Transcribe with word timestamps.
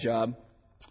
job 0.00 0.34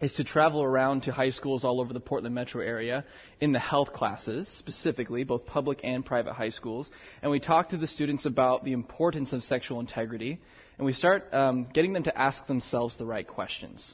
is 0.02 0.14
to 0.14 0.24
travel 0.24 0.64
around 0.64 1.03
to 1.03 1.11
high 1.11 1.32
schools 1.32 1.64
all 1.64 1.82
over 1.82 1.94
the 1.94 2.00
Portland 2.00 2.36
metro 2.36 2.62
area 2.62 3.04
in 3.42 3.51
the 3.51 3.59
health 3.59 3.92
classes, 3.92 4.47
specifically, 4.47 5.24
both 5.24 5.46
public 5.46 5.82
and 5.83 6.05
private 6.05 6.33
high 6.33 6.50
schools. 6.50 6.89
And 7.22 7.32
we 7.32 7.40
talk 7.40 7.69
to 7.69 7.77
the 7.77 7.87
students 7.87 8.25
about 8.25 8.63
the 8.63 8.73
importance 8.73 9.33
of 9.33 9.43
sexual 9.43 9.79
integrity, 9.79 10.39
and 10.77 10.85
we 10.85 10.93
start 10.93 11.33
um, 11.33 11.67
getting 11.73 11.93
them 11.93 12.03
to 12.03 12.17
ask 12.17 12.45
themselves 12.47 12.95
the 12.97 13.05
right 13.05 13.27
questions. 13.27 13.93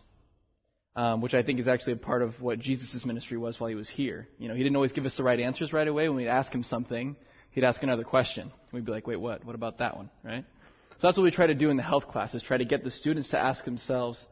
Um, 0.97 1.19
which 1.19 1.33
I 1.33 1.43
think 1.43 1.59
is 1.59 1.67
actually 1.67 1.93
a 1.93 1.97
part 1.97 2.21
of 2.21 2.39
what 2.39 2.57
Jesus' 2.57 3.03
ministry 3.03 3.37
was 3.37 3.59
while 3.59 3.67
he 3.67 3.75
was 3.75 3.89
here. 3.89 4.29
You 4.39 4.47
know, 4.47 4.53
he 4.55 4.63
didn't 4.63 4.77
always 4.77 4.93
give 4.93 5.05
us 5.05 5.17
the 5.17 5.23
right 5.23 5.41
answers 5.41 5.73
right 5.73 5.89
away. 5.89 6.07
When 6.07 6.15
we'd 6.15 6.29
ask 6.29 6.55
him 6.55 6.63
something, 6.63 7.17
he'd 7.51 7.65
ask 7.65 7.83
another 7.83 8.05
question. 8.05 8.49
We'd 8.71 8.85
be 8.85 8.93
like, 8.93 9.05
wait, 9.05 9.19
what? 9.19 9.43
What 9.43 9.55
about 9.55 9.79
that 9.79 9.97
one? 9.97 10.09
Right? 10.23 10.45
So 10.91 10.99
that's 11.01 11.17
what 11.17 11.25
we 11.25 11.31
try 11.31 11.47
to 11.47 11.53
do 11.53 11.69
in 11.69 11.75
the 11.75 11.83
health 11.83 12.07
classes, 12.07 12.41
try 12.43 12.55
to 12.55 12.63
get 12.63 12.85
the 12.85 12.91
students 12.91 13.31
to 13.31 13.37
ask 13.37 13.65
themselves 13.65 14.25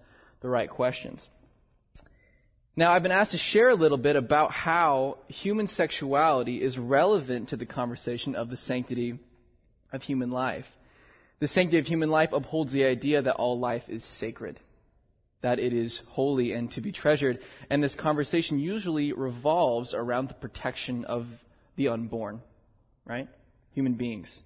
the 0.43 0.49
right 0.49 0.69
questions. 0.69 1.27
Now, 2.75 2.91
I've 2.91 3.01
been 3.01 3.11
asked 3.11 3.31
to 3.31 3.37
share 3.37 3.69
a 3.69 3.75
little 3.75 3.97
bit 3.97 4.15
about 4.15 4.51
how 4.51 5.19
human 5.27 5.67
sexuality 5.67 6.61
is 6.61 6.77
relevant 6.77 7.49
to 7.49 7.57
the 7.57 7.65
conversation 7.65 8.35
of 8.35 8.49
the 8.49 8.57
sanctity 8.57 9.19
of 9.91 10.01
human 10.01 10.31
life. 10.31 10.65
The 11.39 11.47
sanctity 11.47 11.79
of 11.79 11.85
human 11.85 12.09
life 12.09 12.29
upholds 12.33 12.73
the 12.73 12.83
idea 12.83 13.21
that 13.21 13.35
all 13.35 13.59
life 13.59 13.83
is 13.87 14.03
sacred, 14.03 14.59
that 15.41 15.59
it 15.59 15.71
is 15.71 16.01
holy 16.09 16.51
and 16.51 16.71
to 16.71 16.81
be 16.81 16.91
treasured. 16.91 17.39
And 17.69 17.81
this 17.81 17.95
conversation 17.95 18.59
usually 18.59 19.13
revolves 19.13 19.93
around 19.93 20.29
the 20.29 20.33
protection 20.33 21.05
of 21.05 21.25
the 21.77 21.89
unborn, 21.89 22.41
right? 23.05 23.29
Human 23.75 23.93
beings. 23.93 24.41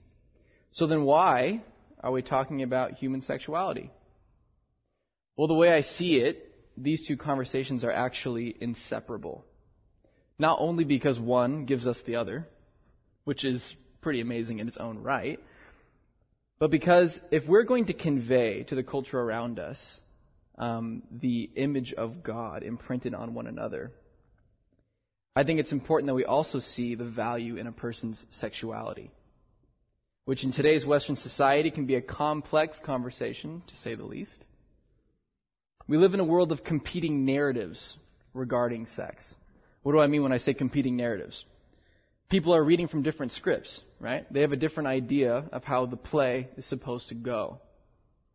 So 0.74 0.86
then, 0.86 1.06
why 1.06 1.64
are 2.04 2.12
we 2.12 2.22
talking 2.22 2.62
about 2.62 2.94
human 2.94 3.22
sexuality? 3.22 3.90
Well, 5.38 5.48
the 5.48 5.54
way 5.54 5.70
I 5.72 5.82
see 5.82 6.16
it, 6.16 6.52
these 6.76 7.08
two 7.08 7.16
conversations 7.16 7.84
are 7.84 7.92
actually 7.92 8.56
inseparable. 8.60 9.46
Not 10.40 10.58
only 10.60 10.84
because 10.84 11.20
one 11.20 11.66
gives 11.66 11.86
us 11.88 12.02
the 12.06 12.16
other, 12.16 12.48
which 13.24 13.46
is 13.46 13.76
pretty 14.02 14.20
amazing 14.20 14.60
in 14.60 14.68
its 14.68 14.78
own 14.78 15.00
right, 15.04 15.40
but 16.60 16.72
because 16.72 17.20
if 17.32 17.48
we're 17.48 17.64
going 17.64 17.86
to 17.86 17.94
convey 17.94 18.64
to 18.64 18.76
the 18.76 18.84
culture 18.84 19.20
around 19.20 19.60
us 19.60 20.00
um, 20.58 21.04
the 21.12 21.52
image 21.56 21.94
of 21.94 22.24
God 22.24 22.64
imprinted 22.64 23.14
on 23.14 23.36
one 23.36 23.46
another, 23.46 23.92
I 25.36 25.44
think 25.44 25.60
it's 25.60 25.72
important 25.72 26.08
that 26.08 26.16
we 26.16 26.26
also 26.26 26.60
see 26.60 26.96
the 26.96 27.06
value 27.06 27.58
in 27.58 27.68
a 27.68 27.72
person's 27.72 28.26
sexuality, 28.32 29.12
which 30.26 30.44
in 30.44 30.52
today's 30.52 30.84
Western 30.84 31.16
society 31.16 31.70
can 31.70 31.86
be 31.86 31.94
a 31.94 32.02
complex 32.02 32.80
conversation, 32.84 33.62
to 33.68 33.76
say 33.76 33.94
the 33.94 34.04
least. 34.04 34.44
We 35.88 35.98
live 35.98 36.14
in 36.14 36.20
a 36.20 36.26
world 36.26 36.52
of 36.52 36.66
competing 36.66 37.24
narratives 37.24 37.96
regarding 38.34 38.88
sex. 38.88 39.34
What 39.84 39.94
do 39.94 40.00
I 40.00 40.08
mean 40.08 40.22
when 40.22 40.34
I 40.34 40.38
say 40.38 40.54
competing 40.54 40.98
narratives? 40.98 41.46
People 42.30 42.54
are 42.54 42.64
reading 42.64 42.90
from 42.90 43.04
different 43.04 43.32
scripts, 43.32 43.82
right? 43.98 44.32
They 44.32 44.42
have 44.42 44.52
a 44.52 44.58
different 44.58 44.88
idea 44.88 45.46
of 45.50 45.64
how 45.64 45.86
the 45.86 45.96
play 45.96 46.50
is 46.58 46.66
supposed 46.66 47.08
to 47.10 47.16
go, 47.16 47.62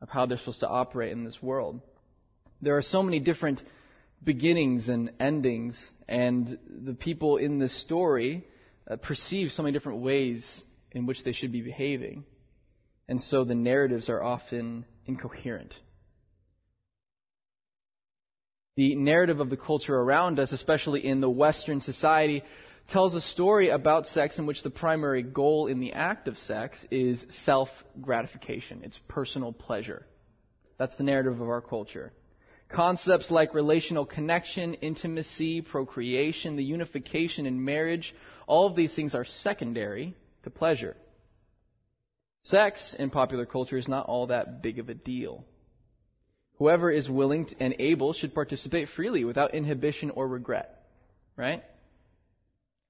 of 0.00 0.08
how 0.08 0.25
they're 0.25 0.39
supposed 0.39 0.61
to 0.61 0.69
operate 0.69 1.12
in 1.12 1.25
this 1.25 1.42
world. 1.42 1.83
There 2.62 2.78
are 2.78 2.83
so 2.83 3.03
many 3.03 3.20
different 3.20 3.61
beginnings 4.25 4.89
and 4.89 5.11
endings, 5.20 5.78
and 6.08 6.56
the 6.67 6.95
people 6.95 7.36
in 7.36 7.58
this 7.58 7.78
story 7.83 8.47
uh, 8.91 8.97
perceive 8.97 9.53
so 9.53 9.62
many 9.62 9.75
different 9.75 9.98
ways 9.98 10.64
in 10.91 11.05
which 11.05 11.23
they 11.23 11.33
should 11.33 11.53
be 11.53 11.61
behaving. 11.61 12.25
And 13.08 13.20
so 13.20 13.45
the 13.45 13.55
narratives 13.55 14.08
are 14.08 14.23
often 14.23 14.86
incoherent. 15.05 15.75
The 18.77 18.95
narrative 18.95 19.41
of 19.41 19.51
the 19.51 19.56
culture 19.56 19.95
around 19.95 20.39
us, 20.39 20.53
especially 20.53 21.06
in 21.06 21.20
the 21.20 21.28
Western 21.28 21.81
society, 21.81 22.42
tells 22.89 23.14
a 23.14 23.20
story 23.20 23.69
about 23.69 24.06
sex 24.06 24.39
in 24.39 24.47
which 24.47 24.62
the 24.62 24.70
primary 24.70 25.23
goal 25.23 25.67
in 25.67 25.79
the 25.79 25.92
act 25.92 26.27
of 26.27 26.39
sex 26.39 26.85
is 26.91 27.24
self 27.29 27.69
gratification. 28.01 28.80
It's 28.83 28.98
personal 29.08 29.52
pleasure. 29.52 30.07
That's 30.79 30.97
the 30.97 31.05
narrative 31.05 31.41
of 31.41 31.48
our 31.48 31.61
culture. 31.61 32.13
Concepts 32.70 33.30
like 33.30 33.52
relational 33.52 34.07
connection, 34.07 34.74
intimacy, 34.74 35.61
procreation, 35.61 36.57
the 36.57 36.64
unification 36.64 37.45
in 37.45 37.63
marriage, 37.63 38.14
all 38.47 38.67
of 38.67 38.74
these 38.74 38.95
things 38.95 39.14
are 39.14 39.27
secondary 39.27 40.14
to 40.45 40.51
pleasure. 40.51 40.97
Sex 42.45 42.97
in 42.98 43.11
popular 43.11 43.45
culture 43.45 43.77
is 43.77 43.86
not 43.86 44.07
all 44.07 44.29
that 44.29 44.63
big 44.63 44.79
of 44.79 44.89
a 44.89 44.95
deal. 44.95 45.45
Whoever 46.58 46.90
is 46.90 47.08
willing 47.08 47.48
and 47.61 47.74
able 47.79 48.13
should 48.13 48.35
participate 48.35 48.89
freely 48.90 49.24
without 49.24 49.55
inhibition 49.55 50.11
or 50.11 50.29
regret. 50.29 50.85
Right? 51.36 51.64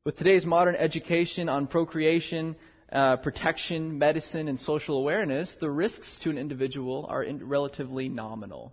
With 0.05 0.17
today's 0.17 0.45
modern 0.45 0.75
education 0.75 1.49
on 1.49 1.69
procreation, 1.69 2.57
uh, 2.93 3.17
protection, 3.17 3.99
medicine, 3.99 4.49
and 4.49 4.59
social 4.59 4.99
awareness, 4.99 5.57
the 5.61 5.71
risks 5.71 6.19
to 6.23 6.31
an 6.31 6.39
individual 6.39 7.07
are 7.09 7.23
in 7.23 7.49
relatively 7.49 8.09
nominal. 8.09 8.73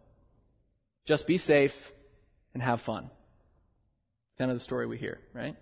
Just 1.06 1.28
be 1.28 1.38
safe 1.38 1.72
and 2.54 2.64
have 2.64 2.82
fun. 2.82 3.10
Kind 4.38 4.52
of 4.52 4.58
the 4.58 4.64
story 4.64 4.88
we 4.88 4.98
hear, 4.98 5.20
right? 5.34 5.56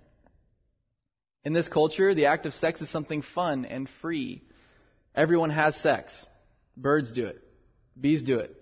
In 1.44 1.54
this 1.54 1.68
culture, 1.68 2.16
the 2.16 2.26
act 2.28 2.46
of 2.46 2.54
sex 2.54 2.82
is 2.82 2.90
something 2.90 3.22
fun 3.22 3.66
and 3.66 3.90
free. 4.02 4.42
Everyone 5.14 5.50
has 5.50 5.76
sex. 5.76 6.14
Birds 6.76 7.12
do 7.12 7.26
it. 7.26 7.42
Bees 8.00 8.24
do 8.24 8.40
it 8.40 8.57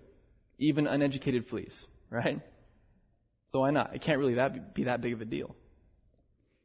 even 0.58 0.86
uneducated 0.86 1.46
fleas, 1.48 1.84
right? 2.10 2.40
So 3.52 3.60
why 3.60 3.70
not? 3.70 3.94
It 3.94 4.02
can't 4.02 4.18
really 4.18 4.34
that 4.34 4.74
be 4.74 4.84
that 4.84 5.00
big 5.00 5.12
of 5.12 5.20
a 5.20 5.24
deal. 5.24 5.54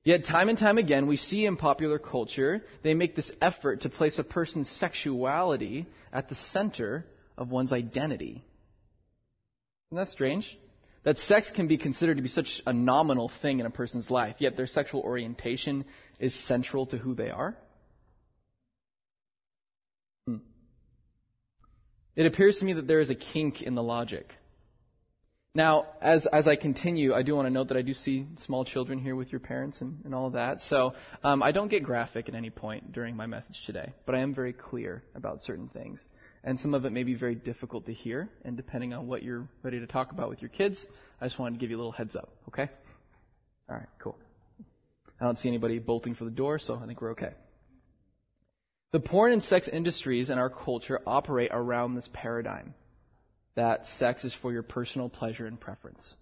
Yet, 0.03 0.25
time 0.25 0.49
and 0.49 0.57
time 0.57 0.79
again, 0.79 1.05
we 1.05 1.15
see 1.15 1.45
in 1.45 1.57
popular 1.57 1.99
culture, 1.99 2.63
they 2.83 2.95
make 2.95 3.15
this 3.15 3.31
effort 3.39 3.81
to 3.81 3.89
place 3.89 4.17
a 4.17 4.23
person's 4.23 4.69
sexuality 4.69 5.85
at 6.11 6.27
the 6.27 6.35
center 6.35 7.05
of 7.37 7.51
one's 7.51 7.71
identity. 7.71 8.43
Isn't 9.91 9.97
that 9.97 10.07
strange? 10.07 10.57
That 11.03 11.19
sex 11.19 11.51
can 11.53 11.67
be 11.67 11.77
considered 11.77 12.17
to 12.17 12.23
be 12.23 12.29
such 12.29 12.61
a 12.65 12.73
nominal 12.73 13.31
thing 13.41 13.59
in 13.59 13.65
a 13.65 13.71
person's 13.71 14.09
life, 14.09 14.35
yet 14.39 14.57
their 14.57 14.67
sexual 14.67 15.01
orientation 15.01 15.85
is 16.19 16.33
central 16.47 16.87
to 16.87 16.97
who 16.97 17.13
they 17.13 17.29
are. 17.29 17.55
It 22.15 22.25
appears 22.25 22.57
to 22.57 22.65
me 22.65 22.73
that 22.73 22.87
there 22.87 22.99
is 22.99 23.09
a 23.09 23.15
kink 23.15 23.61
in 23.61 23.75
the 23.75 23.83
logic. 23.83 24.33
Now, 25.53 25.87
as, 26.01 26.25
as 26.27 26.47
I 26.47 26.55
continue, 26.55 27.13
I 27.13 27.23
do 27.23 27.35
want 27.35 27.45
to 27.45 27.49
note 27.49 27.67
that 27.69 27.77
I 27.77 27.81
do 27.81 27.93
see 27.93 28.25
small 28.37 28.63
children 28.63 28.99
here 28.99 29.17
with 29.17 29.33
your 29.33 29.41
parents 29.41 29.81
and, 29.81 29.99
and 30.05 30.15
all 30.15 30.27
of 30.27 30.33
that. 30.33 30.61
So 30.61 30.93
um, 31.25 31.43
I 31.43 31.51
don't 31.51 31.67
get 31.67 31.83
graphic 31.83 32.29
at 32.29 32.35
any 32.35 32.49
point 32.49 32.93
during 32.93 33.17
my 33.17 33.25
message 33.25 33.61
today, 33.65 33.91
but 34.05 34.15
I 34.15 34.19
am 34.19 34.33
very 34.33 34.53
clear 34.53 35.03
about 35.13 35.41
certain 35.41 35.67
things. 35.67 36.05
And 36.45 36.57
some 36.57 36.73
of 36.73 36.85
it 36.85 36.91
may 36.91 37.03
be 37.03 37.15
very 37.15 37.35
difficult 37.35 37.85
to 37.87 37.93
hear, 37.93 38.29
and 38.45 38.55
depending 38.55 38.93
on 38.93 39.07
what 39.07 39.23
you're 39.23 39.47
ready 39.61 39.79
to 39.79 39.87
talk 39.87 40.11
about 40.11 40.29
with 40.29 40.41
your 40.41 40.49
kids, 40.49 40.85
I 41.19 41.25
just 41.25 41.37
wanted 41.37 41.55
to 41.55 41.59
give 41.59 41.69
you 41.69 41.75
a 41.75 41.79
little 41.79 41.91
heads 41.91 42.15
up, 42.15 42.29
okay? 42.47 42.69
All 43.69 43.75
right, 43.75 43.89
cool. 43.99 44.17
I 45.19 45.25
don't 45.25 45.37
see 45.37 45.49
anybody 45.49 45.79
bolting 45.79 46.15
for 46.15 46.23
the 46.23 46.31
door, 46.31 46.59
so 46.59 46.79
I 46.81 46.87
think 46.87 47.01
we're 47.01 47.11
okay. 47.11 47.33
The 48.91 48.99
porn 48.99 49.31
and 49.31 49.43
sex 49.43 49.69
industries 49.69 50.29
in 50.29 50.37
our 50.37 50.49
culture 50.49 51.01
operate 51.07 51.51
around 51.53 51.95
this 51.95 52.09
paradigm 52.11 52.73
that 53.55 53.87
sex 53.87 54.23
is 54.23 54.33
for 54.33 54.51
your 54.51 54.63
personal 54.63 55.09
pleasure 55.09 55.45
and 55.45 55.59
preference. 55.59 56.15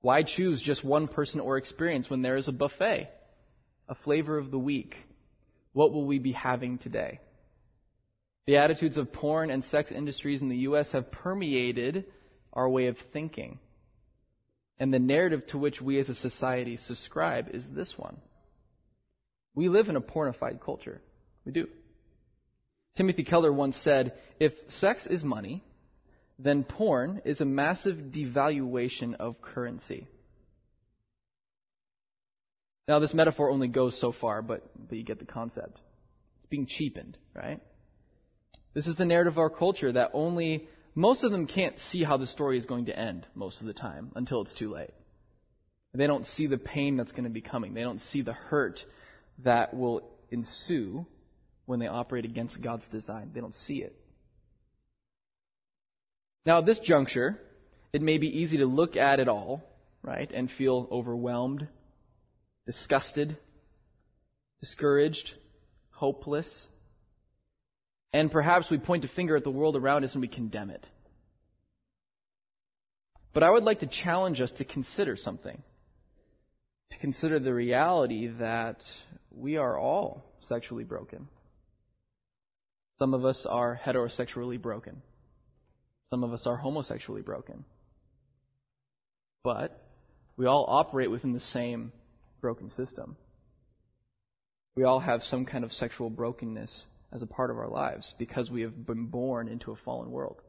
Why 0.00 0.24
choose 0.24 0.60
just 0.60 0.84
one 0.84 1.06
person 1.06 1.40
or 1.40 1.56
experience 1.56 2.10
when 2.10 2.22
there 2.22 2.36
is 2.36 2.48
a 2.48 2.52
buffet, 2.52 3.08
a 3.88 3.94
flavor 3.94 4.38
of 4.38 4.50
the 4.50 4.58
week? 4.58 4.96
What 5.72 5.92
will 5.92 6.04
we 6.04 6.18
be 6.18 6.32
having 6.32 6.78
today? 6.78 7.20
The 8.46 8.56
attitudes 8.56 8.96
of 8.96 9.12
porn 9.12 9.50
and 9.50 9.64
sex 9.64 9.92
industries 9.92 10.42
in 10.42 10.48
the 10.48 10.58
U.S. 10.58 10.90
have 10.92 11.12
permeated 11.12 12.06
our 12.52 12.68
way 12.68 12.88
of 12.88 12.96
thinking. 13.12 13.60
And 14.80 14.92
the 14.92 14.98
narrative 14.98 15.46
to 15.48 15.58
which 15.58 15.80
we 15.80 16.00
as 16.00 16.08
a 16.08 16.14
society 16.14 16.76
subscribe 16.76 17.50
is 17.54 17.68
this 17.68 17.96
one. 17.96 18.16
We 19.54 19.68
live 19.68 19.88
in 19.88 19.94
a 19.94 20.00
pornified 20.00 20.60
culture. 20.60 21.00
We 21.44 21.52
do. 21.52 21.68
Timothy 22.96 23.24
Keller 23.24 23.52
once 23.52 23.76
said 23.76 24.12
if 24.38 24.52
sex 24.68 25.06
is 25.06 25.24
money, 25.24 25.64
then 26.38 26.64
porn 26.64 27.22
is 27.24 27.40
a 27.40 27.44
massive 27.44 27.96
devaluation 27.96 29.14
of 29.14 29.40
currency. 29.40 30.08
Now, 32.88 32.98
this 32.98 33.14
metaphor 33.14 33.50
only 33.50 33.68
goes 33.68 33.98
so 33.98 34.12
far, 34.12 34.42
but, 34.42 34.68
but 34.88 34.98
you 34.98 35.04
get 35.04 35.18
the 35.18 35.24
concept. 35.24 35.80
It's 36.38 36.46
being 36.46 36.66
cheapened, 36.66 37.16
right? 37.34 37.60
This 38.74 38.86
is 38.86 38.96
the 38.96 39.04
narrative 39.04 39.34
of 39.34 39.38
our 39.38 39.50
culture 39.50 39.92
that 39.92 40.10
only 40.14 40.68
most 40.94 41.24
of 41.24 41.30
them 41.30 41.46
can't 41.46 41.78
see 41.78 42.02
how 42.02 42.16
the 42.16 42.26
story 42.26 42.58
is 42.58 42.66
going 42.66 42.86
to 42.86 42.98
end 42.98 43.26
most 43.34 43.60
of 43.60 43.66
the 43.66 43.72
time 43.72 44.10
until 44.16 44.42
it's 44.42 44.54
too 44.54 44.72
late. 44.72 44.90
They 45.94 46.06
don't 46.06 46.26
see 46.26 46.46
the 46.46 46.58
pain 46.58 46.96
that's 46.96 47.12
going 47.12 47.24
to 47.24 47.30
be 47.30 47.42
coming. 47.42 47.74
They 47.74 47.82
don't 47.82 48.00
see 48.00 48.22
the 48.22 48.32
hurt 48.32 48.84
that 49.44 49.74
will 49.74 50.02
ensue 50.30 51.06
when 51.66 51.78
they 51.78 51.86
operate 51.86 52.24
against 52.24 52.60
God's 52.60 52.88
design. 52.88 53.30
They 53.34 53.40
don't 53.40 53.54
see 53.54 53.82
it. 53.82 53.94
Now, 56.44 56.58
at 56.58 56.66
this 56.66 56.78
juncture, 56.80 57.38
it 57.92 58.02
may 58.02 58.18
be 58.18 58.26
easy 58.26 58.58
to 58.58 58.66
look 58.66 58.96
at 58.96 59.20
it 59.20 59.28
all, 59.28 59.62
right, 60.02 60.30
and 60.32 60.50
feel 60.50 60.88
overwhelmed, 60.90 61.68
disgusted, 62.66 63.36
discouraged, 64.60 65.34
hopeless. 65.90 66.68
And 68.12 68.30
perhaps 68.30 68.70
we 68.70 68.78
point 68.78 69.04
a 69.04 69.08
finger 69.08 69.36
at 69.36 69.44
the 69.44 69.50
world 69.50 69.76
around 69.76 70.04
us 70.04 70.14
and 70.14 70.20
we 70.20 70.28
condemn 70.28 70.70
it. 70.70 70.86
But 73.32 73.42
I 73.42 73.50
would 73.50 73.64
like 73.64 73.80
to 73.80 73.86
challenge 73.86 74.40
us 74.40 74.52
to 74.52 74.64
consider 74.64 75.16
something. 75.16 75.62
To 76.90 76.98
consider 76.98 77.38
the 77.38 77.54
reality 77.54 78.28
that 78.40 78.82
we 79.30 79.56
are 79.56 79.78
all 79.78 80.24
sexually 80.42 80.84
broken. 80.84 81.28
Some 83.02 83.14
of 83.14 83.24
us 83.24 83.46
are 83.50 83.80
heterosexually 83.84 84.62
broken. 84.62 85.02
Some 86.10 86.22
of 86.22 86.32
us 86.32 86.46
are 86.46 86.56
homosexually 86.56 87.22
broken. 87.22 87.64
But 89.42 89.76
we 90.36 90.46
all 90.46 90.64
operate 90.68 91.10
within 91.10 91.32
the 91.32 91.40
same 91.40 91.90
broken 92.40 92.70
system. 92.70 93.16
We 94.76 94.84
all 94.84 95.00
have 95.00 95.24
some 95.24 95.46
kind 95.46 95.64
of 95.64 95.72
sexual 95.72 96.10
brokenness 96.10 96.84
as 97.12 97.22
a 97.22 97.26
part 97.26 97.50
of 97.50 97.58
our 97.58 97.68
lives 97.68 98.14
because 98.20 98.52
we 98.52 98.62
have 98.62 98.86
been 98.86 99.06
born 99.06 99.48
into 99.48 99.72
a 99.72 99.76
fallen 99.84 100.12
world. 100.12 100.40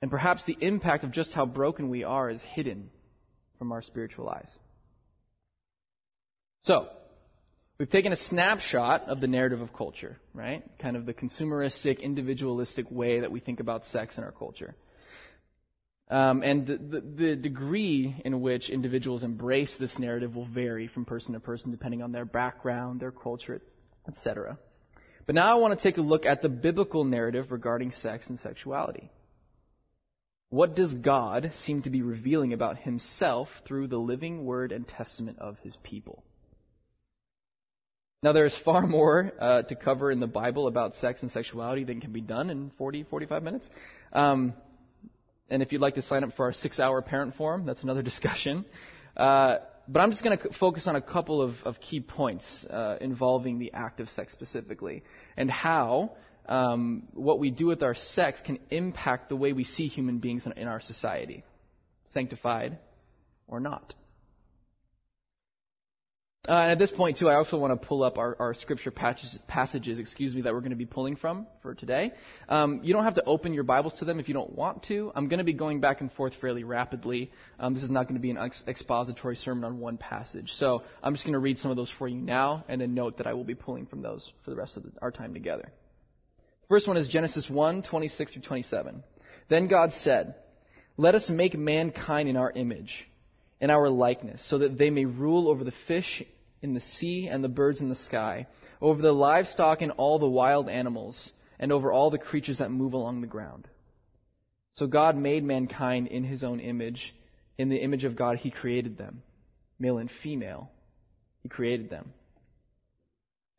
And 0.00 0.12
perhaps 0.12 0.44
the 0.44 0.56
impact 0.60 1.02
of 1.02 1.10
just 1.10 1.32
how 1.32 1.46
broken 1.46 1.88
we 1.88 2.04
are 2.04 2.30
is 2.30 2.40
hidden 2.54 2.90
from 3.58 3.72
our 3.72 3.82
spiritual 3.82 4.28
eyes. 4.28 4.48
So, 6.62 6.86
we've 7.78 7.90
taken 7.90 8.12
a 8.12 8.16
snapshot 8.16 9.02
of 9.08 9.20
the 9.20 9.26
narrative 9.26 9.60
of 9.60 9.72
culture, 9.72 10.18
right? 10.34 10.62
Kind 10.78 10.96
of 10.96 11.06
the 11.06 11.14
consumeristic, 11.14 12.00
individualistic 12.00 12.90
way 12.90 13.20
that 13.20 13.30
we 13.30 13.40
think 13.40 13.60
about 13.60 13.84
sex 13.86 14.18
in 14.18 14.24
our 14.24 14.32
culture. 14.32 14.74
Um, 16.08 16.42
and 16.42 16.66
the, 16.66 16.76
the, 16.76 17.00
the, 17.00 17.36
degree 17.36 18.14
in 18.24 18.40
which 18.40 18.70
individuals 18.70 19.24
embrace 19.24 19.76
this 19.76 19.98
narrative 19.98 20.36
will 20.36 20.46
vary 20.46 20.86
from 20.86 21.04
person 21.04 21.34
to 21.34 21.40
person 21.40 21.72
depending 21.72 22.00
on 22.00 22.12
their 22.12 22.24
background, 22.24 23.00
their 23.00 23.10
culture, 23.10 23.60
etc. 24.06 24.56
But 25.26 25.34
now 25.34 25.50
I 25.50 25.54
want 25.60 25.76
to 25.76 25.82
take 25.82 25.98
a 25.98 26.02
look 26.02 26.24
at 26.24 26.42
the 26.42 26.48
biblical 26.48 27.02
narrative 27.02 27.50
regarding 27.50 27.90
sex 27.90 28.28
and 28.28 28.38
sexuality. 28.38 29.10
What 30.50 30.76
does 30.76 30.94
God 30.94 31.50
seem 31.56 31.82
to 31.82 31.90
be 31.90 32.02
revealing 32.02 32.52
about 32.52 32.78
himself 32.78 33.48
through 33.66 33.88
the 33.88 33.98
living 33.98 34.44
word 34.44 34.70
and 34.70 34.86
testament 34.86 35.40
of 35.40 35.58
his 35.64 35.76
people? 35.82 36.22
Now, 38.26 38.32
there 38.32 38.44
is 38.44 38.58
far 38.64 38.84
more 38.88 39.30
uh, 39.40 39.62
to 39.62 39.76
cover 39.76 40.10
in 40.10 40.18
the 40.18 40.26
Bible 40.26 40.66
about 40.66 40.96
sex 40.96 41.22
and 41.22 41.30
sexuality 41.30 41.84
than 41.84 42.00
can 42.00 42.10
be 42.10 42.20
done 42.20 42.50
in 42.50 42.72
40, 42.76 43.04
45 43.04 43.40
minutes. 43.44 43.70
Um, 44.12 44.52
and 45.48 45.62
if 45.62 45.70
you'd 45.70 45.80
like 45.80 45.94
to 45.94 46.02
sign 46.02 46.24
up 46.24 46.30
for 46.34 46.46
our 46.46 46.52
six 46.52 46.80
hour 46.80 47.00
parent 47.02 47.36
forum, 47.36 47.66
that's 47.66 47.84
another 47.84 48.02
discussion. 48.12 48.64
Uh, 49.16 49.58
but 49.86 50.00
I'm 50.00 50.10
just 50.10 50.24
going 50.24 50.36
to 50.36 50.52
focus 50.58 50.88
on 50.88 50.96
a 50.96 51.00
couple 51.00 51.40
of, 51.40 51.54
of 51.64 51.78
key 51.78 52.00
points 52.00 52.66
uh, 52.68 52.96
involving 53.00 53.60
the 53.60 53.72
act 53.72 54.00
of 54.00 54.10
sex 54.10 54.32
specifically 54.32 55.04
and 55.36 55.48
how 55.48 56.10
um, 56.48 57.04
what 57.14 57.38
we 57.38 57.52
do 57.52 57.66
with 57.66 57.84
our 57.84 57.94
sex 57.94 58.40
can 58.44 58.58
impact 58.70 59.28
the 59.28 59.36
way 59.36 59.52
we 59.52 59.62
see 59.62 59.86
human 59.86 60.18
beings 60.18 60.46
in, 60.46 60.52
in 60.54 60.66
our 60.66 60.80
society, 60.80 61.44
sanctified 62.06 62.76
or 63.46 63.60
not. 63.60 63.94
Uh, 66.48 66.52
and 66.52 66.70
at 66.70 66.78
this 66.78 66.92
point, 66.92 67.18
too, 67.18 67.28
I 67.28 67.34
also 67.34 67.58
want 67.58 67.80
to 67.80 67.86
pull 67.88 68.04
up 68.04 68.18
our, 68.18 68.36
our 68.38 68.54
scripture 68.54 68.92
passages, 68.92 69.38
passages, 69.48 69.98
excuse 69.98 70.32
me, 70.32 70.42
that 70.42 70.52
we're 70.52 70.60
going 70.60 70.70
to 70.70 70.76
be 70.76 70.86
pulling 70.86 71.16
from 71.16 71.46
for 71.60 71.74
today. 71.74 72.12
Um, 72.48 72.80
you 72.84 72.92
don't 72.92 73.02
have 73.02 73.14
to 73.14 73.24
open 73.24 73.52
your 73.52 73.64
Bibles 73.64 73.94
to 73.94 74.04
them 74.04 74.20
if 74.20 74.28
you 74.28 74.34
don't 74.34 74.54
want 74.54 74.84
to. 74.84 75.10
I'm 75.16 75.28
going 75.28 75.38
to 75.38 75.44
be 75.44 75.52
going 75.52 75.80
back 75.80 76.00
and 76.00 76.12
forth 76.12 76.34
fairly 76.40 76.62
rapidly. 76.62 77.32
Um, 77.58 77.74
this 77.74 77.82
is 77.82 77.90
not 77.90 78.04
going 78.04 78.14
to 78.14 78.20
be 78.20 78.30
an 78.30 78.38
ex- 78.38 78.62
expository 78.68 79.34
sermon 79.34 79.64
on 79.64 79.80
one 79.80 79.96
passage. 79.96 80.52
So 80.52 80.84
I'm 81.02 81.14
just 81.14 81.24
going 81.24 81.32
to 81.32 81.40
read 81.40 81.58
some 81.58 81.72
of 81.72 81.76
those 81.76 81.90
for 81.90 82.06
you 82.06 82.20
now, 82.20 82.64
and 82.68 82.80
then 82.80 82.94
note 82.94 83.18
that 83.18 83.26
I 83.26 83.32
will 83.32 83.44
be 83.44 83.56
pulling 83.56 83.86
from 83.86 84.02
those 84.02 84.32
for 84.44 84.50
the 84.50 84.56
rest 84.56 84.76
of 84.76 84.84
the, 84.84 84.92
our 85.02 85.10
time 85.10 85.34
together. 85.34 85.72
First 86.68 86.86
one 86.86 86.96
is 86.96 87.08
Genesis 87.08 87.50
1, 87.50 87.82
26 87.82 88.34
through 88.34 88.42
27. 88.42 89.02
Then 89.48 89.66
God 89.66 89.92
said, 89.92 90.36
Let 90.96 91.16
us 91.16 91.28
make 91.28 91.58
mankind 91.58 92.28
in 92.28 92.36
our 92.36 92.52
image, 92.52 93.08
in 93.60 93.70
our 93.70 93.88
likeness, 93.88 94.46
so 94.48 94.58
that 94.58 94.78
they 94.78 94.90
may 94.90 95.06
rule 95.06 95.48
over 95.48 95.64
the 95.64 95.72
fish 95.88 96.22
in 96.66 96.74
the 96.74 96.80
sea 96.80 97.28
and 97.28 97.42
the 97.42 97.48
birds 97.48 97.80
in 97.80 97.88
the 97.88 97.94
sky, 97.94 98.46
over 98.80 99.00
the 99.00 99.12
livestock 99.12 99.80
and 99.80 99.92
all 99.92 100.18
the 100.18 100.28
wild 100.28 100.68
animals, 100.68 101.32
and 101.58 101.72
over 101.72 101.90
all 101.90 102.10
the 102.10 102.18
creatures 102.18 102.58
that 102.58 102.70
move 102.70 102.92
along 102.92 103.20
the 103.20 103.26
ground. 103.26 103.66
So 104.74 104.86
God 104.86 105.16
made 105.16 105.42
mankind 105.42 106.08
in 106.08 106.24
his 106.24 106.44
own 106.44 106.60
image. 106.60 107.14
In 107.56 107.70
the 107.70 107.82
image 107.82 108.04
of 108.04 108.16
God, 108.16 108.36
he 108.36 108.50
created 108.50 108.98
them. 108.98 109.22
Male 109.78 109.98
and 109.98 110.10
female, 110.22 110.70
he 111.42 111.48
created 111.48 111.88
them. 111.88 112.12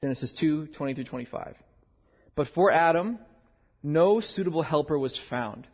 Genesis 0.04 0.31
2 0.39 0.68
20 0.68 0.94
through 0.94 1.04
25. 1.06 1.56
But 2.36 2.50
for 2.54 2.71
Adam, 2.71 3.18
no 3.81 4.19
suitable 4.19 4.62
helper 4.62 4.98
was 4.98 5.19
found. 5.30 5.68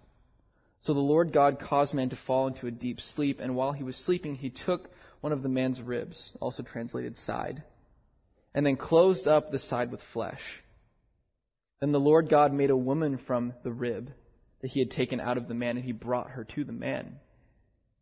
So 0.80 0.94
the 0.94 1.00
Lord 1.00 1.34
God 1.34 1.60
caused 1.60 1.94
man 1.94 2.10
to 2.10 2.18
fall 2.28 2.48
into 2.48 2.68
a 2.68 2.72
deep 2.72 3.02
sleep, 3.02 3.40
and 3.42 3.56
while 3.56 3.74
he 3.74 3.84
was 3.84 3.98
sleeping, 3.98 4.36
he 4.36 4.50
took 4.50 4.90
one 5.24 5.32
of 5.32 5.42
the 5.42 5.48
man's 5.48 5.80
ribs, 5.80 6.32
also 6.42 6.64
translated 6.64 7.18
side, 7.18 7.64
and 8.54 8.66
then 8.66 8.76
closed 8.76 9.26
up 9.26 9.50
the 9.50 9.58
side 9.58 9.90
with 9.90 10.02
flesh. 10.12 10.42
Then 11.80 11.94
the 11.94 12.00
Lord 12.00 12.28
God 12.30 12.52
made 12.52 12.70
a 12.70 12.76
woman 12.76 13.18
from 13.26 13.54
the 13.64 13.72
rib 13.72 14.12
that 14.62 14.72
he 14.72 14.82
had 14.82 14.92
taken 14.92 15.22
out 15.22 15.38
of 15.38 15.48
the 15.48 15.54
man, 15.54 15.78
and 15.78 15.86
he 15.86 15.94
brought 15.94 16.32
her 16.32 16.44
to 16.44 16.66
the 16.66 16.74
man. 16.74 17.06
And 17.06 17.20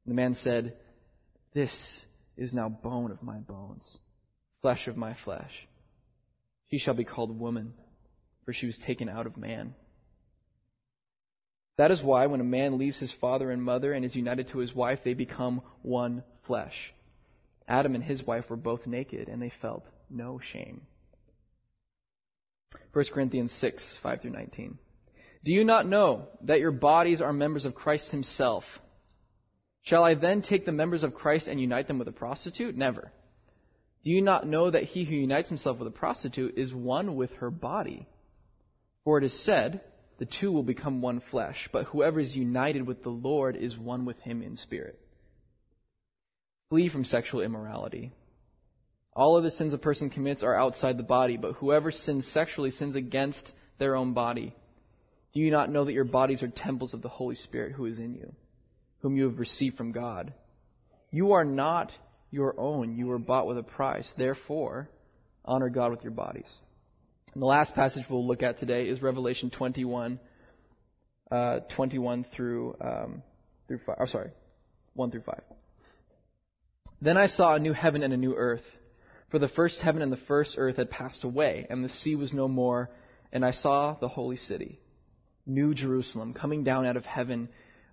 the 0.08 0.16
man 0.16 0.34
said, 0.34 0.76
This 1.54 2.04
is 2.38 2.56
now 2.56 2.70
bone 2.70 3.12
of 3.12 3.22
my 3.22 3.38
bones, 3.38 4.00
flesh 4.64 4.88
of 4.88 4.98
my 4.98 5.16
flesh. 5.24 5.52
She 6.72 6.80
shall 6.80 6.96
be 6.96 7.04
called 7.04 7.40
woman, 7.40 7.76
for 8.46 8.54
she 8.54 8.66
was 8.66 8.80
taken 8.80 9.08
out 9.08 9.28
of 9.28 9.38
man. 9.38 9.76
That 11.78 11.92
is 11.92 12.02
why 12.02 12.26
when 12.26 12.42
a 12.42 12.44
man 12.44 12.80
leaves 12.80 12.98
his 12.98 13.14
father 13.22 13.52
and 13.52 13.62
mother 13.62 13.94
and 13.94 14.04
is 14.04 14.16
united 14.16 14.48
to 14.48 14.58
his 14.58 14.74
wife, 14.74 15.02
they 15.04 15.14
become 15.14 15.62
one 15.84 16.24
flesh. 16.48 16.74
Adam 17.72 17.96
and 17.96 18.04
his 18.04 18.22
wife 18.22 18.50
were 18.50 18.58
both 18.58 18.86
naked, 18.86 19.30
and 19.30 19.42
they 19.42 19.54
felt 19.62 19.86
no 20.10 20.42
shame. 20.52 20.82
1 22.92 23.06
Corinthians 23.14 23.52
6, 23.54 24.00
5 24.04 24.22
through 24.22 24.32
19. 24.32 24.78
Do 25.46 25.54
you 25.54 25.64
not 25.64 25.88
know 25.88 26.28
that 26.44 26.60
your 26.60 26.72
bodies 26.72 27.22
are 27.22 27.32
members 27.32 27.64
of 27.64 27.74
Christ 27.74 28.12
himself? 28.12 28.66
Shall 29.84 30.04
I 30.04 30.16
then 30.16 30.42
take 30.42 30.66
the 30.66 30.74
members 30.74 31.04
of 31.04 31.16
Christ 31.16 31.48
and 31.48 31.62
unite 31.62 31.88
them 31.88 31.98
with 31.98 32.10
a 32.10 32.12
prostitute? 32.12 32.76
Never. 32.76 33.14
Do 34.04 34.12
you 34.12 34.22
not 34.22 34.46
know 34.46 34.70
that 34.70 34.84
he 34.84 35.06
who 35.06 35.16
unites 35.16 35.48
himself 35.48 35.80
with 35.80 35.88
a 35.88 35.92
prostitute 35.92 36.58
is 36.58 36.74
one 36.74 37.16
with 37.16 37.32
her 37.36 37.50
body? 37.50 38.06
For 39.06 39.18
it 39.18 39.24
is 39.24 39.46
said, 39.46 39.80
the 40.20 40.26
two 40.26 40.52
will 40.52 40.64
become 40.64 41.02
one 41.02 41.22
flesh, 41.32 41.70
but 41.72 41.86
whoever 41.86 42.20
is 42.20 42.36
united 42.36 42.86
with 42.86 43.02
the 43.02 43.10
Lord 43.10 43.56
is 43.56 43.78
one 43.78 44.04
with 44.04 44.20
him 44.20 44.42
in 44.44 44.58
spirit. 44.58 45.00
Flee 46.72 46.88
from 46.88 47.04
sexual 47.04 47.42
immorality. 47.42 48.14
All 49.14 49.36
of 49.36 49.44
the 49.44 49.52
sins 49.52 49.74
a 49.74 49.78
person 49.78 50.10
commits 50.10 50.42
are 50.42 50.56
outside 50.56 50.96
the 50.96 51.04
body, 51.04 51.36
but 51.36 51.56
whoever 51.56 51.92
sins 51.92 52.26
sexually 52.26 52.72
sins 52.72 52.96
against 52.96 53.52
their 53.78 53.94
own 53.98 54.14
body. 54.14 54.56
Do 55.34 55.42
you 55.42 55.52
not 55.52 55.70
know 55.70 55.84
that 55.84 55.92
your 55.92 56.06
bodies 56.06 56.44
are 56.44 56.48
temples 56.48 56.94
of 56.94 57.02
the 57.02 57.10
Holy 57.10 57.36
Spirit 57.36 57.74
who 57.74 57.88
is 57.88 58.00
in 58.00 58.16
you, 58.16 58.32
whom 59.02 59.18
you 59.18 59.26
have 59.26 59.38
received 59.38 59.76
from 59.76 59.92
God? 59.92 60.34
You 61.12 61.34
are 61.34 61.44
not 61.44 61.92
your 62.30 62.58
own. 62.58 62.96
You 62.96 63.08
were 63.08 63.20
bought 63.20 63.48
with 63.48 63.58
a 63.58 63.64
price. 63.64 64.10
Therefore, 64.18 64.90
honor 65.44 65.68
God 65.68 65.92
with 65.92 66.04
your 66.04 66.14
bodies. 66.14 66.48
And 67.34 67.44
the 67.44 67.48
last 67.48 67.76
passage 67.76 68.06
we'll 68.10 68.26
look 68.26 68.44
at 68.44 68.60
today 68.60 68.88
is 68.88 69.02
Revelation 69.02 69.50
21, 69.50 70.22
uh, 71.30 71.60
21 71.76 72.26
through, 72.34 72.78
um, 72.80 73.24
through 73.68 73.80
5. 73.86 73.98
Oh, 74.00 74.06
sorry, 74.06 74.32
1 74.94 75.12
through 75.12 75.24
5. 75.24 75.42
Then 77.02 77.18
I 77.18 77.26
saw 77.26 77.56
a 77.56 77.60
new 77.60 77.74
heaven 77.74 78.04
and 78.04 78.14
a 78.14 78.18
new 78.18 78.36
earth. 78.36 78.64
For 79.30 79.40
the 79.40 79.48
first 79.48 79.82
heaven 79.82 80.02
and 80.02 80.12
the 80.12 80.18
first 80.18 80.56
earth 80.58 80.76
had 80.76 80.92
passed 80.92 81.24
away, 81.24 81.66
and 81.70 81.84
the 81.84 81.90
sea 81.90 82.16
was 82.16 82.34
no 82.34 82.48
more. 82.48 82.90
And 83.32 83.44
I 83.44 83.52
saw 83.52 83.96
the 83.96 84.10
holy 84.10 84.36
city, 84.36 84.80
New 85.46 85.74
Jerusalem, 85.74 86.34
coming 86.34 86.64
down 86.64 86.86
out 86.86 86.98
of 86.98 87.06
heaven, 87.06 87.50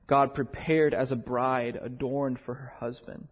God 0.09 0.35
prepared 0.35 0.95
as 0.95 1.13
a 1.13 1.17
bride 1.17 1.79
adorned 1.81 2.41
for 2.41 2.55
her 2.55 2.73
husband. 2.79 3.29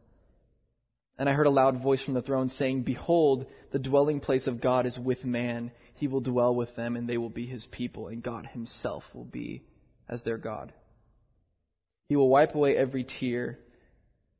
And 1.18 1.28
I 1.28 1.33
heard 1.33 1.47
a 1.47 1.50
loud 1.50 1.83
voice 1.83 2.02
from 2.02 2.14
the 2.14 2.23
throne 2.23 2.49
saying, 2.49 2.83
Behold, 2.83 3.47
the 3.73 3.78
dwelling 3.78 4.21
place 4.21 4.47
of 4.47 4.61
God 4.61 4.87
is 4.87 4.99
with 4.99 5.25
man. 5.25 5.73
He 5.95 6.06
will 6.06 6.21
dwell 6.21 6.54
with 6.54 6.76
them, 6.76 6.95
and 6.95 7.09
they 7.09 7.16
will 7.18 7.30
be 7.30 7.47
his 7.47 7.66
people, 7.66 8.09
and 8.09 8.23
God 8.23 8.47
himself 8.47 9.02
will 9.14 9.25
be 9.25 9.64
as 10.09 10.23
their 10.23 10.38
God. 10.38 10.73
He 12.09 12.16
will 12.16 12.28
wipe 12.28 12.54
away 12.54 12.76
every 12.76 13.04
tear 13.04 13.59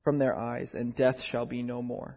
from 0.07 0.19
their 0.19 0.39
eyes, 0.39 0.73
and 0.75 0.95
death 0.95 1.21
shall 1.21 1.47
be 1.47 1.65
no 1.65 1.83
more. 1.83 2.17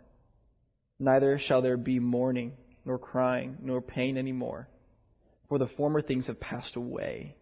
Neither 0.99 1.39
shall 1.39 1.63
there 1.63 1.75
be 1.75 1.97
mourning, 1.97 2.53
nor 2.85 2.99
crying, 2.99 3.57
nor 3.63 3.81
pain 3.81 4.15
any 4.15 4.31
more, 4.31 4.69
for 5.47 5.57
the 5.57 5.65
former 5.65 5.99
things 5.99 6.27
have 6.27 6.39
passed 6.39 6.75
away. 6.75 7.35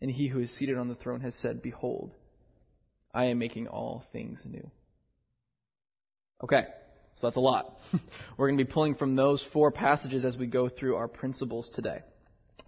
And 0.00 0.08
he 0.08 0.28
who 0.28 0.38
is 0.38 0.56
seated 0.56 0.78
on 0.78 0.86
the 0.86 0.94
throne 0.94 1.22
has 1.22 1.34
said, 1.34 1.60
Behold, 1.60 2.12
I 3.12 3.24
am 3.24 3.40
making 3.40 3.66
all 3.66 4.04
things 4.12 4.40
new. 4.44 4.70
Okay, 6.44 6.66
so 7.16 7.26
that's 7.26 7.36
a 7.36 7.40
lot. 7.40 7.76
We're 8.36 8.46
going 8.46 8.58
to 8.58 8.64
be 8.64 8.72
pulling 8.72 8.94
from 8.94 9.16
those 9.16 9.44
four 9.52 9.72
passages 9.72 10.24
as 10.24 10.36
we 10.36 10.46
go 10.46 10.68
through 10.68 10.94
our 10.94 11.08
principles 11.08 11.68
today. 11.68 12.02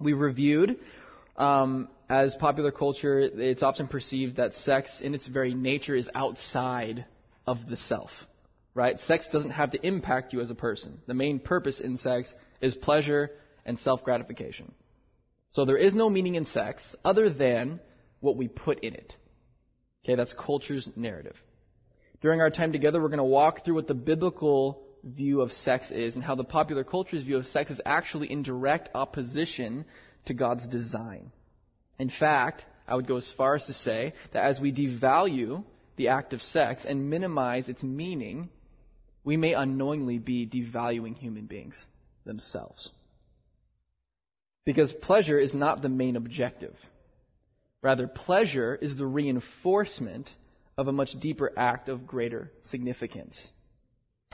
We 0.01 0.13
reviewed, 0.13 0.77
um, 1.37 1.89
as 2.11 2.35
popular 2.35 2.73
culture, 2.73 3.21
it's 3.21 3.63
often 3.63 3.87
perceived 3.87 4.39
that 4.39 4.55
sex 4.55 5.01
in 5.01 5.15
its 5.15 5.29
very 5.29 5.55
nature 5.55 5.95
is 5.95 6.11
outside 6.17 7.05
of 7.47 7.59
the 7.69 7.77
self. 7.77 8.11
Right? 8.75 8.99
Sex 8.99 9.29
doesn't 9.29 9.51
have 9.51 9.73
to 9.73 9.87
impact 9.87 10.33
you 10.33 10.41
as 10.41 10.51
a 10.51 10.55
person. 10.55 11.01
The 11.07 11.15
main 11.15 11.41
purpose 11.41 11.81
in 11.81 11.99
sex 11.99 12.35
is 12.61 12.75
pleasure 12.75 13.31
and 13.67 13.79
self 13.79 14.03
gratification. 14.03 14.73
So 15.51 15.65
there 15.65 15.77
is 15.77 15.93
no 15.93 16.09
meaning 16.09 16.37
in 16.37 16.47
sex 16.47 16.97
other 17.05 17.29
than 17.29 17.81
what 18.21 18.37
we 18.37 18.49
put 18.49 18.81
in 18.81 18.95
it. 18.95 19.15
Okay, 20.05 20.15
that's 20.15 20.33
culture's 20.33 20.89
narrative. 20.97 21.37
During 22.23 22.41
our 22.41 22.51
time 22.51 22.73
together, 22.73 23.01
we're 23.01 23.09
going 23.09 23.19
to 23.19 23.25
walk 23.25 23.65
through 23.65 23.75
what 23.75 23.89
the 23.89 23.95
biblical 23.95 24.83
view 25.05 25.41
of 25.41 25.53
sex 25.53 25.91
is 25.91 26.15
and 26.15 26.25
how 26.25 26.35
the 26.35 26.45
popular 26.45 26.85
culture's 26.85 27.25
view 27.25 27.37
of 27.37 27.47
sex 27.47 27.71
is 27.71 27.81
actually 27.85 28.31
in 28.31 28.43
direct 28.43 28.89
opposition 28.95 29.85
to 30.27 30.35
God's 30.35 30.67
design. 30.67 31.33
In 31.99 32.11
fact, 32.11 32.65
I 32.87 32.95
would 32.95 33.07
go 33.07 33.17
as 33.17 33.31
far 33.37 33.57
as 33.57 33.65
to 33.67 33.73
say 33.73 34.15
that 34.33 34.45
as 34.45 34.61
we 34.61 34.73
devalue 34.73 35.65
the 35.97 36.09
act 36.09 36.33
of 36.33 36.43
sex 36.43 36.85
and 36.85 37.11
minimize 37.11 37.69
its 37.69 37.83
meaning, 37.83 38.49
we 39.25 39.37
may 39.37 39.53
unknowingly 39.53 40.19
be 40.19 40.47
devaluing 40.47 41.17
human 41.17 41.47
beings 41.47 41.87
themselves. 42.25 42.91
Because 44.65 44.93
pleasure 44.93 45.39
is 45.39 45.55
not 45.55 45.83
the 45.83 45.89
main 45.89 46.17
objective. 46.17 46.75
Rather, 47.83 48.07
pleasure 48.07 48.79
is 48.81 48.97
the 48.97 49.07
reinforcement 49.07 50.31
of 50.79 50.89
a 50.89 50.93
much 50.93 51.19
deeper 51.21 51.53
act 51.57 51.89
of 51.89 52.07
greater 52.07 52.51
significance. 52.63 53.51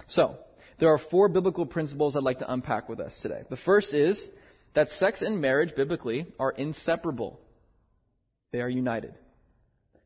So, 0.07 0.37
there 0.79 0.91
are 0.93 1.01
four 1.11 1.29
biblical 1.29 1.67
principles 1.67 2.15
I'd 2.15 2.23
like 2.23 2.39
to 2.39 2.53
unpack 2.53 2.89
with 2.89 3.01
us 3.01 3.19
today. 3.21 3.43
The 3.49 3.57
first 3.57 3.95
is 3.95 4.29
that 4.75 4.91
sex 4.91 5.23
and 5.23 5.41
marriage, 5.41 5.75
biblically, 5.75 6.27
are 6.39 6.53
inseparable. 6.53 7.41
They 8.53 8.61
are 8.61 8.69
united. 8.69 9.19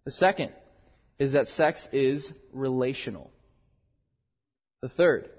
The 0.05 0.13
second 0.13 0.53
is 1.19 1.33
that 1.33 1.49
sex 1.49 1.89
is 1.93 2.31
relational. 2.53 3.31
The 4.81 4.89
third, 4.89 5.31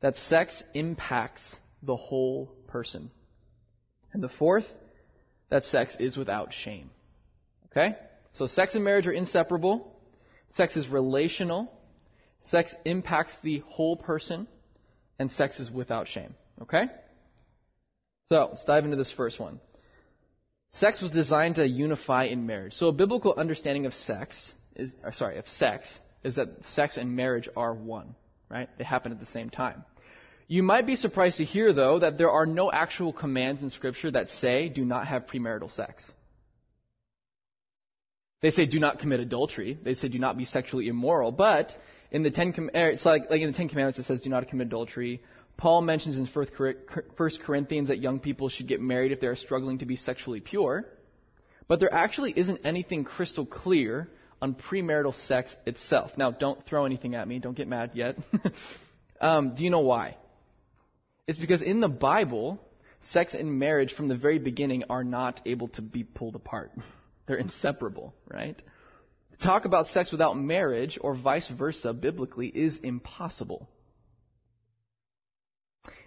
that 0.00 0.16
sex 0.16 0.62
impacts 0.74 1.56
the 1.82 1.96
whole 1.96 2.52
person. 2.66 3.10
And 4.12 4.22
the 4.22 4.28
fourth, 4.28 4.66
that 5.50 5.64
sex 5.64 5.96
is 6.00 6.16
without 6.16 6.52
shame. 6.52 6.90
Okay? 7.70 7.96
So 8.32 8.46
sex 8.46 8.74
and 8.74 8.84
marriage 8.84 9.06
are 9.06 9.12
inseparable. 9.12 9.96
Sex 10.48 10.76
is 10.76 10.88
relational. 10.88 11.72
Sex 12.40 12.74
impacts 12.84 13.36
the 13.42 13.62
whole 13.66 13.96
person. 13.96 14.48
And 15.18 15.30
sex 15.30 15.60
is 15.60 15.70
without 15.70 16.08
shame. 16.08 16.34
Okay? 16.62 16.84
So, 18.28 18.48
let's 18.48 18.64
dive 18.64 18.84
into 18.84 18.96
this 18.96 19.12
first 19.12 19.38
one. 19.38 19.60
Sex 20.70 21.02
was 21.02 21.10
designed 21.10 21.56
to 21.56 21.68
unify 21.68 22.24
in 22.24 22.46
marriage. 22.46 22.72
So 22.72 22.88
a 22.88 22.92
biblical 22.92 23.34
understanding 23.36 23.84
of 23.84 23.92
sex 23.92 24.52
is, 24.76 24.94
sorry, 25.12 25.38
of 25.38 25.48
sex 25.48 26.00
is 26.24 26.36
that 26.36 26.48
sex 26.66 26.96
and 26.96 27.16
marriage 27.16 27.48
are 27.56 27.74
one, 27.74 28.14
right? 28.48 28.68
They 28.78 28.84
happen 28.84 29.12
at 29.12 29.20
the 29.20 29.26
same 29.26 29.50
time. 29.50 29.84
You 30.48 30.62
might 30.62 30.86
be 30.86 30.96
surprised 30.96 31.38
to 31.38 31.44
hear, 31.44 31.72
though, 31.72 32.00
that 32.00 32.18
there 32.18 32.30
are 32.30 32.46
no 32.46 32.70
actual 32.70 33.12
commands 33.12 33.62
in 33.62 33.70
Scripture 33.70 34.10
that 34.10 34.30
say 34.30 34.68
do 34.68 34.84
not 34.84 35.06
have 35.06 35.26
premarital 35.26 35.70
sex. 35.70 36.10
They 38.42 38.50
say 38.50 38.66
do 38.66 38.80
not 38.80 38.98
commit 38.98 39.20
adultery. 39.20 39.78
They 39.82 39.94
say 39.94 40.08
do 40.08 40.18
not 40.18 40.36
be 40.36 40.44
sexually 40.44 40.88
immoral. 40.88 41.32
But 41.32 41.76
in 42.10 42.22
the 42.22 42.30
Ten, 42.30 42.52
er, 42.74 42.90
it's 42.90 43.06
like, 43.06 43.30
like 43.30 43.40
in 43.40 43.50
the 43.50 43.56
Ten 43.56 43.68
Commandments 43.68 43.98
it 43.98 44.04
says 44.04 44.20
do 44.20 44.30
not 44.30 44.46
commit 44.48 44.66
adultery. 44.66 45.22
Paul 45.56 45.82
mentions 45.82 46.16
in 46.16 46.26
1 46.26 47.30
Corinthians 47.44 47.88
that 47.88 48.00
young 48.00 48.18
people 48.18 48.48
should 48.48 48.66
get 48.66 48.80
married 48.80 49.12
if 49.12 49.20
they 49.20 49.28
are 49.28 49.36
struggling 49.36 49.78
to 49.78 49.86
be 49.86 49.96
sexually 49.96 50.40
pure. 50.40 50.84
But 51.68 51.78
there 51.78 51.92
actually 51.94 52.32
isn't 52.36 52.60
anything 52.64 53.04
crystal 53.04 53.46
clear 53.46 54.10
on 54.42 54.54
premarital 54.54 55.14
sex 55.14 55.54
itself. 55.64 56.10
Now, 56.16 56.32
don't 56.32 56.66
throw 56.66 56.84
anything 56.84 57.14
at 57.14 57.26
me. 57.28 57.38
Don't 57.38 57.56
get 57.56 57.68
mad 57.68 57.92
yet. 57.94 58.16
um, 59.20 59.54
do 59.54 59.62
you 59.62 59.70
know 59.70 59.80
why? 59.80 60.16
It's 61.28 61.38
because 61.38 61.62
in 61.62 61.80
the 61.80 61.88
Bible, 61.88 62.60
sex 63.00 63.34
and 63.34 63.58
marriage 63.58 63.94
from 63.94 64.08
the 64.08 64.16
very 64.16 64.40
beginning 64.40 64.82
are 64.90 65.04
not 65.04 65.40
able 65.46 65.68
to 65.68 65.82
be 65.82 66.02
pulled 66.02 66.34
apart. 66.34 66.72
They're 67.26 67.36
inseparable, 67.36 68.14
right? 68.28 68.60
To 69.30 69.46
talk 69.46 69.64
about 69.64 69.86
sex 69.86 70.10
without 70.10 70.36
marriage 70.36 70.98
or 71.00 71.14
vice 71.14 71.46
versa 71.46 71.92
biblically 71.92 72.48
is 72.48 72.78
impossible. 72.78 73.68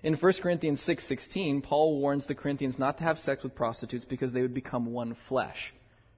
In 0.03 0.15
1 0.15 0.33
Corinthians 0.41 0.85
6:16, 0.85 1.63
Paul 1.63 1.99
warns 1.99 2.25
the 2.25 2.35
Corinthians 2.35 2.77
not 2.77 2.97
to 2.97 3.05
have 3.05 3.17
sex 3.17 3.43
with 3.43 3.55
prostitutes 3.55 4.03
because 4.03 4.33
they 4.33 4.41
would 4.41 4.53
become 4.53 4.87
one 4.87 5.15
flesh. 5.29 5.73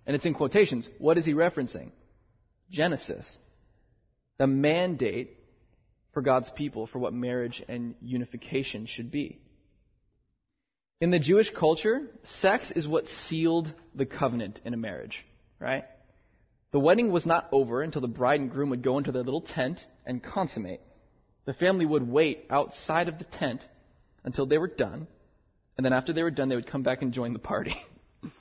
And 0.07 0.15
it's 0.15 0.25
in 0.25 0.33
quotations. 0.33 0.89
What 0.97 1.17
is 1.17 1.25
he 1.25 1.33
referencing? 1.33 1.91
Genesis. 2.69 3.37
The 4.37 4.47
mandate 4.47 5.37
for 6.13 6.21
God's 6.21 6.49
people 6.49 6.87
for 6.87 6.99
what 6.99 7.13
marriage 7.13 7.63
and 7.67 7.95
unification 8.01 8.85
should 8.85 9.11
be. 9.11 9.39
In 10.99 11.11
the 11.11 11.19
Jewish 11.19 11.51
culture, 11.51 12.07
sex 12.23 12.71
is 12.71 12.87
what 12.87 13.07
sealed 13.07 13.71
the 13.93 14.05
covenant 14.05 14.59
in 14.65 14.73
a 14.73 14.77
marriage, 14.77 15.23
right? 15.59 15.83
The 16.71 16.79
wedding 16.79 17.11
was 17.11 17.25
not 17.25 17.47
over 17.51 17.81
until 17.81 18.01
the 18.01 18.07
bride 18.07 18.39
and 18.39 18.49
groom 18.49 18.71
would 18.71 18.81
go 18.81 18.97
into 18.97 19.11
their 19.11 19.23
little 19.23 19.41
tent 19.41 19.79
and 20.05 20.23
consummate. 20.23 20.81
The 21.45 21.53
family 21.53 21.85
would 21.85 22.07
wait 22.07 22.45
outside 22.49 23.07
of 23.07 23.19
the 23.19 23.25
tent 23.25 23.63
until 24.23 24.47
they 24.47 24.57
were 24.57 24.67
done, 24.67 25.07
and 25.77 25.85
then 25.85 25.93
after 25.93 26.13
they 26.13 26.23
were 26.23 26.31
done, 26.31 26.49
they 26.49 26.55
would 26.55 26.69
come 26.69 26.83
back 26.83 27.03
and 27.03 27.13
join 27.13 27.33
the 27.33 27.39
party. 27.39 27.75
Can 28.21 28.31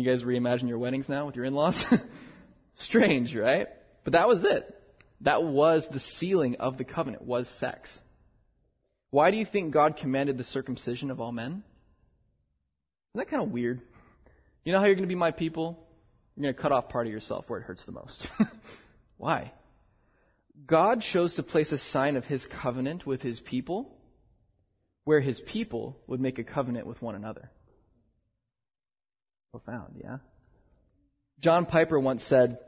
you 0.00 0.04
guys 0.04 0.24
reimagine 0.24 0.68
your 0.68 0.78
weddings 0.78 1.08
now 1.08 1.26
with 1.26 1.36
your 1.36 1.44
in 1.44 1.54
laws? 1.54 1.84
Strange, 2.76 3.34
right? 3.34 3.68
But 4.04 4.12
that 4.12 4.28
was 4.28 4.44
it. 4.44 4.72
That 5.22 5.42
was 5.42 5.86
the 5.90 6.00
sealing 6.00 6.56
of 6.56 6.78
the 6.78 6.84
covenant, 6.84 7.22
was 7.22 7.48
sex. 7.58 7.90
Why 9.10 9.30
do 9.30 9.38
you 9.38 9.46
think 9.46 9.72
God 9.72 9.96
commanded 9.96 10.36
the 10.36 10.44
circumcision 10.44 11.10
of 11.10 11.20
all 11.20 11.32
men? 11.32 11.62
Isn't 13.14 13.24
that 13.24 13.30
kind 13.30 13.42
of 13.42 13.50
weird? 13.50 13.80
You 14.64 14.72
know 14.72 14.78
how 14.78 14.84
you're 14.84 14.94
going 14.94 15.04
to 15.04 15.08
be 15.08 15.14
my 15.14 15.30
people? 15.30 15.78
You're 16.36 16.44
going 16.44 16.54
to 16.54 16.60
cut 16.60 16.72
off 16.72 16.90
part 16.90 17.06
of 17.06 17.12
yourself 17.12 17.46
where 17.48 17.60
it 17.60 17.62
hurts 17.62 17.84
the 17.84 17.92
most. 17.92 18.28
Why? 19.16 19.52
God 20.66 21.00
chose 21.00 21.34
to 21.36 21.42
place 21.42 21.72
a 21.72 21.78
sign 21.78 22.16
of 22.16 22.24
his 22.24 22.46
covenant 22.62 23.06
with 23.06 23.22
his 23.22 23.40
people 23.40 23.96
where 25.04 25.20
his 25.20 25.40
people 25.40 25.96
would 26.06 26.20
make 26.20 26.38
a 26.38 26.44
covenant 26.44 26.86
with 26.86 27.00
one 27.00 27.14
another. 27.14 27.50
Profound, 29.52 29.94
yeah? 30.02 30.18
John 31.40 31.64
Piper 31.64 32.00
once 32.00 32.24
said, 32.24 32.58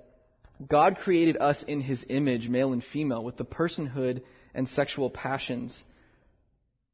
God 0.67 0.99
created 0.99 1.37
us 1.37 1.63
in 1.63 1.81
his 1.81 2.05
image, 2.09 2.49
male 2.49 2.73
and 2.73 2.83
female, 2.93 3.23
with 3.23 3.37
the 3.37 3.45
personhood 3.45 4.23
and 4.55 4.69
sexual 4.69 5.11
passions, 5.11 5.85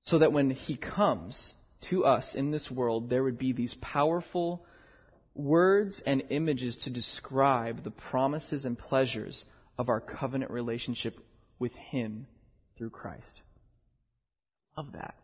so 0.04 0.18
that 0.18 0.32
when 0.32 0.50
he 0.50 0.76
comes, 0.76 1.54
to 1.90 2.04
us 2.04 2.34
in 2.34 2.50
this 2.50 2.70
world, 2.70 3.10
there 3.10 3.22
would 3.22 3.38
be 3.38 3.52
these 3.52 3.74
powerful 3.80 4.64
words 5.34 6.02
and 6.06 6.22
images 6.30 6.76
to 6.84 6.90
describe 6.90 7.82
the 7.82 7.90
promises 7.90 8.64
and 8.64 8.78
pleasures 8.78 9.44
of 9.78 9.88
our 9.88 10.00
covenant 10.00 10.50
relationship 10.50 11.16
with 11.58 11.72
Him 11.72 12.26
through 12.78 12.90
Christ. 12.90 13.42
Love 14.76 14.92
that. 14.92 15.14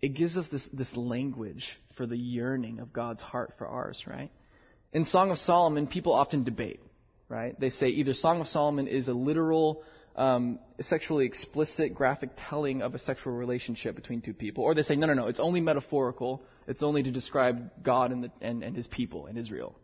It 0.00 0.14
gives 0.14 0.36
us 0.36 0.46
this, 0.48 0.68
this 0.72 0.96
language 0.96 1.76
for 1.96 2.06
the 2.06 2.16
yearning 2.16 2.78
of 2.78 2.92
God's 2.92 3.22
heart 3.22 3.54
for 3.58 3.66
ours, 3.66 4.02
right? 4.06 4.30
In 4.92 5.04
Song 5.04 5.30
of 5.30 5.38
Solomon, 5.38 5.86
people 5.86 6.12
often 6.12 6.44
debate, 6.44 6.80
right? 7.28 7.58
They 7.58 7.70
say 7.70 7.88
either 7.88 8.14
Song 8.14 8.40
of 8.40 8.48
Solomon 8.48 8.86
is 8.86 9.08
a 9.08 9.12
literal 9.12 9.82
um, 10.16 10.58
sexually 10.80 11.26
explicit 11.26 11.94
graphic 11.94 12.30
telling 12.48 12.82
of 12.82 12.94
a 12.94 12.98
sexual 12.98 13.32
relationship 13.32 13.94
between 13.94 14.20
two 14.20 14.34
people. 14.34 14.64
Or 14.64 14.74
they 14.74 14.82
say, 14.82 14.96
no, 14.96 15.06
no, 15.06 15.14
no, 15.14 15.26
it's 15.28 15.40
only 15.40 15.60
metaphorical. 15.60 16.42
It's 16.66 16.82
only 16.82 17.02
to 17.04 17.10
describe 17.10 17.70
God 17.82 18.10
and, 18.10 18.24
the, 18.24 18.30
and, 18.40 18.62
and 18.62 18.76
his 18.76 18.86
people 18.86 19.26
and 19.26 19.38
Israel. 19.38 19.78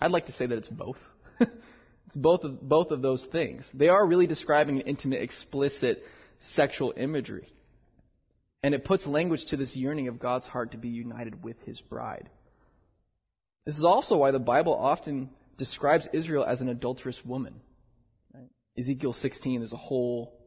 I'd 0.00 0.10
like 0.10 0.26
to 0.26 0.32
say 0.32 0.46
that 0.46 0.58
it's 0.58 0.68
both. 0.68 0.98
it's 1.40 2.16
both 2.16 2.42
of, 2.42 2.60
both 2.60 2.90
of 2.90 3.02
those 3.02 3.24
things. 3.30 3.68
They 3.72 3.88
are 3.88 4.04
really 4.04 4.26
describing 4.26 4.80
intimate, 4.80 5.22
explicit 5.22 6.02
sexual 6.40 6.92
imagery. 6.96 7.48
And 8.62 8.74
it 8.74 8.84
puts 8.84 9.06
language 9.06 9.46
to 9.46 9.56
this 9.56 9.76
yearning 9.76 10.08
of 10.08 10.18
God's 10.18 10.46
heart 10.46 10.72
to 10.72 10.78
be 10.78 10.88
united 10.88 11.44
with 11.44 11.56
his 11.64 11.80
bride. 11.80 12.28
This 13.64 13.78
is 13.78 13.84
also 13.84 14.16
why 14.16 14.32
the 14.32 14.40
Bible 14.40 14.74
often 14.74 15.30
describes 15.58 16.08
Israel 16.12 16.44
as 16.44 16.60
an 16.60 16.68
adulterous 16.68 17.20
woman. 17.24 17.60
Ezekiel 18.78 19.12
16 19.12 19.62
is 19.62 19.72
a 19.72 19.76
whole 19.76 20.38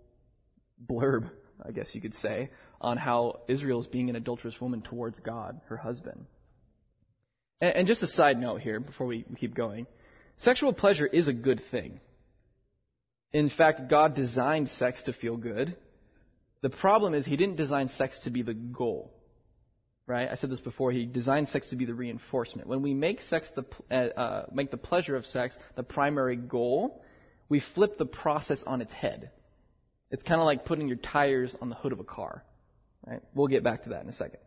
blurb, 0.89 1.29
I 1.63 1.71
guess 1.71 1.93
you 1.93 2.01
could 2.01 2.15
say, 2.15 2.49
on 2.79 2.97
how 2.97 3.41
Israel 3.47 3.81
is 3.81 3.87
being 3.87 4.09
an 4.09 4.15
adulterous 4.15 4.59
woman 4.59 4.81
towards 4.81 5.19
God, 5.19 5.59
her 5.67 5.77
husband. 5.77 6.25
And, 7.59 7.75
and 7.75 7.87
just 7.87 8.01
a 8.03 8.07
side 8.07 8.39
note 8.39 8.61
here 8.61 8.79
before 8.79 9.05
we, 9.05 9.25
we 9.29 9.35
keep 9.35 9.53
going 9.53 9.85
Sexual 10.37 10.73
pleasure 10.73 11.05
is 11.05 11.27
a 11.27 11.33
good 11.33 11.61
thing. 11.69 11.99
In 13.31 13.49
fact, 13.49 13.89
God 13.89 14.15
designed 14.15 14.69
sex 14.69 15.03
to 15.03 15.13
feel 15.13 15.37
good. 15.37 15.75
The 16.63 16.69
problem 16.69 17.13
is 17.13 17.25
he 17.25 17.37
didn't 17.37 17.57
design 17.57 17.89
sex 17.89 18.19
to 18.23 18.31
be 18.31 18.41
the 18.41 18.55
goal. 18.55 19.13
Right? 20.07 20.29
I 20.29 20.35
said 20.35 20.49
this 20.49 20.59
before. 20.59 20.91
He 20.91 21.05
designed 21.05 21.47
sex 21.49 21.69
to 21.69 21.75
be 21.75 21.85
the 21.85 21.93
reinforcement. 21.93 22.67
When 22.67 22.81
we 22.81 22.93
make 22.93 23.21
sex 23.21 23.49
the 23.55 23.65
uh, 23.89 24.19
uh, 24.19 24.45
make 24.51 24.71
the 24.71 24.77
pleasure 24.77 25.15
of 25.15 25.25
sex 25.25 25.55
the 25.75 25.83
primary 25.83 26.35
goal, 26.35 27.01
we 27.49 27.61
flip 27.75 27.97
the 27.97 28.05
process 28.05 28.63
on 28.65 28.81
its 28.81 28.91
head. 28.91 29.31
It's 30.09 30.23
kind 30.23 30.41
of 30.41 30.45
like 30.45 30.65
putting 30.65 30.87
your 30.87 30.97
tires 30.97 31.55
on 31.61 31.69
the 31.69 31.75
hood 31.75 31.93
of 31.93 31.99
a 31.99 32.03
car. 32.03 32.43
Right? 33.05 33.21
We'll 33.33 33.47
get 33.47 33.63
back 33.63 33.83
to 33.83 33.89
that 33.89 34.03
in 34.03 34.09
a 34.09 34.13
second. 34.13 34.39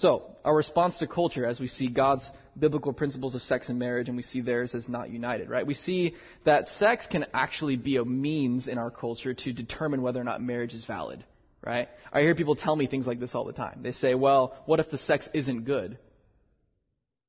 So, 0.00 0.34
our 0.46 0.56
response 0.56 0.98
to 1.00 1.06
culture 1.06 1.44
as 1.44 1.60
we 1.60 1.66
see 1.66 1.88
God's 1.88 2.26
biblical 2.58 2.94
principles 2.94 3.34
of 3.34 3.42
sex 3.42 3.68
and 3.68 3.78
marriage 3.78 4.08
and 4.08 4.16
we 4.16 4.22
see 4.22 4.40
theirs 4.40 4.74
as 4.74 4.88
not 4.88 5.10
united, 5.10 5.50
right? 5.50 5.66
We 5.66 5.74
see 5.74 6.14
that 6.46 6.68
sex 6.68 7.06
can 7.06 7.26
actually 7.34 7.76
be 7.76 7.96
a 7.96 8.04
means 8.04 8.66
in 8.66 8.78
our 8.78 8.90
culture 8.90 9.34
to 9.34 9.52
determine 9.52 10.00
whether 10.00 10.18
or 10.18 10.24
not 10.24 10.40
marriage 10.40 10.72
is 10.72 10.86
valid, 10.86 11.22
right? 11.62 11.88
I 12.12 12.20
hear 12.20 12.34
people 12.34 12.56
tell 12.56 12.74
me 12.76 12.86
things 12.86 13.06
like 13.06 13.20
this 13.20 13.34
all 13.34 13.44
the 13.44 13.52
time. 13.52 13.80
They 13.82 13.92
say, 13.92 14.14
well, 14.14 14.62
what 14.66 14.80
if 14.80 14.90
the 14.90 14.98
sex 14.98 15.28
isn't 15.34 15.64
good? 15.64 15.98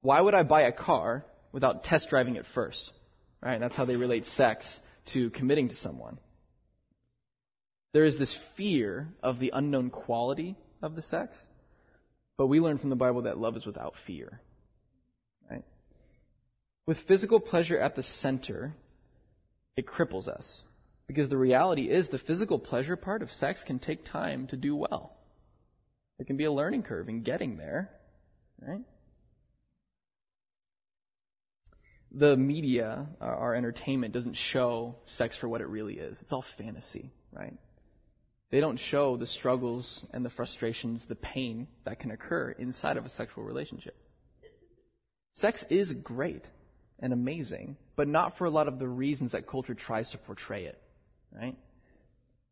Why 0.01 0.19
would 0.19 0.33
I 0.33 0.43
buy 0.43 0.63
a 0.63 0.71
car 0.71 1.25
without 1.51 1.83
test 1.83 2.09
driving 2.09 2.35
it 2.35 2.45
first? 2.53 2.91
Right? 3.41 3.59
That's 3.59 3.75
how 3.75 3.85
they 3.85 3.95
relate 3.95 4.25
sex 4.25 4.79
to 5.13 5.29
committing 5.31 5.69
to 5.69 5.75
someone. 5.75 6.17
There 7.93 8.05
is 8.05 8.17
this 8.17 8.37
fear 8.55 9.09
of 9.21 9.39
the 9.39 9.51
unknown 9.53 9.89
quality 9.89 10.55
of 10.81 10.95
the 10.95 11.01
sex 11.01 11.35
but 12.41 12.47
we 12.47 12.59
learn 12.59 12.79
from 12.79 12.89
the 12.89 12.95
Bible 12.95 13.21
that 13.21 13.37
love 13.37 13.55
is 13.55 13.67
without 13.67 13.93
fear. 14.07 14.41
Right? 15.47 15.63
With 16.87 16.97
physical 17.07 17.39
pleasure 17.39 17.77
at 17.77 17.95
the 17.95 18.01
center, 18.01 18.73
it 19.77 19.85
cripples 19.85 20.27
us. 20.27 20.61
Because 21.11 21.27
the 21.27 21.37
reality 21.37 21.89
is 21.89 22.07
the 22.07 22.19
physical 22.19 22.57
pleasure 22.57 22.95
part 22.95 23.21
of 23.21 23.29
sex 23.33 23.61
can 23.67 23.79
take 23.79 24.05
time 24.05 24.47
to 24.47 24.55
do 24.55 24.73
well. 24.73 25.11
It 26.19 26.25
can 26.25 26.37
be 26.37 26.45
a 26.45 26.51
learning 26.51 26.83
curve 26.83 27.09
in 27.09 27.21
getting 27.21 27.57
there. 27.57 27.91
Right? 28.65 28.79
The 32.13 32.37
media, 32.37 33.07
our 33.19 33.53
entertainment, 33.55 34.13
doesn't 34.13 34.37
show 34.37 34.95
sex 35.03 35.35
for 35.35 35.49
what 35.49 35.59
it 35.59 35.67
really 35.67 35.95
is. 35.95 36.17
It's 36.21 36.31
all 36.31 36.45
fantasy, 36.57 37.11
right? 37.33 37.57
They 38.49 38.61
don't 38.61 38.79
show 38.79 39.17
the 39.17 39.27
struggles 39.27 40.05
and 40.13 40.23
the 40.23 40.29
frustrations, 40.29 41.05
the 41.07 41.15
pain 41.15 41.67
that 41.83 41.99
can 41.99 42.11
occur 42.11 42.51
inside 42.51 42.95
of 42.95 43.05
a 43.05 43.09
sexual 43.09 43.43
relationship. 43.43 43.97
Sex 45.33 45.65
is 45.69 45.91
great 45.91 46.47
and 46.99 47.11
amazing, 47.11 47.75
but 47.97 48.07
not 48.07 48.37
for 48.37 48.45
a 48.45 48.49
lot 48.49 48.69
of 48.69 48.79
the 48.79 48.87
reasons 48.87 49.33
that 49.33 49.45
culture 49.45 49.73
tries 49.73 50.09
to 50.11 50.17
portray 50.17 50.67
it, 50.67 50.81
right? 51.35 51.55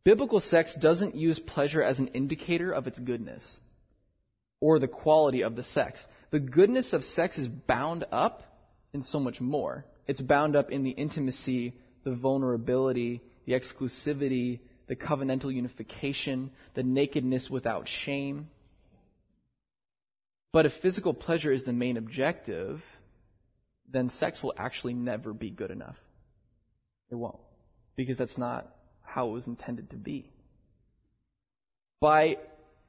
Biblical 0.03 0.39
sex 0.39 0.74
doesn't 0.74 1.15
use 1.15 1.39
pleasure 1.39 1.83
as 1.83 2.00
an 2.00 2.07
indicator 2.07 2.71
of 2.71 2.88
its 2.88 3.00
goodness 3.00 3.59
or 4.62 4.79
the 4.79 4.88
quality 4.88 5.43
of 5.43 5.55
the 5.55 5.63
sex. 5.63 6.05
The 6.31 6.39
goodness 6.39 6.93
of 6.93 7.03
sex 7.03 7.38
is 7.38 7.48
bound 7.48 8.05
up 8.12 8.43
in 8.93 9.01
so 9.01 9.19
much 9.19 9.39
more. 9.39 9.86
It's 10.07 10.21
bound 10.21 10.55
up 10.55 10.71
in 10.71 10.83
the 10.83 10.91
intimacy, 10.91 11.74
the 12.03 12.15
vulnerability, 12.15 13.21
the 13.45 13.53
exclusivity, 13.53 14.59
the 14.88 14.95
covenantal 14.95 15.53
unification, 15.53 16.51
the 16.74 16.83
nakedness 16.83 17.50
without 17.50 17.88
shame. 17.88 18.50
But 20.51 20.65
if 20.65 20.74
physical 20.81 21.13
pleasure 21.13 21.51
is 21.51 21.63
the 21.63 21.74
main 21.74 21.98
objective, 21.98 22.81
then 23.91 24.09
sex 24.09 24.41
will 24.41 24.53
actually 24.57 24.93
never 24.93 25.33
be 25.33 25.51
good 25.51 25.71
enough. 25.71 25.98
It 27.12 27.15
won't. 27.15 27.39
Because 28.00 28.15
that's 28.15 28.38
not 28.38 28.65
how 29.01 29.27
it 29.27 29.34
was 29.34 29.45
intended 29.45 29.89
to 29.89 29.97
be. 29.97 30.32
By 32.00 32.38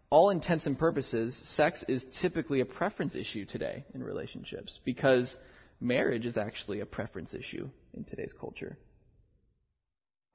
all 0.08 0.30
intents 0.30 0.66
and 0.66 0.78
purposes, 0.78 1.36
sex 1.42 1.84
is 1.88 2.06
typically 2.20 2.60
a 2.60 2.64
preference 2.64 3.16
issue 3.16 3.44
today 3.44 3.84
in 3.92 4.04
relationships 4.04 4.78
because 4.84 5.36
marriage 5.80 6.26
is 6.26 6.36
actually 6.36 6.78
a 6.78 6.86
preference 6.86 7.34
issue 7.34 7.68
in 7.92 8.04
today's 8.04 8.32
culture. 8.38 8.78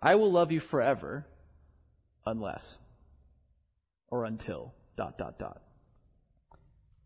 I 0.01 0.15
will 0.15 0.33
love 0.33 0.51
you 0.51 0.59
forever 0.59 1.25
unless 2.25 2.77
or 4.09 4.25
until 4.25 4.73
dot 4.97 5.17
dot 5.17 5.39
dot. 5.39 5.61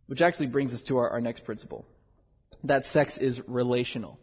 Which 0.07 0.21
actually 0.21 0.47
brings 0.47 0.73
us 0.73 0.81
to 0.87 0.97
our, 0.97 1.11
our 1.11 1.21
next 1.21 1.45
principle 1.45 1.85
that 2.63 2.87
sex 2.87 3.15
is 3.19 3.39
relational. 3.47 4.19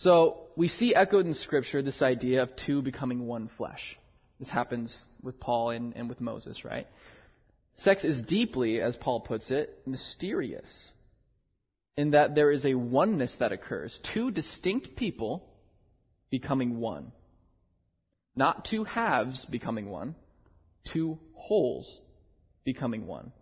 So 0.00 0.46
we 0.56 0.68
see 0.68 0.94
echoed 0.94 1.26
in 1.26 1.34
Scripture 1.34 1.82
this 1.82 2.00
idea 2.00 2.42
of 2.42 2.56
two 2.56 2.80
becoming 2.80 3.26
one 3.26 3.50
flesh. 3.58 3.98
This 4.38 4.48
happens 4.48 5.04
with 5.22 5.38
Paul 5.38 5.70
and, 5.70 5.94
and 5.94 6.08
with 6.08 6.22
Moses, 6.22 6.64
right? 6.64 6.86
Sex 7.74 8.02
is 8.02 8.18
deeply, 8.22 8.80
as 8.80 8.96
Paul 8.96 9.20
puts 9.20 9.50
it, 9.50 9.82
mysterious 9.84 10.90
in 11.98 12.12
that 12.12 12.34
there 12.34 12.50
is 12.50 12.64
a 12.64 12.72
oneness 12.72 13.36
that 13.40 13.52
occurs. 13.52 14.00
Two 14.14 14.30
distinct 14.30 14.96
people 14.96 15.46
becoming 16.30 16.78
one. 16.78 17.12
Not 18.34 18.64
two 18.64 18.84
halves 18.84 19.44
becoming 19.44 19.90
one, 19.90 20.14
two 20.90 21.18
wholes 21.34 22.00
becoming 22.64 23.06
one. 23.06 23.32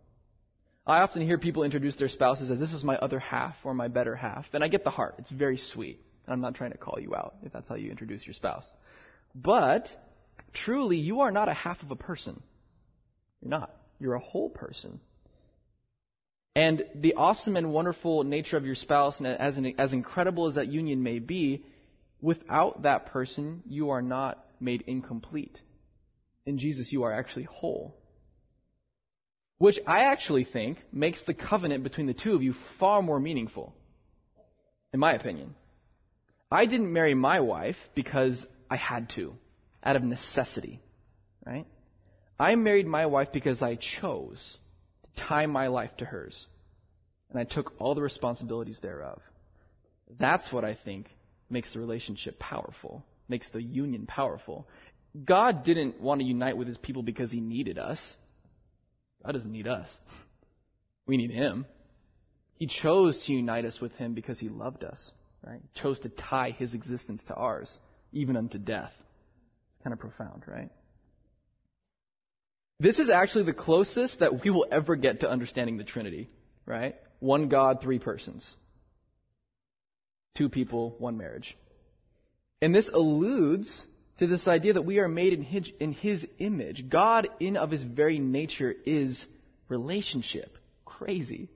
I 0.85 1.03
often 1.03 1.23
hear 1.23 1.39
people 1.39 1.63
introduce 1.63 1.95
their 1.95 2.09
spouses 2.09 2.51
as 2.51 2.59
this 2.59 2.73
is 2.73 2.83
my 2.83 2.97
other 2.97 3.21
half 3.21 3.55
or 3.63 3.75
my 3.75 3.87
better 3.87 4.17
half. 4.17 4.47
And 4.53 4.65
I 4.65 4.69
get 4.69 4.83
the 4.83 4.91
heart. 4.91 5.15
It's 5.19 5.31
very 5.31 5.59
sweet. 5.59 6.01
And 6.29 6.35
I'm 6.35 6.43
not 6.43 6.57
trying 6.57 6.73
to 6.73 6.79
call 6.79 6.99
you 7.01 7.15
out 7.15 7.37
if 7.43 7.55
that's 7.55 7.71
how 7.71 7.77
you 7.77 7.91
introduce 7.91 8.27
your 8.27 8.35
spouse. 8.35 8.71
But 9.35 9.89
truly, 10.53 10.99
you 10.99 11.23
are 11.23 11.31
not 11.31 11.49
a 11.49 11.55
half 11.55 11.83
of 11.83 11.91
a 11.91 11.97
person. 11.97 12.43
You're 13.41 13.49
not. 13.49 13.75
You're 13.99 14.13
a 14.13 14.21
whole 14.21 14.51
person. 14.51 15.01
And 16.55 16.85
the 16.95 17.15
awesome 17.15 17.57
and 17.57 17.73
wonderful 17.73 18.25
nature 18.25 18.59
of 18.59 18.67
your 18.67 18.75
spouse, 18.75 19.17
and 19.21 19.27
as, 19.27 19.57
an, 19.57 19.75
as 19.79 19.95
incredible 19.95 20.49
as 20.49 20.57
that 20.57 20.67
union 20.69 21.03
may 21.03 21.19
be, 21.19 21.65
without 22.21 22.83
that 22.83 23.07
person, 23.07 23.63
you 23.67 23.89
are 23.89 24.03
not 24.03 24.45
made 24.61 24.85
incomplete. 24.87 25.59
In 26.45 26.59
Jesus, 26.59 26.93
you 26.93 27.05
are 27.05 27.13
actually 27.13 27.45
whole. 27.45 27.97
Which 29.57 29.79
I 29.87 30.01
actually 30.01 30.45
think 30.45 30.77
makes 30.93 31.23
the 31.23 31.33
covenant 31.33 31.85
between 31.85 32.07
the 32.07 32.13
two 32.13 32.35
of 32.35 32.43
you 32.43 32.55
far 32.79 33.01
more 33.01 33.19
meaningful, 33.19 33.75
in 34.93 35.01
my 35.01 35.15
opinion. 35.15 35.55
I 36.51 36.67
didn't 36.67 36.93
marry 36.93 37.15
my 37.15 37.41
wife 37.41 37.77
because 37.95 38.47
I 38.71 38.77
had 38.77 39.11
to, 39.11 39.35
out 39.83 39.97
of 39.97 40.03
necessity, 40.03 40.81
right? 41.45 41.67
I 42.39 42.55
married 42.55 42.87
my 42.87 43.07
wife 43.07 43.29
because 43.33 43.63
I 43.63 43.77
chose 43.77 44.57
to 45.05 45.25
tie 45.25 45.47
my 45.47 45.67
life 45.67 45.91
to 45.99 46.05
hers, 46.05 46.47
and 47.31 47.39
I 47.39 47.45
took 47.45 47.75
all 47.79 47.95
the 47.95 48.03
responsibilities 48.03 48.81
thereof. 48.81 49.21
That's 50.19 50.53
what 50.53 50.65
I 50.65 50.79
think 50.85 51.09
makes 51.51 51.73
the 51.73 51.81
relationship 51.81 52.39
powerful 52.39 53.05
makes 53.29 53.49
the 53.51 53.63
union 53.63 54.07
powerful. 54.07 54.67
God 55.25 55.65
didn't 55.65 56.01
want 56.01 56.21
to 56.21 56.27
unite 56.27 56.57
with 56.57 56.69
his 56.69 56.79
people 56.79 57.03
because 57.03 57.31
he 57.31 57.41
needed 57.41 57.79
us. 57.79 58.17
God 59.25 59.33
doesn't 59.33 59.53
need 59.53 59.67
us. 59.67 59.89
We 61.07 61.17
need 61.17 61.31
him. 61.31 61.67
He 62.55 62.67
chose 62.67 63.25
to 63.27 63.33
unite 63.33 63.65
us 63.65 63.81
with 63.81 63.93
him 63.93 64.15
because 64.15 64.39
he 64.39 64.49
loved 64.49 64.85
us, 64.85 65.13
right? 65.47 65.61
Chose 65.75 66.01
to 66.01 66.09
tie 66.09 66.51
his 66.51 66.75
existence 66.75 67.23
to 67.25 67.35
ours, 67.35 67.79
even 68.13 68.37
unto 68.37 68.59
death. 68.59 68.93
It's 68.97 69.85
kind 69.85 69.93
of 69.93 70.01
profound, 70.01 70.45
right? 70.47 70.71
This 72.81 72.99
is 72.99 73.11
actually 73.11 73.45
the 73.45 73.53
closest 73.53 74.21
that 74.21 74.45
we 74.45 74.51
will 74.51 74.67
ever 74.71 74.95
get 74.97 75.21
to 75.21 75.31
understanding 75.31 75.79
the 75.79 75.85
Trinity, 75.85 76.29
right? 76.65 76.95
One 77.19 77.49
God, 77.49 77.81
three 77.83 77.99
persons. 77.99 78.55
Two 80.37 80.49
people, 80.49 80.95
one 80.99 81.17
marriage. 81.17 81.57
And 82.63 82.75
this 82.75 82.89
alludes 82.89 83.85
to 84.19 84.27
this 84.27 84.47
idea 84.47 84.75
that 84.75 84.83
we 84.83 84.99
are 84.99 85.09
made 85.09 85.33
in 85.33 85.43
his, 85.43 85.69
in 85.81 85.93
his, 85.93 86.27
image. 86.39 86.89
God, 86.89 87.29
in 87.41 87.57
of 87.57 87.71
his 87.71 87.83
very 87.83 88.19
nature, 88.19 88.75
is 88.87 89.27
relationship. 89.69 90.57
Crazy. 90.85 91.49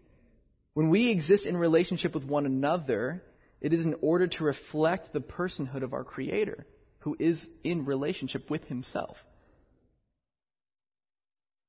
When 0.74 0.90
we 0.90 1.10
exist 1.10 1.46
in 1.46 1.56
relationship 1.56 2.14
with 2.14 2.24
one 2.24 2.46
another, 2.46 3.22
it 3.62 3.72
is 3.72 3.86
in 3.86 3.96
order 4.02 4.26
to 4.26 4.44
reflect 4.44 5.14
the 5.14 5.20
personhood 5.20 5.82
of 5.82 5.94
our 5.94 6.04
Creator, 6.04 6.66
who 6.98 7.16
is 7.18 7.48
in 7.64 7.86
relationship 7.86 8.50
with 8.50 8.64
himself. 8.64 9.16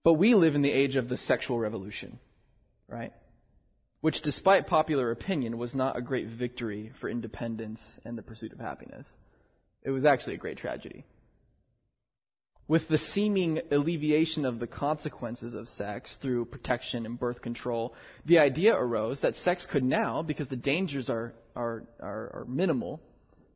But 0.04 0.16
we 0.16 0.36
live 0.36 0.56
in 0.56 0.62
the 0.62 0.72
age 0.72 0.98
of 0.98 1.08
the 1.08 1.18
sexual 1.18 1.58
revolution, 1.58 2.20
right? 2.90 3.14
which, 4.04 4.22
despite 4.22 4.68
popular 4.68 5.12
opinion, 5.12 5.58
was 5.58 5.74
not 5.74 5.98
a 5.98 6.02
great 6.02 6.28
victory 6.28 6.92
for 7.00 7.08
independence 7.08 7.82
and 8.04 8.18
the 8.18 8.22
pursuit 8.22 8.52
of 8.52 8.60
happiness. 8.60 9.08
It 9.82 9.92
was 9.92 10.04
actually 10.04 10.34
a 10.34 10.40
great 10.40 10.58
tragedy. 10.58 11.06
With 12.67 12.88
the 12.88 12.97
seeming 12.97 13.60
alleviation 13.71 14.45
of 14.45 14.60
the 14.60 14.67
consequences 14.67 15.54
of 15.54 15.67
sex 15.67 16.17
through 16.21 16.45
protection 16.45 17.06
and 17.06 17.19
birth 17.19 17.41
control, 17.41 17.93
the 18.26 18.39
idea 18.39 18.73
arose 18.73 19.19
that 19.21 19.36
sex 19.36 19.65
could 19.65 19.84
now, 19.84 20.23
because 20.23 20.47
the 20.47 20.56
dangers 20.56 21.10
are, 21.10 21.34
are, 21.56 21.84
are, 21.99 22.32
are 22.34 22.45
minimal, 22.47 23.02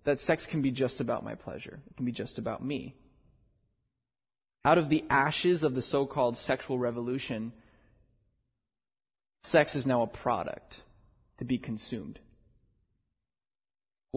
that 0.03 0.19
sex 0.19 0.45
can 0.45 0.61
be 0.61 0.71
just 0.71 0.99
about 0.99 1.23
my 1.23 1.35
pleasure. 1.35 1.79
It 1.89 1.95
can 1.95 2.05
be 2.05 2.11
just 2.11 2.37
about 2.37 2.63
me. 2.63 2.95
Out 4.65 4.77
of 4.77 4.89
the 4.89 5.05
ashes 5.09 5.63
of 5.63 5.73
the 5.73 5.81
so 5.81 6.05
called 6.05 6.35
sexual 6.35 6.77
revolution, 6.77 7.53
sex 9.43 9.75
is 9.75 9.85
now 9.85 10.01
a 10.01 10.07
product 10.07 10.75
to 11.37 11.45
be 11.45 11.57
consumed. 11.57 12.19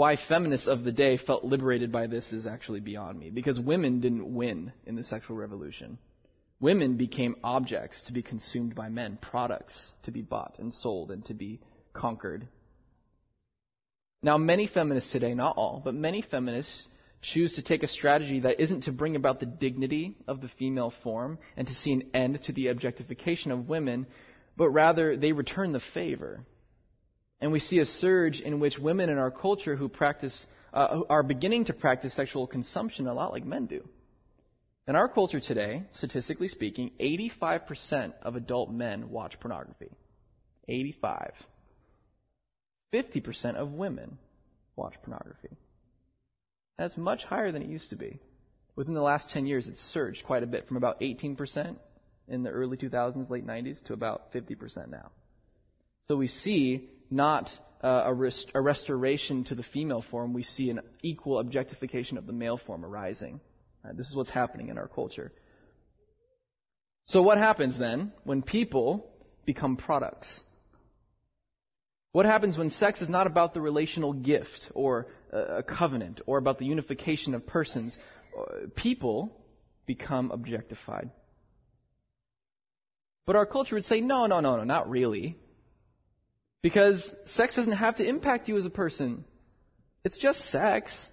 Why 0.00 0.16
feminists 0.16 0.66
of 0.66 0.82
the 0.82 0.92
day 0.92 1.18
felt 1.18 1.44
liberated 1.44 1.92
by 1.92 2.06
this 2.06 2.32
is 2.32 2.46
actually 2.46 2.80
beyond 2.80 3.18
me, 3.18 3.28
because 3.28 3.60
women 3.60 4.00
didn't 4.00 4.34
win 4.34 4.72
in 4.86 4.96
the 4.96 5.04
sexual 5.04 5.36
revolution. 5.36 5.98
Women 6.58 6.96
became 6.96 7.36
objects 7.44 8.00
to 8.06 8.14
be 8.14 8.22
consumed 8.22 8.74
by 8.74 8.88
men, 8.88 9.18
products 9.20 9.92
to 10.04 10.10
be 10.10 10.22
bought 10.22 10.54
and 10.58 10.72
sold 10.72 11.10
and 11.10 11.22
to 11.26 11.34
be 11.34 11.60
conquered. 11.92 12.48
Now, 14.22 14.38
many 14.38 14.66
feminists 14.66 15.12
today, 15.12 15.34
not 15.34 15.58
all, 15.58 15.82
but 15.84 15.94
many 15.94 16.22
feminists 16.22 16.88
choose 17.20 17.56
to 17.56 17.62
take 17.62 17.82
a 17.82 17.86
strategy 17.86 18.40
that 18.40 18.58
isn't 18.58 18.84
to 18.84 18.92
bring 18.92 19.16
about 19.16 19.38
the 19.38 19.44
dignity 19.44 20.16
of 20.26 20.40
the 20.40 20.48
female 20.58 20.94
form 21.02 21.38
and 21.58 21.66
to 21.66 21.74
see 21.74 21.92
an 21.92 22.04
end 22.14 22.42
to 22.44 22.52
the 22.52 22.68
objectification 22.68 23.50
of 23.50 23.68
women, 23.68 24.06
but 24.56 24.70
rather 24.70 25.14
they 25.18 25.32
return 25.32 25.72
the 25.72 25.80
favor 25.92 26.46
and 27.40 27.52
we 27.52 27.58
see 27.58 27.78
a 27.78 27.86
surge 27.86 28.40
in 28.40 28.60
which 28.60 28.78
women 28.78 29.08
in 29.08 29.18
our 29.18 29.30
culture 29.30 29.76
who 29.76 29.88
practice, 29.88 30.46
uh, 30.74 31.00
are 31.08 31.22
beginning 31.22 31.64
to 31.66 31.72
practice 31.72 32.14
sexual 32.14 32.46
consumption 32.46 33.06
a 33.06 33.14
lot 33.14 33.32
like 33.32 33.44
men 33.44 33.66
do. 33.66 33.88
In 34.86 34.96
our 34.96 35.08
culture 35.08 35.40
today, 35.40 35.84
statistically 35.94 36.48
speaking, 36.48 36.90
85% 37.00 38.12
of 38.22 38.36
adult 38.36 38.70
men 38.70 39.10
watch 39.10 39.38
pornography. 39.40 39.90
85. 40.68 41.32
50% 42.92 43.54
of 43.54 43.72
women 43.72 44.18
watch 44.76 44.94
pornography. 45.02 45.56
That's 46.78 46.96
much 46.96 47.24
higher 47.24 47.52
than 47.52 47.62
it 47.62 47.68
used 47.68 47.90
to 47.90 47.96
be. 47.96 48.18
Within 48.74 48.94
the 48.94 49.02
last 49.02 49.30
10 49.30 49.46
years, 49.46 49.68
it's 49.68 49.80
surged 49.80 50.24
quite 50.24 50.42
a 50.42 50.46
bit 50.46 50.66
from 50.66 50.76
about 50.76 51.00
18% 51.00 51.76
in 52.28 52.42
the 52.42 52.50
early 52.50 52.76
2000s, 52.76 53.28
late 53.30 53.46
90s, 53.46 53.82
to 53.84 53.92
about 53.92 54.32
50% 54.32 54.88
now. 54.88 55.10
So 56.04 56.16
we 56.16 56.26
see 56.26 56.88
not 57.10 57.50
uh, 57.82 58.02
a, 58.06 58.14
rest- 58.14 58.50
a 58.54 58.60
restoration 58.60 59.44
to 59.44 59.54
the 59.54 59.62
female 59.62 60.04
form, 60.10 60.32
we 60.32 60.42
see 60.42 60.70
an 60.70 60.80
equal 61.02 61.38
objectification 61.38 62.18
of 62.18 62.26
the 62.26 62.32
male 62.32 62.58
form 62.58 62.84
arising. 62.84 63.40
Right? 63.84 63.96
This 63.96 64.08
is 64.08 64.14
what's 64.14 64.30
happening 64.30 64.68
in 64.68 64.78
our 64.78 64.88
culture. 64.88 65.32
So, 67.06 67.22
what 67.22 67.38
happens 67.38 67.78
then 67.78 68.12
when 68.24 68.42
people 68.42 69.10
become 69.44 69.76
products? 69.76 70.42
What 72.12 72.26
happens 72.26 72.58
when 72.58 72.70
sex 72.70 73.02
is 73.02 73.08
not 73.08 73.26
about 73.26 73.54
the 73.54 73.60
relational 73.60 74.12
gift 74.12 74.70
or 74.74 75.06
a 75.32 75.62
covenant 75.62 76.20
or 76.26 76.38
about 76.38 76.58
the 76.58 76.66
unification 76.66 77.34
of 77.34 77.46
persons? 77.46 77.96
Uh, 78.36 78.66
people 78.74 79.36
become 79.86 80.30
objectified. 80.32 81.10
But 83.26 83.36
our 83.36 83.46
culture 83.46 83.76
would 83.76 83.84
say, 83.84 84.00
no, 84.00 84.26
no, 84.26 84.40
no, 84.40 84.56
no, 84.56 84.64
not 84.64 84.90
really. 84.90 85.36
Because 86.62 87.14
sex 87.26 87.56
doesn't 87.56 87.72
have 87.72 87.96
to 87.96 88.06
impact 88.06 88.48
you 88.48 88.56
as 88.56 88.66
a 88.66 88.70
person. 88.70 89.24
It's 90.04 90.18
just 90.18 90.50
sex. 90.50 91.08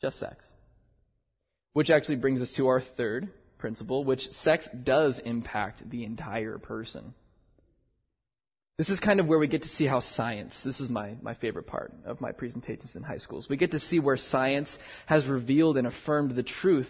Just 0.00 0.18
sex. 0.18 0.50
Which 1.74 1.90
actually 1.90 2.16
brings 2.16 2.40
us 2.40 2.52
to 2.56 2.68
our 2.68 2.80
third 2.80 3.30
principle, 3.58 4.04
which 4.04 4.30
sex 4.32 4.68
does 4.82 5.18
impact 5.18 5.88
the 5.88 6.04
entire 6.04 6.58
person. 6.58 7.14
This 8.78 8.88
is 8.88 8.98
kind 8.98 9.20
of 9.20 9.26
where 9.26 9.38
we 9.38 9.48
get 9.48 9.62
to 9.62 9.68
see 9.68 9.86
how 9.86 10.00
science, 10.00 10.54
this 10.64 10.80
is 10.80 10.88
my, 10.88 11.14
my 11.20 11.34
favorite 11.34 11.66
part 11.66 11.92
of 12.04 12.20
my 12.20 12.32
presentations 12.32 12.96
in 12.96 13.02
high 13.02 13.18
schools. 13.18 13.46
We 13.48 13.58
get 13.58 13.72
to 13.72 13.80
see 13.80 14.00
where 14.00 14.16
science 14.16 14.76
has 15.06 15.26
revealed 15.26 15.76
and 15.76 15.86
affirmed 15.86 16.34
the 16.34 16.42
truth 16.42 16.88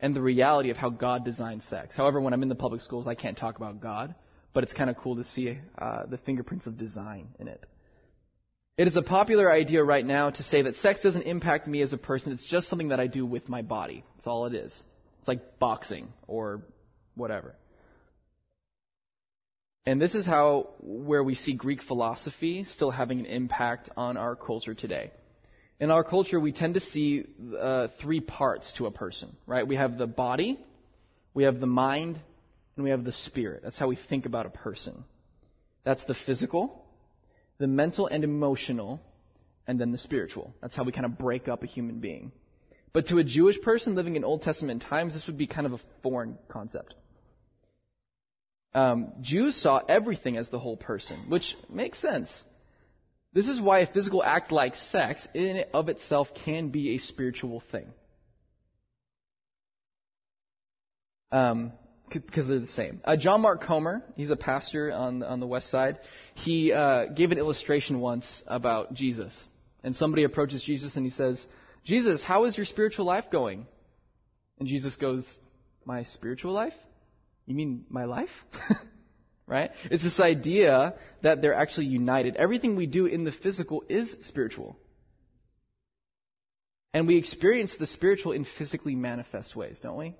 and 0.00 0.14
the 0.14 0.22
reality 0.22 0.70
of 0.70 0.76
how 0.76 0.88
God 0.88 1.24
designed 1.24 1.64
sex. 1.64 1.96
However, 1.96 2.20
when 2.20 2.32
I'm 2.32 2.42
in 2.42 2.48
the 2.48 2.54
public 2.54 2.80
schools, 2.80 3.06
I 3.06 3.16
can't 3.16 3.36
talk 3.36 3.56
about 3.56 3.80
God 3.80 4.14
but 4.56 4.64
it's 4.64 4.72
kind 4.72 4.88
of 4.88 4.96
cool 4.96 5.16
to 5.16 5.22
see 5.22 5.58
uh, 5.76 6.06
the 6.06 6.16
fingerprints 6.16 6.66
of 6.66 6.78
design 6.78 7.28
in 7.38 7.46
it. 7.46 7.62
It 8.78 8.88
is 8.88 8.96
a 8.96 9.02
popular 9.02 9.52
idea 9.52 9.84
right 9.84 10.04
now 10.04 10.30
to 10.30 10.42
say 10.42 10.62
that 10.62 10.76
sex 10.76 11.02
doesn't 11.02 11.24
impact 11.24 11.66
me 11.66 11.82
as 11.82 11.92
a 11.92 11.98
person, 11.98 12.32
it's 12.32 12.42
just 12.42 12.70
something 12.70 12.88
that 12.88 12.98
I 12.98 13.06
do 13.06 13.26
with 13.26 13.50
my 13.50 13.60
body. 13.60 14.02
That's 14.14 14.26
all 14.26 14.46
it 14.46 14.54
is. 14.54 14.82
It's 15.18 15.28
like 15.28 15.58
boxing 15.58 16.08
or 16.26 16.62
whatever. 17.16 17.54
And 19.84 20.00
this 20.00 20.14
is 20.14 20.24
how, 20.24 20.70
where 20.80 21.22
we 21.22 21.34
see 21.34 21.52
Greek 21.52 21.82
philosophy 21.82 22.64
still 22.64 22.90
having 22.90 23.20
an 23.20 23.26
impact 23.26 23.90
on 23.94 24.16
our 24.16 24.34
culture 24.34 24.72
today. 24.72 25.10
In 25.80 25.90
our 25.90 26.02
culture, 26.02 26.40
we 26.40 26.52
tend 26.52 26.72
to 26.74 26.80
see 26.80 27.26
uh, 27.60 27.88
three 28.00 28.20
parts 28.20 28.72
to 28.78 28.86
a 28.86 28.90
person, 28.90 29.36
right? 29.46 29.68
We 29.68 29.76
have 29.76 29.98
the 29.98 30.06
body, 30.06 30.58
we 31.34 31.44
have 31.44 31.60
the 31.60 31.66
mind, 31.66 32.20
and 32.76 32.84
we 32.84 32.90
have 32.90 33.04
the 33.04 33.12
spirit. 33.12 33.62
That's 33.62 33.78
how 33.78 33.88
we 33.88 33.96
think 33.96 34.26
about 34.26 34.46
a 34.46 34.50
person. 34.50 35.04
That's 35.84 36.04
the 36.04 36.14
physical, 36.14 36.84
the 37.58 37.66
mental 37.66 38.06
and 38.06 38.22
emotional, 38.24 39.00
and 39.66 39.80
then 39.80 39.92
the 39.92 39.98
spiritual. 39.98 40.54
That's 40.60 40.74
how 40.74 40.84
we 40.84 40.92
kind 40.92 41.06
of 41.06 41.18
break 41.18 41.48
up 41.48 41.62
a 41.62 41.66
human 41.66 42.00
being. 42.00 42.32
But 42.92 43.08
to 43.08 43.18
a 43.18 43.24
Jewish 43.24 43.60
person 43.60 43.94
living 43.94 44.16
in 44.16 44.24
Old 44.24 44.42
Testament 44.42 44.82
times, 44.82 45.14
this 45.14 45.26
would 45.26 45.38
be 45.38 45.46
kind 45.46 45.66
of 45.66 45.74
a 45.74 45.80
foreign 46.02 46.38
concept. 46.48 46.94
Um, 48.74 49.12
Jews 49.20 49.54
saw 49.54 49.80
everything 49.88 50.36
as 50.36 50.50
the 50.50 50.58
whole 50.58 50.76
person, 50.76 51.26
which 51.28 51.56
makes 51.68 51.98
sense. 51.98 52.44
This 53.32 53.48
is 53.48 53.60
why 53.60 53.80
a 53.80 53.86
physical 53.86 54.22
act 54.22 54.50
like 54.50 54.76
sex, 54.76 55.26
in 55.34 55.56
and 55.56 55.66
of 55.72 55.88
itself, 55.88 56.28
can 56.44 56.68
be 56.68 56.94
a 56.94 56.98
spiritual 56.98 57.62
thing. 57.70 57.86
Um, 61.32 61.72
because 62.10 62.46
they're 62.46 62.58
the 62.58 62.66
same. 62.66 63.00
Uh, 63.04 63.16
John 63.16 63.40
Mark 63.40 63.62
Comer, 63.64 64.02
he's 64.14 64.30
a 64.30 64.36
pastor 64.36 64.92
on 64.92 65.22
on 65.22 65.40
the 65.40 65.46
west 65.46 65.70
side. 65.70 65.98
He 66.34 66.72
uh, 66.72 67.06
gave 67.06 67.32
an 67.32 67.38
illustration 67.38 68.00
once 68.00 68.42
about 68.46 68.94
Jesus, 68.94 69.44
and 69.82 69.94
somebody 69.94 70.24
approaches 70.24 70.62
Jesus 70.62 70.96
and 70.96 71.04
he 71.04 71.10
says, 71.10 71.44
"Jesus, 71.84 72.22
how 72.22 72.44
is 72.44 72.56
your 72.56 72.66
spiritual 72.66 73.06
life 73.06 73.26
going?" 73.30 73.66
And 74.58 74.68
Jesus 74.68 74.96
goes, 74.96 75.38
"My 75.84 76.04
spiritual 76.04 76.52
life? 76.52 76.74
You 77.46 77.54
mean 77.54 77.84
my 77.88 78.04
life?" 78.04 78.30
right? 79.46 79.70
It's 79.90 80.02
this 80.02 80.20
idea 80.20 80.94
that 81.22 81.40
they're 81.40 81.54
actually 81.54 81.86
united. 81.86 82.36
Everything 82.36 82.76
we 82.76 82.86
do 82.86 83.06
in 83.06 83.24
the 83.24 83.32
physical 83.32 83.84
is 83.88 84.14
spiritual. 84.22 84.76
And 86.92 87.06
we 87.06 87.16
experience 87.18 87.76
the 87.78 87.86
spiritual 87.86 88.32
in 88.32 88.46
physically 88.58 88.94
manifest 88.94 89.54
ways, 89.54 89.78
don't 89.82 89.98
we? 89.98 90.14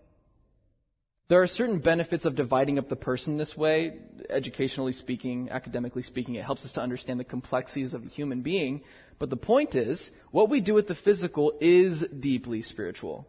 There 1.28 1.42
are 1.42 1.48
certain 1.48 1.80
benefits 1.80 2.24
of 2.24 2.36
dividing 2.36 2.78
up 2.78 2.88
the 2.88 2.94
person 2.94 3.36
this 3.36 3.56
way, 3.56 3.94
educationally 4.30 4.92
speaking, 4.92 5.48
academically 5.50 6.02
speaking. 6.02 6.36
It 6.36 6.44
helps 6.44 6.64
us 6.64 6.72
to 6.72 6.80
understand 6.80 7.18
the 7.18 7.24
complexities 7.24 7.94
of 7.94 8.04
the 8.04 8.10
human 8.10 8.42
being. 8.42 8.82
But 9.18 9.30
the 9.30 9.36
point 9.36 9.74
is, 9.74 10.10
what 10.30 10.50
we 10.50 10.60
do 10.60 10.74
with 10.74 10.86
the 10.86 10.94
physical 10.94 11.54
is 11.60 12.04
deeply 12.20 12.62
spiritual. 12.62 13.26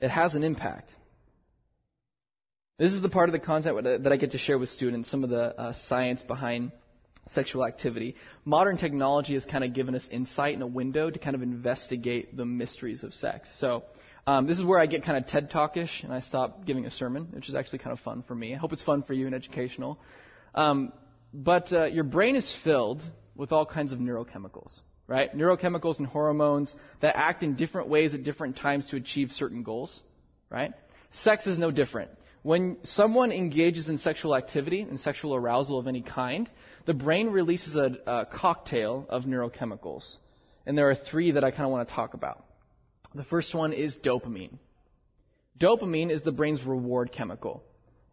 It 0.00 0.10
has 0.10 0.34
an 0.34 0.42
impact. 0.42 0.94
This 2.78 2.92
is 2.92 3.00
the 3.00 3.08
part 3.08 3.28
of 3.28 3.32
the 3.32 3.38
content 3.38 3.84
that 4.02 4.12
I 4.12 4.16
get 4.16 4.32
to 4.32 4.38
share 4.38 4.58
with 4.58 4.68
students, 4.68 5.08
some 5.08 5.22
of 5.22 5.30
the 5.30 5.58
uh, 5.58 5.72
science 5.74 6.22
behind 6.22 6.72
sexual 7.28 7.64
activity. 7.64 8.16
Modern 8.44 8.76
technology 8.76 9.34
has 9.34 9.44
kind 9.44 9.62
of 9.62 9.74
given 9.74 9.94
us 9.94 10.06
insight 10.10 10.54
and 10.54 10.62
a 10.62 10.66
window 10.66 11.08
to 11.08 11.18
kind 11.18 11.36
of 11.36 11.42
investigate 11.42 12.36
the 12.36 12.44
mysteries 12.44 13.04
of 13.04 13.14
sex. 13.14 13.48
So, 13.58 13.84
um, 14.26 14.46
this 14.46 14.58
is 14.58 14.64
where 14.64 14.78
I 14.78 14.86
get 14.86 15.04
kind 15.04 15.16
of 15.16 15.28
TED 15.28 15.50
Talkish 15.50 16.02
and 16.02 16.12
I 16.12 16.20
stop 16.20 16.66
giving 16.66 16.84
a 16.86 16.90
sermon, 16.90 17.28
which 17.30 17.48
is 17.48 17.54
actually 17.54 17.78
kind 17.78 17.92
of 17.92 18.00
fun 18.00 18.24
for 18.26 18.34
me. 18.34 18.54
I 18.54 18.58
hope 18.58 18.72
it's 18.72 18.82
fun 18.82 19.02
for 19.02 19.12
you 19.12 19.26
and 19.26 19.34
educational. 19.34 19.98
Um, 20.54 20.92
but 21.32 21.72
uh, 21.72 21.84
your 21.84 22.04
brain 22.04 22.34
is 22.34 22.56
filled 22.64 23.02
with 23.36 23.52
all 23.52 23.64
kinds 23.64 23.92
of 23.92 24.00
neurochemicals, 24.00 24.80
right? 25.06 25.36
Neurochemicals 25.36 25.98
and 25.98 26.08
hormones 26.08 26.74
that 27.02 27.16
act 27.16 27.42
in 27.42 27.54
different 27.54 27.88
ways 27.88 28.14
at 28.14 28.24
different 28.24 28.56
times 28.56 28.86
to 28.86 28.96
achieve 28.96 29.30
certain 29.30 29.62
goals, 29.62 30.02
right? 30.50 30.72
Sex 31.10 31.46
is 31.46 31.58
no 31.58 31.70
different. 31.70 32.10
When 32.42 32.78
someone 32.82 33.32
engages 33.32 33.88
in 33.88 33.98
sexual 33.98 34.34
activity 34.34 34.80
and 34.80 34.98
sexual 34.98 35.34
arousal 35.34 35.78
of 35.78 35.86
any 35.86 36.02
kind, 36.02 36.48
the 36.84 36.94
brain 36.94 37.28
releases 37.28 37.76
a, 37.76 37.90
a 38.06 38.26
cocktail 38.26 39.06
of 39.08 39.24
neurochemicals. 39.24 40.16
And 40.64 40.76
there 40.76 40.90
are 40.90 40.96
three 40.96 41.32
that 41.32 41.44
I 41.44 41.50
kind 41.50 41.64
of 41.64 41.70
want 41.70 41.88
to 41.88 41.94
talk 41.94 42.14
about. 42.14 42.44
The 43.14 43.24
first 43.24 43.54
one 43.54 43.72
is 43.72 43.94
dopamine. 43.96 44.58
Dopamine 45.58 46.10
is 46.10 46.22
the 46.22 46.32
brain's 46.32 46.62
reward 46.64 47.12
chemical. 47.12 47.62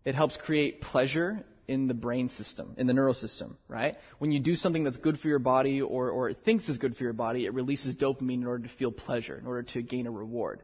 It 0.05 0.15
helps 0.15 0.37
create 0.37 0.81
pleasure 0.81 1.43
in 1.67 1.87
the 1.87 1.93
brain 1.93 2.29
system, 2.29 2.75
in 2.77 2.87
the 2.87 2.93
neural 2.93 3.13
system, 3.13 3.57
right? 3.67 3.95
When 4.19 4.31
you 4.31 4.39
do 4.39 4.55
something 4.55 4.83
that's 4.83 4.97
good 4.97 5.19
for 5.19 5.27
your 5.27 5.39
body 5.39 5.81
or, 5.81 6.09
or 6.09 6.29
it 6.29 6.37
thinks 6.43 6.67
is 6.67 6.77
good 6.77 6.95
for 6.95 7.03
your 7.03 7.13
body, 7.13 7.45
it 7.45 7.53
releases 7.53 7.95
dopamine 7.95 8.41
in 8.41 8.47
order 8.47 8.67
to 8.67 8.73
feel 8.75 8.91
pleasure, 8.91 9.37
in 9.37 9.45
order 9.45 9.63
to 9.63 9.81
gain 9.81 10.07
a 10.07 10.11
reward. 10.11 10.61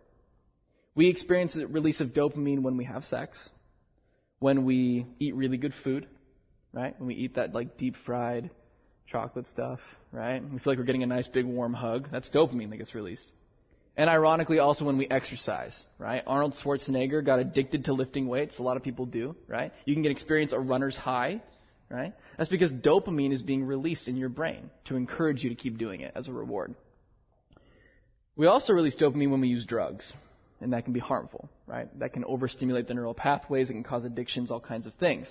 We 0.95 1.09
experience 1.09 1.53
the 1.53 1.67
release 1.67 2.01
of 2.01 2.09
dopamine 2.09 2.61
when 2.61 2.75
we 2.75 2.85
have 2.85 3.05
sex, 3.05 3.49
when 4.39 4.65
we 4.65 5.05
eat 5.19 5.35
really 5.35 5.57
good 5.57 5.73
food, 5.83 6.07
right? 6.73 6.99
When 6.99 7.07
we 7.07 7.15
eat 7.15 7.35
that 7.35 7.53
like 7.53 7.77
deep 7.77 7.95
fried 8.05 8.49
chocolate 9.07 9.47
stuff, 9.47 9.79
right? 10.11 10.43
We 10.43 10.59
feel 10.59 10.73
like 10.73 10.77
we're 10.77 10.85
getting 10.85 11.03
a 11.03 11.07
nice 11.07 11.27
big 11.27 11.45
warm 11.45 11.73
hug. 11.73 12.09
That's 12.11 12.29
dopamine 12.29 12.69
that 12.71 12.77
gets 12.77 12.93
released. 12.93 13.31
And 13.99 14.09
ironically, 14.09 14.59
also 14.59 14.85
when 14.85 14.97
we 14.97 15.09
exercise, 15.09 15.83
right? 15.97 16.23
Arnold 16.25 16.55
Schwarzenegger 16.63 17.21
got 17.23 17.39
addicted 17.39 17.83
to 17.85 17.93
lifting 17.93 18.29
weights. 18.29 18.57
A 18.57 18.63
lot 18.63 18.77
of 18.77 18.83
people 18.83 19.05
do, 19.05 19.35
right? 19.45 19.73
You 19.83 19.93
can 19.93 20.03
get 20.03 20.13
experience 20.13 20.53
a 20.53 20.59
runner's 20.59 20.95
high, 20.95 21.41
right? 21.89 22.13
That's 22.37 22.49
because 22.49 22.71
dopamine 22.71 23.33
is 23.33 23.41
being 23.41 23.65
released 23.65 24.07
in 24.07 24.15
your 24.15 24.29
brain 24.29 24.69
to 24.85 24.95
encourage 24.95 25.43
you 25.43 25.49
to 25.49 25.55
keep 25.57 25.77
doing 25.77 25.99
it 25.99 26.13
as 26.15 26.29
a 26.29 26.31
reward. 26.31 26.75
We 28.37 28.47
also 28.47 28.71
release 28.71 28.95
dopamine 28.95 29.31
when 29.31 29.41
we 29.41 29.49
use 29.49 29.65
drugs, 29.65 30.13
and 30.61 30.71
that 30.71 30.85
can 30.85 30.93
be 30.93 31.01
harmful, 31.01 31.49
right? 31.67 31.89
That 31.99 32.13
can 32.13 32.23
overstimulate 32.23 32.87
the 32.87 32.93
neural 32.93 33.13
pathways, 33.13 33.69
it 33.69 33.73
can 33.73 33.83
cause 33.83 34.05
addictions, 34.05 34.49
all 34.49 34.61
kinds 34.61 34.87
of 34.87 34.93
things. 34.93 35.27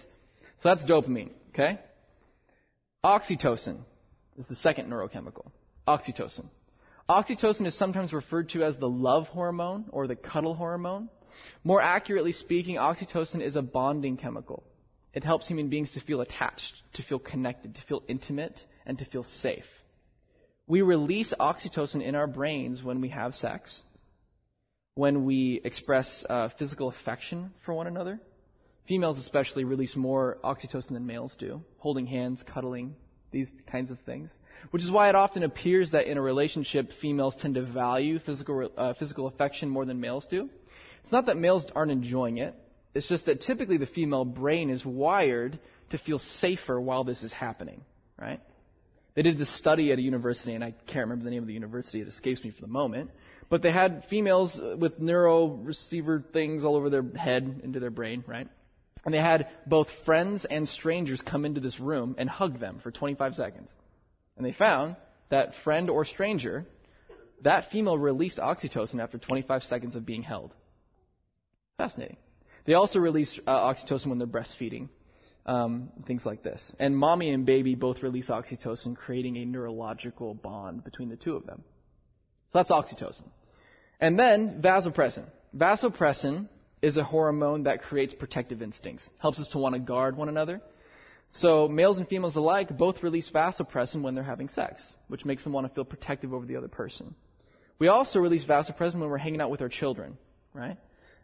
So 0.58 0.68
that's 0.68 0.84
dopamine, 0.84 1.30
okay? 1.54 1.80
Oxytocin 3.02 3.78
is 4.36 4.46
the 4.46 4.56
second 4.56 4.92
neurochemical. 4.92 5.46
Oxytocin. 5.88 6.50
Oxytocin 7.08 7.66
is 7.66 7.76
sometimes 7.76 8.12
referred 8.12 8.50
to 8.50 8.62
as 8.64 8.76
the 8.76 8.88
love 8.88 9.28
hormone 9.28 9.86
or 9.90 10.06
the 10.06 10.16
cuddle 10.16 10.54
hormone. 10.54 11.08
More 11.64 11.80
accurately 11.80 12.32
speaking, 12.32 12.76
oxytocin 12.76 13.40
is 13.40 13.56
a 13.56 13.62
bonding 13.62 14.16
chemical. 14.16 14.62
It 15.14 15.24
helps 15.24 15.48
human 15.48 15.68
beings 15.68 15.92
to 15.92 16.00
feel 16.00 16.20
attached, 16.20 16.74
to 16.94 17.02
feel 17.02 17.18
connected, 17.18 17.76
to 17.76 17.82
feel 17.82 18.02
intimate, 18.08 18.60
and 18.84 18.98
to 18.98 19.04
feel 19.06 19.22
safe. 19.22 19.64
We 20.66 20.82
release 20.82 21.32
oxytocin 21.38 22.02
in 22.02 22.14
our 22.14 22.26
brains 22.26 22.82
when 22.82 23.00
we 23.00 23.08
have 23.08 23.34
sex, 23.34 23.80
when 24.94 25.24
we 25.24 25.62
express 25.64 26.24
uh, 26.28 26.50
physical 26.58 26.88
affection 26.88 27.52
for 27.64 27.72
one 27.72 27.86
another, 27.86 28.20
Females, 28.88 29.18
especially, 29.18 29.64
release 29.64 29.94
more 29.94 30.38
oxytocin 30.42 30.94
than 30.94 31.06
males 31.06 31.36
do, 31.38 31.62
holding 31.76 32.06
hands, 32.06 32.42
cuddling, 32.42 32.96
these 33.30 33.50
kinds 33.70 33.90
of 33.90 33.98
things. 34.00 34.36
Which 34.70 34.82
is 34.82 34.90
why 34.90 35.08
it 35.08 35.14
often 35.14 35.42
appears 35.42 35.92
that 35.92 36.06
in 36.06 36.16
a 36.16 36.22
relationship, 36.22 36.90
females 37.00 37.36
tend 37.36 37.54
to 37.54 37.62
value 37.62 38.18
physical, 38.18 38.70
uh, 38.76 38.94
physical 38.94 39.26
affection 39.26 39.68
more 39.68 39.84
than 39.84 40.00
males 40.00 40.26
do. 40.30 40.48
It's 41.02 41.12
not 41.12 41.26
that 41.26 41.36
males 41.36 41.66
aren't 41.74 41.92
enjoying 41.92 42.38
it, 42.38 42.54
it's 42.94 43.08
just 43.08 43.26
that 43.26 43.42
typically 43.42 43.76
the 43.76 43.86
female 43.86 44.24
brain 44.24 44.70
is 44.70 44.84
wired 44.84 45.58
to 45.90 45.98
feel 45.98 46.18
safer 46.18 46.80
while 46.80 47.04
this 47.04 47.22
is 47.22 47.32
happening, 47.32 47.82
right? 48.20 48.40
They 49.14 49.22
did 49.22 49.38
this 49.38 49.54
study 49.56 49.92
at 49.92 49.98
a 49.98 50.02
university, 50.02 50.54
and 50.54 50.62
I 50.62 50.72
can't 50.86 51.08
remember 51.08 51.24
the 51.24 51.30
name 51.30 51.42
of 51.42 51.46
the 51.46 51.54
university, 51.54 52.00
it 52.00 52.08
escapes 52.08 52.42
me 52.44 52.50
for 52.50 52.60
the 52.60 52.68
moment. 52.68 53.10
But 53.50 53.62
they 53.62 53.72
had 53.72 54.04
females 54.10 54.60
with 54.78 54.98
neuro 54.98 55.46
receiver 55.46 56.22
things 56.32 56.64
all 56.64 56.76
over 56.76 56.90
their 56.90 57.02
head 57.02 57.60
into 57.64 57.80
their 57.80 57.90
brain, 57.90 58.22
right? 58.26 58.48
And 59.08 59.14
they 59.14 59.20
had 59.20 59.48
both 59.64 59.88
friends 60.04 60.44
and 60.44 60.68
strangers 60.68 61.22
come 61.22 61.46
into 61.46 61.62
this 61.62 61.80
room 61.80 62.14
and 62.18 62.28
hug 62.28 62.60
them 62.60 62.78
for 62.82 62.90
25 62.90 63.36
seconds. 63.36 63.74
And 64.36 64.44
they 64.44 64.52
found 64.52 64.96
that 65.30 65.54
friend 65.64 65.88
or 65.88 66.04
stranger, 66.04 66.66
that 67.42 67.70
female 67.72 67.96
released 67.96 68.36
oxytocin 68.36 69.02
after 69.02 69.16
25 69.16 69.62
seconds 69.62 69.96
of 69.96 70.04
being 70.04 70.22
held. 70.22 70.52
Fascinating. 71.78 72.18
They 72.66 72.74
also 72.74 72.98
release 72.98 73.40
uh, 73.46 73.50
oxytocin 73.50 74.08
when 74.08 74.18
they're 74.18 74.26
breastfeeding, 74.26 74.90
um, 75.46 75.88
things 76.06 76.26
like 76.26 76.42
this. 76.42 76.70
And 76.78 76.94
mommy 76.94 77.30
and 77.30 77.46
baby 77.46 77.76
both 77.76 78.02
release 78.02 78.28
oxytocin, 78.28 78.94
creating 78.94 79.38
a 79.38 79.46
neurological 79.46 80.34
bond 80.34 80.84
between 80.84 81.08
the 81.08 81.16
two 81.16 81.34
of 81.34 81.46
them. 81.46 81.64
So 82.52 82.58
that's 82.58 82.70
oxytocin. 82.70 83.24
And 84.02 84.18
then 84.18 84.60
vasopressin. 84.60 85.24
Vasopressin 85.56 86.50
is 86.82 86.96
a 86.96 87.04
hormone 87.04 87.64
that 87.64 87.82
creates 87.82 88.14
protective 88.14 88.62
instincts, 88.62 89.10
helps 89.18 89.38
us 89.38 89.48
to 89.48 89.58
want 89.58 89.74
to 89.74 89.80
guard 89.80 90.16
one 90.16 90.28
another. 90.28 90.60
So 91.30 91.68
males 91.68 91.98
and 91.98 92.08
females 92.08 92.36
alike 92.36 92.76
both 92.76 93.02
release 93.02 93.30
vasopressin 93.30 94.02
when 94.02 94.14
they're 94.14 94.24
having 94.24 94.48
sex, 94.48 94.94
which 95.08 95.24
makes 95.24 95.44
them 95.44 95.52
want 95.52 95.66
to 95.66 95.74
feel 95.74 95.84
protective 95.84 96.32
over 96.32 96.46
the 96.46 96.56
other 96.56 96.68
person. 96.68 97.14
We 97.78 97.88
also 97.88 98.18
release 98.20 98.44
vasopressin 98.44 98.94
when 98.94 99.10
we're 99.10 99.18
hanging 99.18 99.40
out 99.40 99.50
with 99.50 99.60
our 99.60 99.68
children, 99.68 100.16
right? 100.54 100.76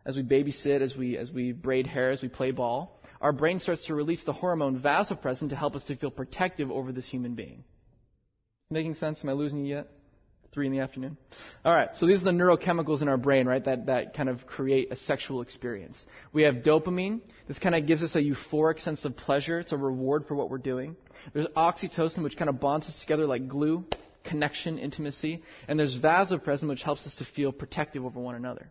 As 0.04 0.16
we 0.16 0.22
babysit, 0.22 0.82
as 0.82 0.94
we 0.96 1.16
as 1.16 1.30
we 1.30 1.52
braid 1.52 1.86
hair, 1.86 2.10
as 2.10 2.20
we 2.20 2.28
play 2.28 2.50
ball, 2.50 3.00
our 3.20 3.32
brain 3.32 3.58
starts 3.58 3.86
to 3.86 3.94
release 3.94 4.22
the 4.24 4.32
hormone 4.32 4.80
vasopressin 4.80 5.48
to 5.48 5.56
help 5.56 5.74
us 5.74 5.84
to 5.84 5.96
feel 5.96 6.10
protective 6.10 6.70
over 6.70 6.92
this 6.92 7.08
human 7.08 7.34
being. 7.34 7.64
Making 8.70 8.94
sense? 8.94 9.20
Am 9.22 9.30
I 9.30 9.32
losing 9.32 9.64
you 9.64 9.76
yet? 9.76 9.88
Three 10.54 10.66
in 10.66 10.72
the 10.72 10.78
afternoon. 10.78 11.16
All 11.64 11.74
right, 11.74 11.88
so 11.94 12.06
these 12.06 12.22
are 12.22 12.26
the 12.26 12.30
neurochemicals 12.30 13.02
in 13.02 13.08
our 13.08 13.16
brain, 13.16 13.46
right, 13.46 13.64
that, 13.64 13.86
that 13.86 14.14
kind 14.14 14.28
of 14.28 14.46
create 14.46 14.92
a 14.92 14.96
sexual 14.96 15.42
experience. 15.42 16.06
We 16.32 16.44
have 16.44 16.56
dopamine. 16.56 17.20
This 17.48 17.58
kind 17.58 17.74
of 17.74 17.86
gives 17.86 18.02
us 18.02 18.14
a 18.14 18.22
euphoric 18.22 18.80
sense 18.80 19.04
of 19.04 19.16
pleasure. 19.16 19.58
It's 19.58 19.72
a 19.72 19.76
reward 19.76 20.26
for 20.26 20.36
what 20.36 20.48
we're 20.48 20.58
doing. 20.58 20.96
There's 21.32 21.48
oxytocin, 21.56 22.22
which 22.22 22.36
kind 22.36 22.48
of 22.48 22.60
bonds 22.60 22.86
us 22.86 23.00
together 23.00 23.26
like 23.26 23.48
glue, 23.48 23.84
connection, 24.22 24.78
intimacy. 24.78 25.42
And 25.68 25.78
there's 25.78 25.98
vasopressin, 25.98 26.68
which 26.68 26.82
helps 26.82 27.06
us 27.06 27.14
to 27.16 27.24
feel 27.24 27.52
protective 27.52 28.04
over 28.04 28.20
one 28.20 28.36
another. 28.36 28.70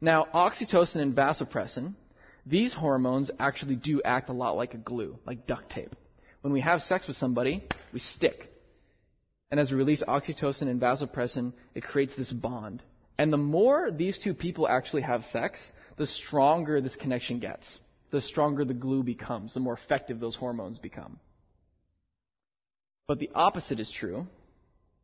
Now, 0.00 0.26
oxytocin 0.34 0.96
and 0.96 1.16
vasopressin, 1.16 1.94
these 2.44 2.74
hormones 2.74 3.30
actually 3.38 3.76
do 3.76 4.02
act 4.04 4.28
a 4.28 4.32
lot 4.32 4.56
like 4.56 4.74
a 4.74 4.78
glue, 4.78 5.18
like 5.24 5.46
duct 5.46 5.70
tape. 5.70 5.94
When 6.42 6.52
we 6.52 6.60
have 6.60 6.82
sex 6.82 7.06
with 7.06 7.16
somebody, 7.16 7.62
we 7.92 8.00
stick. 8.00 8.52
And 9.52 9.60
as 9.60 9.70
we 9.70 9.76
release 9.76 10.02
oxytocin 10.02 10.62
and 10.62 10.80
vasopressin, 10.80 11.52
it 11.74 11.82
creates 11.82 12.14
this 12.16 12.32
bond. 12.32 12.82
And 13.18 13.30
the 13.30 13.36
more 13.36 13.90
these 13.90 14.18
two 14.18 14.32
people 14.32 14.66
actually 14.66 15.02
have 15.02 15.26
sex, 15.26 15.72
the 15.98 16.06
stronger 16.06 16.80
this 16.80 16.96
connection 16.96 17.38
gets. 17.38 17.78
The 18.12 18.22
stronger 18.22 18.64
the 18.64 18.72
glue 18.72 19.02
becomes, 19.02 19.52
the 19.52 19.60
more 19.60 19.74
effective 19.74 20.18
those 20.18 20.36
hormones 20.36 20.78
become. 20.78 21.20
But 23.06 23.18
the 23.18 23.28
opposite 23.34 23.78
is 23.78 23.90
true 23.90 24.26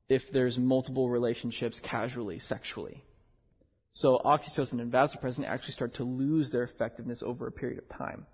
if 0.08 0.22
there's 0.32 0.56
multiple 0.56 1.10
relationships 1.10 1.78
casually, 1.80 2.38
sexually. 2.38 3.04
So 3.90 4.18
oxytocin 4.24 4.80
and 4.80 4.90
vasopressin 4.90 5.46
actually 5.46 5.72
start 5.72 5.94
to 5.96 6.04
lose 6.04 6.50
their 6.50 6.62
effectiveness 6.62 7.22
over 7.22 7.46
a 7.46 7.52
period 7.52 7.80
of 7.80 7.98
time. 7.98 8.24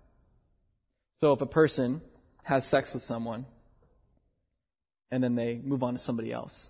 So 1.20 1.32
if 1.32 1.40
a 1.40 1.46
person 1.46 2.02
has 2.44 2.64
sex 2.66 2.92
with 2.94 3.02
someone 3.02 3.46
and 5.10 5.22
then 5.22 5.34
they 5.34 5.60
move 5.62 5.82
on 5.82 5.94
to 5.94 5.98
somebody 5.98 6.32
else, 6.32 6.68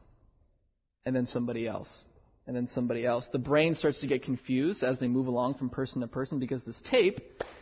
and 1.04 1.14
then 1.14 1.26
somebody 1.26 1.66
else, 1.66 2.04
and 2.46 2.54
then 2.56 2.66
somebody 2.66 3.06
else. 3.06 3.28
The 3.32 3.38
brain 3.38 3.74
starts 3.74 4.00
to 4.00 4.06
get 4.06 4.22
confused 4.22 4.82
as 4.82 4.98
they 4.98 5.08
move 5.08 5.26
along 5.26 5.54
from 5.54 5.70
person 5.70 6.00
to 6.00 6.06
person 6.06 6.38
because 6.38 6.62
this 6.62 6.80
tape 6.80 7.20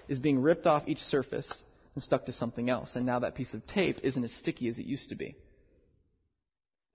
is 0.09 0.19
being 0.19 0.41
ripped 0.41 0.67
off 0.67 0.85
each 0.87 1.01
surface 1.01 1.63
and 1.95 2.03
stuck 2.03 2.27
to 2.27 2.33
something 2.33 2.71
else, 2.71 2.97
and 2.97 3.07
now 3.07 3.19
that 3.21 3.35
piece 3.35 3.55
of 3.55 3.67
tape 3.67 3.99
isn't 4.03 4.25
as 4.25 4.33
sticky 4.33 4.69
as 4.69 4.79
it 4.79 4.87
used 4.87 5.11
to 5.11 5.15
be. 5.15 5.37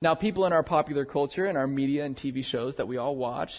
Now, 0.02 0.14
people 0.14 0.46
in 0.46 0.54
our 0.54 0.64
popular 0.64 1.06
culture 1.06 1.48
and 1.48 1.58
our 1.58 1.68
media 1.68 2.06
and 2.06 2.16
TV 2.16 2.44
shows 2.44 2.76
that 2.76 2.88
we 2.88 2.98
all 2.98 3.16
watch, 3.16 3.50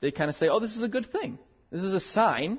they 0.00 0.10
kind 0.10 0.30
of 0.30 0.36
say, 0.36 0.48
oh, 0.48 0.60
this 0.60 0.76
is 0.76 0.82
a 0.82 0.88
good 0.88 1.10
thing. 1.12 1.38
This 1.70 1.82
is 1.82 1.92
a 1.92 2.00
sign 2.00 2.58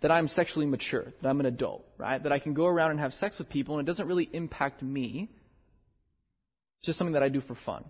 that 0.00 0.10
I'm 0.10 0.28
sexually 0.28 0.66
mature, 0.66 1.04
that 1.22 1.28
I'm 1.28 1.40
an 1.40 1.46
adult, 1.46 1.84
right? 1.98 2.22
That 2.22 2.32
I 2.32 2.38
can 2.38 2.52
go 2.52 2.66
around 2.66 2.90
and 2.90 3.00
have 3.00 3.14
sex 3.14 3.38
with 3.38 3.48
people 3.48 3.78
and 3.78 3.86
it 3.86 3.90
doesn't 3.90 4.06
really 4.06 4.28
impact 4.32 4.82
me 4.82 5.30
it's 6.78 6.86
just 6.86 6.98
something 6.98 7.14
that 7.14 7.22
I 7.22 7.28
do 7.28 7.40
for 7.40 7.54
fun. 7.54 7.84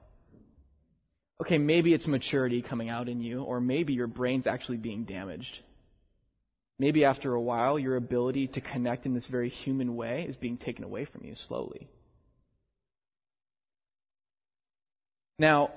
Okay, 1.40 1.58
maybe 1.58 1.92
it's 1.92 2.06
maturity 2.06 2.62
coming 2.62 2.88
out 2.88 3.08
in 3.08 3.20
you, 3.20 3.42
or 3.42 3.60
maybe 3.60 3.92
your 3.92 4.06
brain's 4.06 4.46
actually 4.46 4.78
being 4.78 5.04
damaged. 5.04 5.58
Maybe 6.78 7.04
after 7.04 7.34
a 7.34 7.40
while, 7.40 7.78
your 7.78 7.96
ability 7.96 8.48
to 8.48 8.60
connect 8.60 9.06
in 9.06 9.14
this 9.14 9.26
very 9.26 9.48
human 9.48 9.96
way 9.96 10.26
is 10.28 10.36
being 10.36 10.56
taken 10.56 10.84
away 10.84 11.04
from 11.04 11.24
you 11.24 11.34
slowly. 11.34 11.88
Now, 15.38 15.70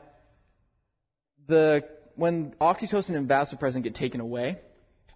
the, 1.47 1.83
when 2.15 2.53
oxytocin 2.61 3.15
and 3.15 3.27
vasopressin 3.27 3.83
get 3.83 3.95
taken 3.95 4.21
away, 4.21 4.59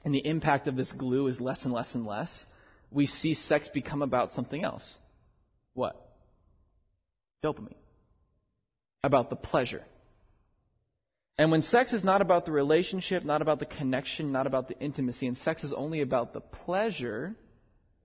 and 0.04 0.14
the 0.14 0.26
impact 0.26 0.68
of 0.68 0.76
this 0.76 0.92
glue 0.92 1.28
is 1.28 1.40
less 1.40 1.64
and 1.64 1.74
less 1.74 1.94
and 1.94 2.06
less, 2.06 2.46
we 2.90 3.06
see 3.06 3.36
sex 3.36 3.70
become 3.72 4.02
about 4.02 4.32
something 4.32 4.64
else. 4.64 4.96
What? 5.74 5.96
Dopamine 7.44 7.81
about 9.04 9.30
the 9.30 9.36
pleasure. 9.36 9.84
And 11.38 11.50
when 11.50 11.62
sex 11.62 11.92
is 11.94 12.04
not 12.04 12.22
about 12.22 12.46
the 12.46 12.52
relationship, 12.52 13.26
not 13.26 13.42
about 13.42 13.60
the 13.60 13.66
connection, 13.66 14.32
not 14.32 14.46
about 14.46 14.68
the 14.68 14.78
intimacy, 14.80 15.28
and 15.28 15.38
sex 15.38 15.64
is 15.64 15.74
only 15.74 16.02
about 16.02 16.34
the 16.34 16.42
pleasure, 16.42 17.36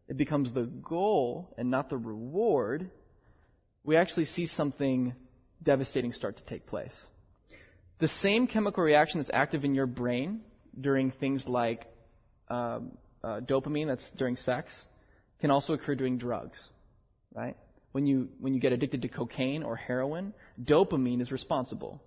it 0.09 0.17
becomes 0.17 0.53
the 0.53 0.63
goal 0.65 1.53
and 1.59 1.71
not 1.71 1.91
the 1.91 1.99
reward, 1.99 2.91
we 3.85 3.97
actually 3.97 4.25
see 4.25 4.47
something 4.47 5.15
devastating 5.63 6.13
start 6.13 6.39
to 6.39 6.45
take 6.45 6.67
place. 6.67 7.07
The 7.99 8.09
same 8.09 8.47
chemical 8.47 8.83
reaction 8.83 9.21
that's 9.21 9.31
active 9.33 9.65
in 9.65 9.75
your 9.75 9.87
brain 9.87 10.41
during 10.79 11.11
things 11.11 11.47
like 11.47 11.87
um, 12.49 12.93
uh, 13.23 13.41
dopamine, 13.41 13.87
that's 13.87 14.09
during 14.11 14.37
sex, 14.37 14.73
can 15.41 15.51
also 15.51 15.73
occur 15.73 15.95
during 15.95 16.19
drugs, 16.19 16.59
right? 17.35 17.57
When 17.97 18.07
you, 18.07 18.29
when 18.41 18.53
you 18.53 18.61
get 18.61 18.75
addicted 18.75 19.01
to 19.01 19.09
cocaine 19.09 19.63
or 19.63 19.75
heroin, 19.75 20.35
dopamine 20.63 21.23
is 21.23 21.33
responsible. 21.33 22.03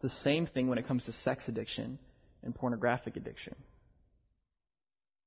The 0.00 0.08
same 0.08 0.48
thing 0.48 0.66
when 0.66 0.78
it 0.78 0.88
comes 0.88 1.04
to 1.04 1.12
sex 1.12 1.46
addiction 1.46 2.00
and 2.42 2.52
pornographic 2.52 3.16
addiction. 3.16 3.54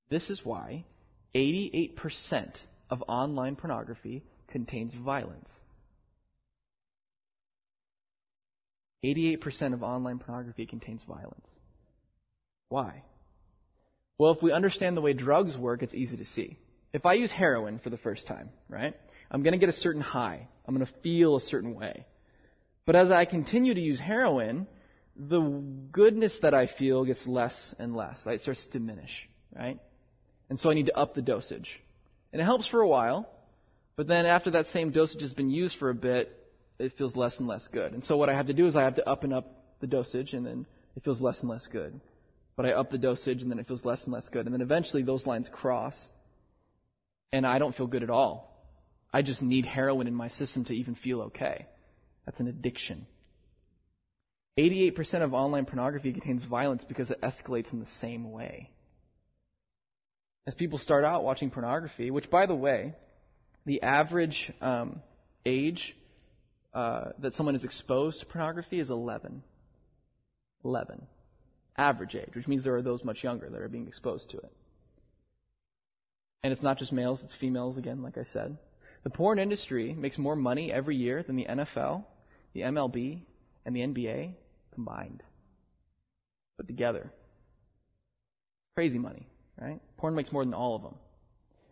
This 0.10 0.30
is 0.30 0.44
why 0.44 0.84
88% 1.34 2.60
of 2.90 3.02
online 3.08 3.56
pornography 3.56 4.26
contains 4.50 4.94
violence. 4.94 5.50
88% 9.06 9.74
of 9.74 9.82
online 9.82 10.20
pornography 10.20 10.66
contains 10.66 11.04
violence. 11.08 11.58
Why? 12.68 13.04
Well, 14.18 14.34
if 14.34 14.44
we 14.44 14.52
understand 14.52 14.98
the 14.98 15.02
way 15.02 15.14
drugs 15.14 15.56
work, 15.56 15.82
it's 15.82 15.96
easy 15.96 16.18
to 16.18 16.26
see. 16.26 16.58
If 16.92 17.06
I 17.06 17.14
use 17.14 17.32
heroin 17.32 17.80
for 17.82 17.90
the 17.90 17.98
first 17.98 18.28
time, 18.28 18.50
right, 18.68 18.94
I'm 19.32 19.44
going 19.44 19.54
to 19.54 19.58
get 19.58 19.70
a 19.70 19.74
certain 19.74 20.02
high. 20.02 20.48
I'm 20.66 20.76
going 20.76 20.86
to 20.86 20.94
feel 21.02 21.38
a 21.38 21.42
certain 21.42 21.74
way. 21.74 22.06
But 22.86 22.96
as 22.96 23.10
I 23.10 23.26
continue 23.26 23.74
to 23.74 23.80
use 23.80 24.00
heroin, 24.00 24.68
the 25.16 25.40
goodness 25.40 26.38
that 26.42 26.54
I 26.54 26.68
feel 26.68 27.06
gets 27.06 27.26
less 27.26 27.74
and 27.80 27.96
less. 27.96 28.26
It 28.28 28.42
starts 28.42 28.66
to 28.66 28.72
diminish, 28.72 29.30
right? 29.56 29.80
And 30.50 30.60
so 30.60 30.70
I 30.70 30.74
need 30.74 30.88
to 30.88 30.98
up 30.98 31.14
the 31.14 31.22
dosage. 31.22 31.80
And 32.34 32.42
it 32.42 32.46
helps 32.46 32.68
for 32.68 32.82
a 32.82 32.88
while, 32.88 33.30
but 33.96 34.08
then 34.08 34.26
after 34.26 34.52
that 34.52 34.68
same 34.68 34.92
dosage 34.92 35.22
has 35.22 35.34
been 35.34 35.50
used 35.50 35.78
for 35.78 35.90
a 35.90 35.96
bit, 35.96 36.38
it 36.80 36.98
feels 36.98 37.16
less 37.16 37.38
and 37.40 37.48
less 37.48 37.68
good. 37.68 37.94
And 37.94 38.04
so 38.04 38.18
what 38.18 38.30
I 38.30 38.34
have 38.34 38.48
to 38.48 38.54
do 38.54 38.68
is 38.68 38.76
I 38.76 38.84
have 38.84 38.96
to 38.96 39.08
up 39.08 39.24
and 39.24 39.34
up 39.34 39.48
the 39.80 39.88
dosage, 39.88 40.34
and 40.34 40.46
then 40.46 40.66
it 40.96 41.04
feels 41.04 41.22
less 41.22 41.40
and 41.42 41.50
less 41.50 41.68
good. 41.68 42.00
But 42.56 42.66
I 42.66 42.72
up 42.72 42.90
the 42.90 42.98
dosage, 42.98 43.42
and 43.42 43.52
then 43.52 43.60
it 43.60 43.68
feels 43.68 43.86
less 43.86 44.04
and 44.04 44.14
less 44.14 44.30
good. 44.30 44.46
And 44.46 44.54
then 44.54 44.62
eventually 44.62 45.04
those 45.04 45.26
lines 45.26 45.50
cross, 45.52 46.10
and 47.32 47.46
I 47.46 47.60
don't 47.60 47.76
feel 47.76 47.88
good 47.88 48.04
at 48.04 48.10
all. 48.10 48.51
I 49.14 49.22
just 49.22 49.42
need 49.42 49.66
heroin 49.66 50.08
in 50.08 50.16
my 50.16 50.30
system 50.30 50.66
to 50.66 50.74
even 50.74 50.96
feel 50.96 51.22
okay. 51.24 51.68
That's 52.26 52.40
an 52.40 52.48
addiction. 52.48 53.08
88% 54.58 55.22
of 55.22 55.34
online 55.34 55.66
pornography 55.66 56.12
contains 56.12 56.44
violence 56.44 56.84
because 56.84 57.10
it 57.10 57.22
escalates 57.22 57.74
in 57.74 57.80
the 57.80 57.86
same 57.86 58.32
way. 58.32 58.70
As 60.48 60.56
people 60.56 60.78
start 60.78 61.04
out 61.04 61.24
watching 61.24 61.52
pornography, 61.52 62.12
which, 62.12 62.30
by 62.30 62.46
the 62.46 62.56
way, 62.56 62.96
the 63.66 63.82
average 63.82 64.52
um, 64.62 65.02
age 65.46 65.96
uh, 66.74 67.10
that 67.20 67.34
someone 67.34 67.56
is 67.56 67.64
exposed 67.64 68.20
to 68.20 68.26
pornography 68.26 68.80
is 68.80 68.90
11. 68.90 69.44
11. 70.64 71.08
Average 71.78 72.16
age, 72.16 72.36
which 72.36 72.48
means 72.48 72.64
there 72.64 72.76
are 72.76 72.82
those 72.82 73.04
much 73.04 73.24
younger 73.24 73.50
that 73.50 73.62
are 73.62 73.70
being 73.70 73.88
exposed 73.88 74.30
to 74.32 74.38
it. 74.38 74.52
And 76.44 76.52
it's 76.52 76.62
not 76.62 76.78
just 76.78 76.92
males, 76.92 77.22
it's 77.24 77.36
females 77.36 77.78
again, 77.78 78.02
like 78.02 78.18
I 78.18 78.24
said. 78.24 78.58
The 79.04 79.10
porn 79.10 79.40
industry 79.40 79.94
makes 79.94 80.18
more 80.18 80.36
money 80.36 80.72
every 80.72 80.96
year 80.96 81.24
than 81.24 81.36
the 81.36 81.46
NFL, 81.46 82.06
the 82.54 82.62
MLB, 82.62 83.22
and 83.66 83.76
the 83.76 83.82
NBA 83.82 84.34
combined. 84.74 85.24
Put 86.58 86.68
together. 86.68 87.12
Crazy 88.76 89.00
money, 89.00 89.28
right? 89.60 89.82
Porn 89.98 90.16
makes 90.16 90.32
more 90.32 90.46
than 90.46 90.54
all 90.54 90.76
of 90.76 90.84
them. 90.84 90.96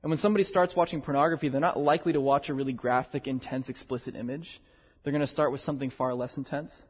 And 0.02 0.10
when 0.10 0.18
somebody 0.18 0.44
starts 0.44 0.76
watching 0.76 1.02
pornography, 1.02 1.50
they're 1.50 1.60
not 1.60 1.78
likely 1.78 2.14
to 2.14 2.22
watch 2.22 2.50
a 2.50 2.54
really 2.54 2.74
graphic, 2.74 3.28
intense, 3.28 3.70
explicit 3.70 4.16
image. 4.16 4.62
They're 5.04 5.12
going 5.12 5.22
to 5.22 5.28
start 5.28 5.52
with 5.52 5.62
something 5.62 5.92
far 5.92 6.14
less 6.14 6.38
intense. 6.38 6.84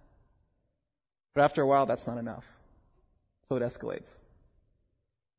But 1.33 1.43
after 1.43 1.61
a 1.61 1.67
while, 1.67 1.85
that's 1.85 2.05
not 2.05 2.17
enough. 2.17 2.43
So 3.47 3.55
it 3.55 3.63
escalates. 3.63 4.09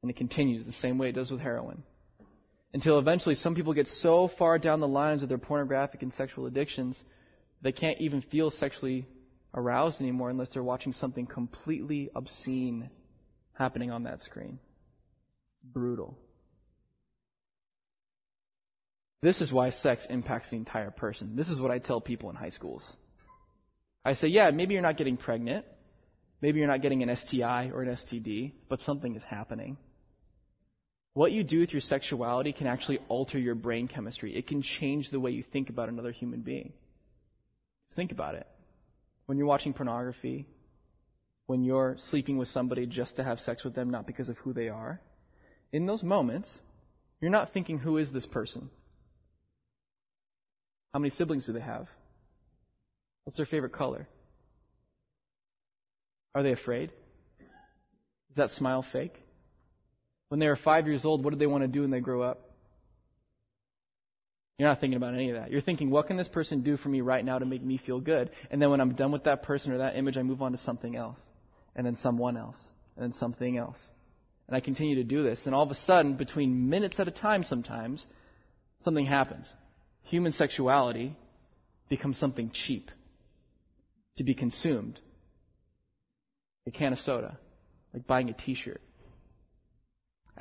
And 0.03 0.11
it 0.11 0.17
continues 0.17 0.67
the 0.67 0.73
same 0.73 0.99
way 0.99 1.11
it 1.11 1.15
does 1.15 1.31
with 1.31 1.41
heroin. 1.41 1.83
Until 2.73 2.99
eventually 2.99 3.35
some 3.35 3.55
people 3.55 3.75
get 3.75 3.89
so 3.89 4.31
far 4.39 4.59
down 4.59 4.81
the 4.81 4.89
lines 4.89 5.23
of 5.23 5.29
their 5.29 5.39
pornographic 5.39 6.03
and 6.03 6.13
sexual 6.15 6.47
addictions, 6.47 7.03
they 7.63 7.73
can't 7.73 8.01
even 8.01 8.23
feel 8.23 8.51
sexually 8.51 9.07
aroused 9.55 10.01
anymore 10.01 10.31
unless 10.31 10.49
they're 10.53 10.63
watching 10.63 10.93
something 10.93 11.27
completely 11.27 12.11
obscene 12.15 12.89
happening 13.55 13.91
on 13.91 14.05
that 14.05 14.21
screen. 14.21 14.59
Brutal. 15.65 16.17
This 19.23 19.41
is 19.41 19.53
why 19.53 19.71
sex 19.71 20.07
impacts 20.09 20.49
the 20.49 20.57
entire 20.57 20.91
person. 20.91 21.37
This 21.37 21.49
is 21.49 21.61
what 21.61 21.71
I 21.71 21.79
tell 21.79 22.01
people 22.01 22.31
in 22.31 22.37
high 22.37 22.49
schools. 22.49 22.97
I 24.05 24.15
say, 24.15 24.29
yeah, 24.29 24.51
maybe 24.51 24.73
you're 24.73 24.83
not 24.83 24.97
getting 24.97 25.19
pregnant. 25.19 25.67
Maybe 26.41 26.59
you're 26.59 26.69
not 26.69 26.81
getting 26.81 27.03
an 27.03 27.15
STI 27.15 27.71
or 27.75 27.83
an 27.83 27.95
STD, 27.97 28.53
but 28.71 28.81
something 28.81 29.15
is 29.15 29.23
happening. 29.23 29.77
What 31.15 31.33
you 31.33 31.43
do 31.43 31.61
with 31.61 31.73
your 31.73 31.81
sexuality 31.81 32.53
can 32.53 32.67
actually 32.67 33.01
alter 33.09 33.39
your 33.39 33.57
brain 33.57 33.89
chemistry. 33.89 34.37
It 34.37 34.47
can 34.47 34.63
change 34.63 35.11
the 35.11 35.21
way 35.21 35.33
you 35.33 35.43
think 35.43 35.69
about 35.69 35.89
another 35.89 36.13
human 36.13 36.41
being. 36.41 36.73
Just 37.89 37.97
think 37.97 38.13
about 38.13 38.37
it. 38.37 38.47
When 39.27 39.37
you're 39.37 39.47
watching 39.47 39.73
pornography, 39.73 40.47
when 41.47 41.65
you're 41.65 41.97
sleeping 41.99 42.39
with 42.39 42.49
somebody 42.49 42.87
just 42.87 43.17
to 43.17 43.25
have 43.25 43.41
sex 43.41 43.65
with 43.65 43.75
them, 43.75 43.91
not 43.91 44.07
because 44.07 44.29
of 44.29 44.39
who 44.39 44.53
they 44.53 44.69
are, 44.69 45.01
in 45.73 45.87
those 45.87 46.03
moments, 46.03 46.61
you're 47.21 47.31
not 47.31 47.53
thinking, 47.53 47.79
who 47.79 47.99
is 47.99 48.13
this 48.13 48.27
person? 48.27 48.71
How 50.93 51.01
many 51.01 51.11
siblings 51.11 51.47
do 51.47 51.53
they 51.53 51.61
have? 51.61 51.89
What's 53.25 53.37
their 53.37 53.47
favorite 53.47 53.73
color? 53.73 54.09
Are 56.35 56.43
they 56.43 56.53
afraid? 56.53 56.93
Is 58.31 58.37
that 58.37 58.51
smile 58.51 58.85
fake? 58.93 59.15
When 60.31 60.41
they 60.41 60.49
were 60.49 60.57
five 60.57 60.87
years 60.87 61.05
old, 61.05 61.23
what 61.23 61.31
did 61.31 61.39
they 61.39 61.47
want 61.47 61.63
to 61.63 61.69
do 61.69 61.83
when 61.83 61.91
they 61.91 62.01
grow 62.01 62.23
up? 62.23 62.41
You're 64.59 64.69
not 64.69 64.81
thinking 64.81 64.97
about 64.97 65.15
any 65.15 65.31
of 65.31 65.37
that. 65.37 65.51
You're 65.51 65.61
thinking, 65.61 65.91
what 65.91 66.07
can 66.07 66.17
this 66.17 66.29
person 66.29 66.63
do 66.63 66.77
for 66.79 66.89
me 66.89 67.03
right 67.03 67.25
now 67.25 67.39
to 67.39 67.47
make 67.47 67.63
me 67.63 67.79
feel 67.79 68.01
good? 68.01 68.31
And 68.51 68.61
then 68.61 68.71
when 68.71 68.81
I'm 68.81 68.95
done 68.95 69.13
with 69.13 69.25
that 69.25 69.43
person 69.43 69.73
or 69.73 69.79
that 69.79 69.97
image, 69.97 70.17
I 70.17 70.23
move 70.23 70.43
on 70.43 70.53
to 70.53 70.59
something 70.59 70.97
else. 70.97 71.23
And 71.77 71.87
then 71.87 71.97
someone 71.97 72.37
else. 72.37 72.71
And 72.97 73.05
then 73.05 73.13
something 73.13 73.57
else. 73.59 73.83
And 74.49 74.57
I 74.57 74.61
continue 74.61 74.97
to 74.97 75.05
do 75.05 75.23
this. 75.23 75.47
And 75.47 75.55
all 75.55 75.63
of 75.63 75.71
a 75.71 75.75
sudden, 75.75 76.17
between 76.17 76.69
minutes 76.69 76.99
at 76.99 77.09
a 77.09 77.13
time 77.13 77.45
sometimes, 77.45 78.07
something 78.81 79.07
happens 79.07 79.53
human 80.11 80.33
sexuality 80.33 81.17
becomes 81.89 82.19
something 82.19 82.51
cheap 82.53 82.91
to 84.17 84.25
be 84.25 84.35
consumed. 84.35 84.99
A 86.67 86.71
can 86.71 86.93
of 86.93 86.99
soda, 86.99 87.39
like 87.95 88.07
buying 88.07 88.29
a 88.29 88.33
t 88.33 88.55
shirt. 88.55 88.83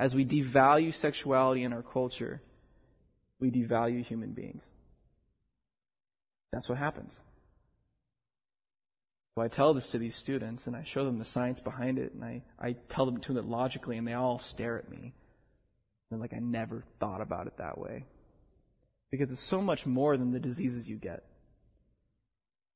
As 0.00 0.14
we 0.14 0.24
devalue 0.24 0.94
sexuality 0.94 1.62
in 1.62 1.74
our 1.74 1.82
culture, 1.82 2.40
we 3.38 3.50
devalue 3.50 4.02
human 4.02 4.32
beings. 4.32 4.64
That's 6.54 6.70
what 6.70 6.78
happens. 6.78 7.20
So 9.34 9.42
I 9.42 9.48
tell 9.48 9.74
this 9.74 9.90
to 9.90 9.98
these 9.98 10.16
students 10.16 10.66
and 10.66 10.74
I 10.74 10.84
show 10.90 11.04
them 11.04 11.18
the 11.18 11.26
science 11.26 11.60
behind 11.60 11.98
it 11.98 12.14
and 12.14 12.24
I, 12.24 12.42
I 12.58 12.76
tell 12.88 13.04
them 13.04 13.20
to 13.20 13.36
it 13.36 13.44
logically 13.44 13.98
and 13.98 14.08
they 14.08 14.14
all 14.14 14.38
stare 14.38 14.78
at 14.78 14.90
me. 14.90 15.12
They're 16.10 16.18
like, 16.18 16.32
I 16.32 16.40
never 16.40 16.82
thought 16.98 17.20
about 17.20 17.46
it 17.46 17.58
that 17.58 17.76
way. 17.76 18.06
Because 19.10 19.30
it's 19.30 19.50
so 19.50 19.60
much 19.60 19.84
more 19.84 20.16
than 20.16 20.32
the 20.32 20.40
diseases 20.40 20.88
you 20.88 20.96
get 20.96 21.24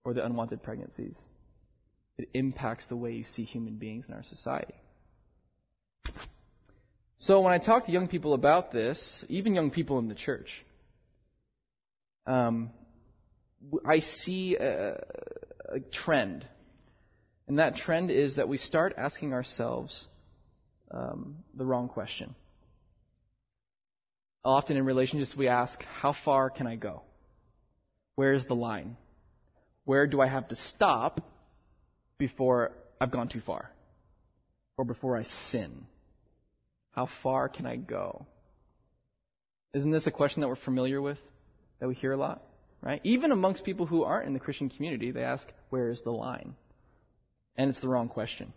or 0.05 0.13
the 0.13 0.25
unwanted 0.25 0.63
pregnancies. 0.63 1.19
It 2.19 2.29
impacts 2.35 2.87
the 2.87 2.97
way 2.97 3.13
you 3.13 3.25
see 3.25 3.45
human 3.45 3.77
beings 3.77 4.05
in 4.09 4.15
our 4.15 4.25
society. 4.25 4.75
So 7.25 7.41
when 7.41 7.55
I 7.55 7.57
talk 7.59 7.87
to 7.87 7.93
young 7.93 8.07
people 8.07 8.35
about 8.35 8.71
this, 8.71 9.25
even 9.31 9.55
young 9.55 9.71
people 9.71 9.99
in 9.99 10.09
the 10.09 10.15
church, 10.15 10.51
um, 12.27 12.69
I 13.83 14.01
see 14.01 14.57
a, 14.57 14.97
a 15.73 15.81
trend. 15.91 16.47
And 17.49 17.61
that 17.61 17.77
trend 17.77 18.11
is 18.11 18.37
that 18.37 18.47
we 18.47 18.59
start 18.59 18.93
asking 18.99 19.33
ourselves 19.33 20.07
um, 20.91 21.37
the 21.55 21.65
wrong 21.65 21.89
question. 21.89 22.35
Often 24.45 24.77
in 24.77 24.85
relationships, 24.85 25.35
we 25.35 25.49
ask, 25.49 25.83
How 25.83 26.15
far 26.27 26.51
can 26.51 26.67
I 26.67 26.77
go? 26.77 27.05
Where 28.17 28.35
is 28.35 28.45
the 28.45 28.55
line? 28.55 28.99
Where 29.87 30.07
do 30.07 30.21
I 30.21 30.27
have 30.27 30.49
to 30.49 30.57
stop 30.57 31.23
before 32.19 32.73
I've 33.01 33.11
gone 33.11 33.29
too 33.29 33.41
far? 33.41 33.71
Or 34.77 34.85
before 34.85 35.17
I 35.17 35.23
sin? 35.23 35.87
How 36.95 37.09
far 37.23 37.49
can 37.49 37.67
I 37.67 37.77
go? 37.77 38.27
Isn't 39.73 39.91
this 39.91 40.07
a 40.07 40.13
question 40.13 40.41
that 40.41 40.49
we're 40.49 40.57
familiar 40.57 41.03
with, 41.03 41.19
that 41.81 41.89
we 41.89 41.95
hear 41.95 42.13
a 42.13 42.17
lot? 42.17 42.43
Right? 42.81 43.01
Even 43.05 43.33
amongst 43.33 43.65
people 43.65 43.87
who 43.87 44.05
aren't 44.05 44.27
in 44.27 44.35
the 44.35 44.41
Christian 44.41 44.69
community, 44.69 45.11
they 45.11 45.25
ask, 45.25 45.49
Where 45.71 45.89
is 45.89 46.03
the 46.03 46.11
line? 46.11 46.55
And 47.57 47.71
it's 47.71 47.81
the 47.81 47.89
wrong 47.89 48.09
question. 48.09 48.53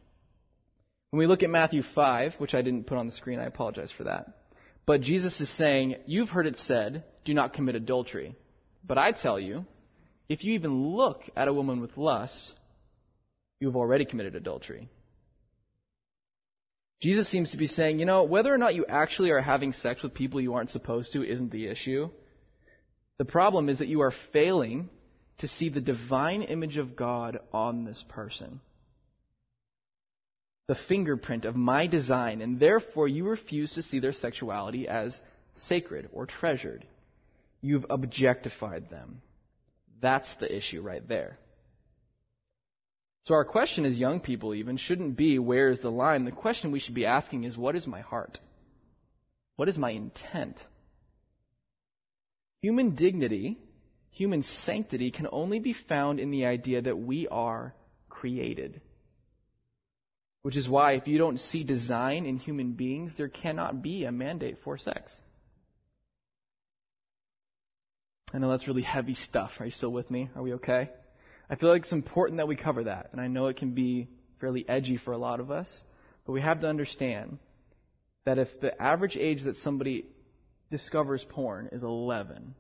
When 1.10 1.20
we 1.20 1.28
look 1.28 1.44
at 1.44 1.50
Matthew 1.50 1.82
5, 1.96 2.36
which 2.38 2.54
I 2.54 2.62
didn't 2.62 2.88
put 2.88 2.98
on 2.98 3.06
the 3.06 3.14
screen, 3.14 3.40
I 3.40 3.46
apologize 3.46 3.92
for 3.92 4.04
that. 4.04 4.28
But 4.86 5.02
Jesus 5.02 5.40
is 5.40 5.50
saying, 5.58 5.96
You've 6.06 6.30
heard 6.30 6.48
it 6.48 6.58
said, 6.58 7.04
do 7.28 7.34
not 7.34 7.54
commit 7.54 7.76
adultery. 7.76 8.36
But 8.86 8.98
I 8.98 9.12
tell 9.12 9.40
you, 9.40 9.66
if 10.30 10.44
you 10.44 10.54
even 10.54 10.96
look 10.96 11.24
at 11.36 11.50
a 11.50 11.54
woman 11.54 11.82
with 11.82 11.98
lust, 11.98 12.54
you 13.60 13.68
have 13.68 13.76
already 13.76 14.06
committed 14.06 14.36
adultery. 14.36 14.88
Jesus 17.02 17.28
seems 17.30 17.52
to 17.52 17.58
be 17.58 17.68
saying, 17.68 18.00
you 18.00 18.06
know, 18.06 18.24
whether 18.24 18.54
or 18.54 18.58
not 18.58 18.76
you 18.76 18.86
actually 18.88 19.30
are 19.30 19.42
having 19.42 19.74
sex 19.74 20.02
with 20.02 20.14
people 20.14 20.42
you 20.42 20.56
aren't 20.56 20.72
supposed 20.72 21.14
to 21.14 21.24
isn't 21.24 21.52
the 21.52 21.68
issue. 21.68 22.10
The 23.20 23.26
problem 23.26 23.70
is 23.70 23.80
that 23.80 23.88
you 23.88 24.02
are 24.02 24.14
failing 24.34 24.90
to 25.40 25.48
see 25.48 25.70
the 25.70 25.82
divine 25.82 26.42
image 26.42 26.78
of 26.78 26.96
God 26.96 27.40
on 27.54 27.86
this 27.86 28.04
person. 28.10 28.62
the 30.68 30.76
fingerprint 30.76 31.46
of 31.46 31.56
my 31.56 31.88
design, 31.88 32.42
and 32.42 32.60
therefore 32.60 33.08
you 33.08 33.26
refuse 33.26 33.74
to 33.74 33.84
see 33.84 34.00
their 34.00 34.14
sexuality 34.14 34.88
as 34.88 35.20
sacred 35.56 36.10
or 36.12 36.26
treasured. 36.26 36.86
You've 37.62 37.86
objectified 37.90 38.90
them. 38.90 39.22
That's 40.02 40.34
the 40.36 40.56
issue 40.56 40.82
right 40.82 41.08
there. 41.08 41.40
So 43.28 43.34
our 43.34 43.44
question 43.44 43.84
as 43.84 44.00
young 44.00 44.22
people 44.22 44.56
even 44.56 44.78
shouldn't 44.78 45.18
be 45.18 45.38
where 45.38 45.68
is 45.68 45.82
the 45.82 45.92
line? 45.92 46.24
The 46.24 46.32
question 46.32 46.72
we 46.72 46.80
should 46.80 46.96
be 46.96 47.06
asking 47.06 47.44
is 47.44 47.58
what 47.58 47.76
is 47.76 47.86
my 47.86 48.00
heart? 48.00 48.40
What 49.58 49.68
is 49.68 49.78
my 49.78 49.90
intent? 49.90 50.56
Human 52.62 52.96
dignity, 52.96 53.58
human 54.12 54.44
sanctity 54.44 55.12
can 55.12 55.28
only 55.30 55.60
be 55.60 55.76
found 55.90 56.22
in 56.22 56.32
the 56.32 56.46
idea 56.46 56.82
that 56.82 56.98
we 56.98 57.28
are 57.28 57.76
created. 58.08 58.80
Which 60.44 60.56
is 60.56 60.70
why 60.70 60.94
if 60.94 61.06
you 61.06 61.18
don't 61.18 61.38
see 61.38 61.66
design 61.66 62.26
in 62.26 62.38
human 62.38 62.72
beings, 62.76 63.16
there 63.18 63.28
cannot 63.28 63.82
be 63.82 64.06
a 64.06 64.12
mandate 64.14 64.60
for 64.64 64.78
sex. 64.78 65.12
I 68.34 68.38
know 68.38 68.50
that's 68.52 68.70
really 68.70 68.84
heavy 68.84 69.16
stuff. 69.16 69.52
Are 69.60 69.66
you 69.66 69.72
still 69.72 69.92
with 69.92 70.10
me? 70.10 70.30
Are 70.34 70.42
we 70.42 70.54
okay? 70.54 70.92
I 71.50 71.56
feel 71.56 71.70
like 71.70 71.84
it's 71.84 71.94
important 71.94 72.38
that 72.38 72.48
we 72.48 72.56
cover 72.56 72.86
that, 72.86 73.10
and 73.12 73.22
I 73.22 73.28
know 73.28 73.48
it 73.48 73.58
can 73.58 73.72
be 73.72 74.10
fairly 74.40 74.68
edgy 74.68 74.98
for 74.98 75.14
a 75.14 75.18
lot 75.18 75.40
of 75.40 75.50
us, 75.50 75.84
but 76.26 76.34
we 76.34 76.42
have 76.42 76.62
to 76.62 76.68
understand 76.68 77.40
that 78.26 78.38
if 78.38 78.60
the 78.60 78.80
average 78.82 79.16
age 79.16 79.44
that 79.44 79.56
somebody 79.56 80.06
discovers 80.70 81.26
porn 81.30 81.70
is 81.72 81.84
11, 81.84 82.54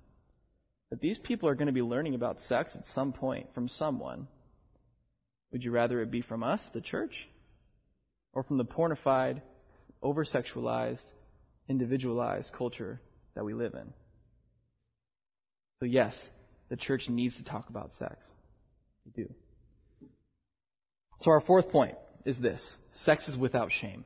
that 0.89 1.01
these 1.01 1.17
people 1.17 1.49
are 1.49 1.55
going 1.55 1.67
to 1.67 1.73
be 1.73 1.81
learning 1.81 2.15
about 2.15 2.39
sex 2.39 2.75
at 2.75 2.85
some 2.87 3.11
point 3.11 3.53
from 3.53 3.67
someone. 3.67 4.27
Would 5.51 5.63
you 5.63 5.71
rather 5.71 6.01
it 6.01 6.09
be 6.09 6.21
from 6.21 6.43
us, 6.43 6.69
the 6.73 6.81
church, 6.81 7.27
or 8.33 8.43
from 8.43 8.57
the 8.57 8.65
pornified, 8.65 9.41
over 10.01 10.23
sexualized, 10.23 11.05
individualized 11.67 12.53
culture 12.53 13.01
that 13.35 13.43
we 13.43 13.53
live 13.53 13.73
in? 13.73 13.93
So, 15.79 15.85
yes, 15.85 16.29
the 16.69 16.77
church 16.77 17.09
needs 17.09 17.37
to 17.37 17.43
talk 17.43 17.69
about 17.69 17.93
sex. 17.93 18.15
We 19.15 19.23
do. 19.23 19.33
So, 21.19 21.31
our 21.31 21.41
fourth 21.41 21.69
point 21.69 21.95
is 22.25 22.37
this 22.37 22.75
sex 22.91 23.27
is 23.27 23.37
without 23.37 23.71
shame. 23.71 24.05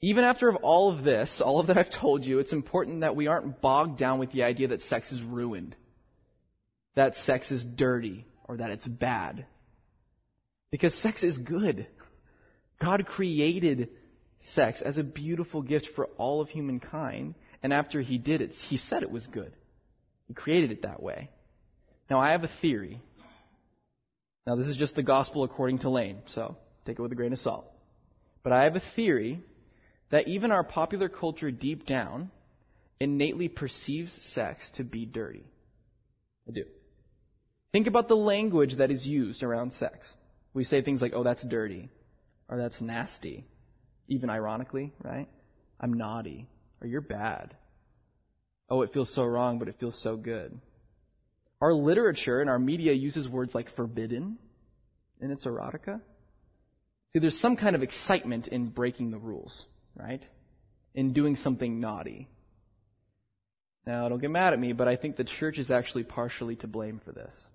Even 0.00 0.24
after 0.24 0.54
all 0.54 0.92
of 0.92 1.04
this, 1.04 1.40
all 1.44 1.58
of 1.60 1.66
that 1.66 1.76
I've 1.76 1.90
told 1.90 2.24
you, 2.24 2.38
it's 2.38 2.52
important 2.52 3.00
that 3.00 3.16
we 3.16 3.26
aren't 3.26 3.60
bogged 3.60 3.98
down 3.98 4.18
with 4.20 4.30
the 4.30 4.44
idea 4.44 4.68
that 4.68 4.82
sex 4.82 5.10
is 5.10 5.20
ruined, 5.22 5.74
that 6.94 7.16
sex 7.16 7.50
is 7.50 7.64
dirty, 7.64 8.24
or 8.44 8.58
that 8.58 8.70
it's 8.70 8.86
bad. 8.86 9.44
Because 10.70 10.94
sex 10.94 11.24
is 11.24 11.36
good. 11.36 11.86
God 12.80 13.06
created 13.06 13.88
sex 14.40 14.80
as 14.80 14.98
a 14.98 15.02
beautiful 15.02 15.62
gift 15.62 15.88
for 15.96 16.06
all 16.16 16.40
of 16.40 16.48
humankind, 16.48 17.34
and 17.62 17.72
after 17.72 18.00
He 18.00 18.18
did 18.18 18.40
it, 18.40 18.52
He 18.52 18.76
said 18.76 19.02
it 19.02 19.10
was 19.10 19.26
good. 19.26 19.52
He 20.28 20.34
created 20.34 20.70
it 20.70 20.82
that 20.82 21.02
way. 21.02 21.30
Now, 22.08 22.20
I 22.20 22.30
have 22.30 22.44
a 22.44 22.50
theory. 22.60 23.02
Now, 24.48 24.56
this 24.56 24.68
is 24.68 24.76
just 24.76 24.94
the 24.94 25.02
gospel 25.02 25.44
according 25.44 25.80
to 25.80 25.90
Lane, 25.90 26.22
so 26.28 26.56
take 26.86 26.98
it 26.98 27.02
with 27.02 27.12
a 27.12 27.14
grain 27.14 27.34
of 27.34 27.38
salt. 27.38 27.70
But 28.42 28.54
I 28.54 28.64
have 28.64 28.76
a 28.76 28.82
theory 28.96 29.42
that 30.08 30.26
even 30.26 30.52
our 30.52 30.64
popular 30.64 31.10
culture 31.10 31.50
deep 31.50 31.84
down 31.84 32.30
innately 32.98 33.48
perceives 33.48 34.10
sex 34.32 34.70
to 34.76 34.84
be 34.84 35.04
dirty. 35.04 35.44
I 36.48 36.52
do. 36.52 36.64
Think 37.72 37.88
about 37.88 38.08
the 38.08 38.16
language 38.16 38.76
that 38.78 38.90
is 38.90 39.06
used 39.06 39.42
around 39.42 39.74
sex. 39.74 40.10
We 40.54 40.64
say 40.64 40.80
things 40.80 41.02
like, 41.02 41.12
oh, 41.14 41.24
that's 41.24 41.42
dirty, 41.42 41.90
or 42.48 42.56
that's 42.56 42.80
nasty, 42.80 43.44
even 44.06 44.30
ironically, 44.30 44.94
right? 45.02 45.28
I'm 45.78 45.92
naughty, 45.92 46.48
or 46.80 46.86
you're 46.86 47.02
bad. 47.02 47.54
Oh, 48.70 48.80
it 48.80 48.94
feels 48.94 49.14
so 49.14 49.26
wrong, 49.26 49.58
but 49.58 49.68
it 49.68 49.78
feels 49.78 50.02
so 50.02 50.16
good. 50.16 50.58
Our 51.60 51.72
literature 51.72 52.40
and 52.40 52.48
our 52.48 52.58
media 52.58 52.92
uses 52.92 53.28
words 53.28 53.54
like 53.54 53.74
forbidden 53.74 54.38
in 55.20 55.30
its 55.30 55.44
erotica. 55.44 56.00
See, 57.12 57.18
there's 57.18 57.40
some 57.40 57.56
kind 57.56 57.74
of 57.74 57.82
excitement 57.82 58.48
in 58.48 58.68
breaking 58.68 59.10
the 59.10 59.18
rules 59.18 59.64
right? 59.98 60.24
In 60.94 61.12
doing 61.12 61.36
something 61.36 61.80
naughty. 61.80 62.28
Now, 63.86 64.08
don't 64.08 64.20
get 64.20 64.30
mad 64.30 64.52
at 64.52 64.58
me, 64.58 64.72
but 64.72 64.88
I 64.88 64.96
think 64.96 65.16
the 65.16 65.24
church 65.24 65.58
is 65.58 65.70
actually 65.70 66.04
partially 66.04 66.56
to 66.56 66.66
blame 66.66 67.00
for 67.04 67.12
this. 67.12 67.48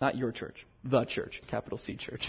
Not 0.00 0.16
your 0.16 0.32
church, 0.32 0.56
the 0.84 1.04
church, 1.04 1.42
capital 1.48 1.78
C 1.78 1.96
church. 1.96 2.22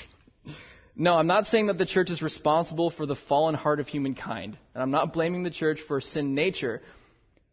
No, 0.93 1.13
I'm 1.13 1.25
not 1.25 1.45
saying 1.45 1.67
that 1.67 1.77
the 1.77 1.85
church 1.85 2.09
is 2.09 2.21
responsible 2.21 2.89
for 2.89 3.05
the 3.05 3.15
fallen 3.15 3.55
heart 3.55 3.79
of 3.79 3.87
humankind. 3.87 4.57
And 4.73 4.83
I'm 4.83 4.91
not 4.91 5.13
blaming 5.13 5.43
the 5.43 5.49
church 5.49 5.79
for 5.87 6.01
sin 6.01 6.35
nature. 6.35 6.81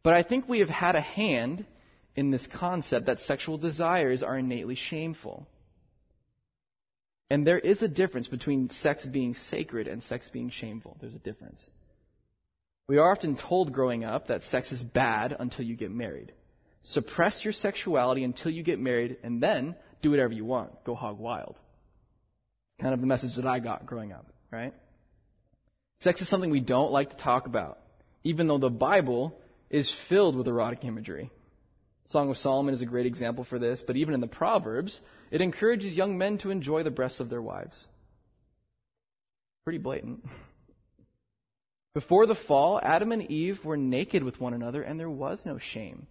But 0.02 0.14
I 0.14 0.24
think 0.24 0.48
we 0.48 0.58
have 0.58 0.68
had 0.68 0.96
a 0.96 1.00
hand 1.00 1.64
in 2.18 2.32
this 2.32 2.48
concept 2.48 3.06
that 3.06 3.20
sexual 3.20 3.58
desires 3.58 4.24
are 4.24 4.36
innately 4.36 4.74
shameful. 4.74 5.46
And 7.30 7.46
there 7.46 7.60
is 7.60 7.80
a 7.80 7.86
difference 7.86 8.26
between 8.26 8.70
sex 8.70 9.06
being 9.06 9.34
sacred 9.34 9.86
and 9.86 10.02
sex 10.02 10.28
being 10.28 10.50
shameful. 10.50 10.96
There's 11.00 11.14
a 11.14 11.20
difference. 11.20 11.70
We 12.88 12.98
are 12.98 13.12
often 13.12 13.36
told 13.36 13.72
growing 13.72 14.02
up 14.02 14.26
that 14.26 14.42
sex 14.42 14.72
is 14.72 14.82
bad 14.82 15.36
until 15.38 15.64
you 15.64 15.76
get 15.76 15.92
married. 15.92 16.32
Suppress 16.82 17.44
your 17.44 17.52
sexuality 17.52 18.24
until 18.24 18.50
you 18.50 18.64
get 18.64 18.80
married, 18.80 19.18
and 19.22 19.40
then 19.40 19.76
do 20.02 20.10
whatever 20.10 20.32
you 20.32 20.44
want. 20.44 20.82
Go 20.82 20.96
hog 20.96 21.20
wild. 21.20 21.54
Kind 22.80 22.94
of 22.94 23.00
the 23.00 23.06
message 23.06 23.36
that 23.36 23.46
I 23.46 23.60
got 23.60 23.86
growing 23.86 24.10
up, 24.10 24.26
right? 24.50 24.74
Sex 25.98 26.20
is 26.20 26.28
something 26.28 26.50
we 26.50 26.58
don't 26.58 26.90
like 26.90 27.10
to 27.10 27.16
talk 27.16 27.46
about, 27.46 27.78
even 28.24 28.48
though 28.48 28.58
the 28.58 28.70
Bible 28.70 29.38
is 29.70 29.94
filled 30.08 30.34
with 30.34 30.48
erotic 30.48 30.84
imagery. 30.84 31.30
Song 32.08 32.30
of 32.30 32.38
Solomon 32.38 32.72
is 32.72 32.80
a 32.80 32.86
great 32.86 33.04
example 33.04 33.44
for 33.44 33.58
this, 33.58 33.82
but 33.86 33.96
even 33.96 34.14
in 34.14 34.20
the 34.20 34.26
Proverbs, 34.26 35.00
it 35.30 35.42
encourages 35.42 35.94
young 35.94 36.16
men 36.16 36.38
to 36.38 36.50
enjoy 36.50 36.82
the 36.82 36.90
breasts 36.90 37.20
of 37.20 37.28
their 37.28 37.42
wives. 37.42 37.86
Pretty 39.64 39.78
blatant. 39.78 40.24
Before 41.94 42.26
the 42.26 42.34
fall, 42.34 42.80
Adam 42.82 43.12
and 43.12 43.30
Eve 43.30 43.62
were 43.62 43.76
naked 43.76 44.22
with 44.24 44.40
one 44.40 44.54
another, 44.54 44.82
and 44.82 44.98
there 44.98 45.10
was 45.10 45.44
no 45.44 45.58
shame. 45.58 46.06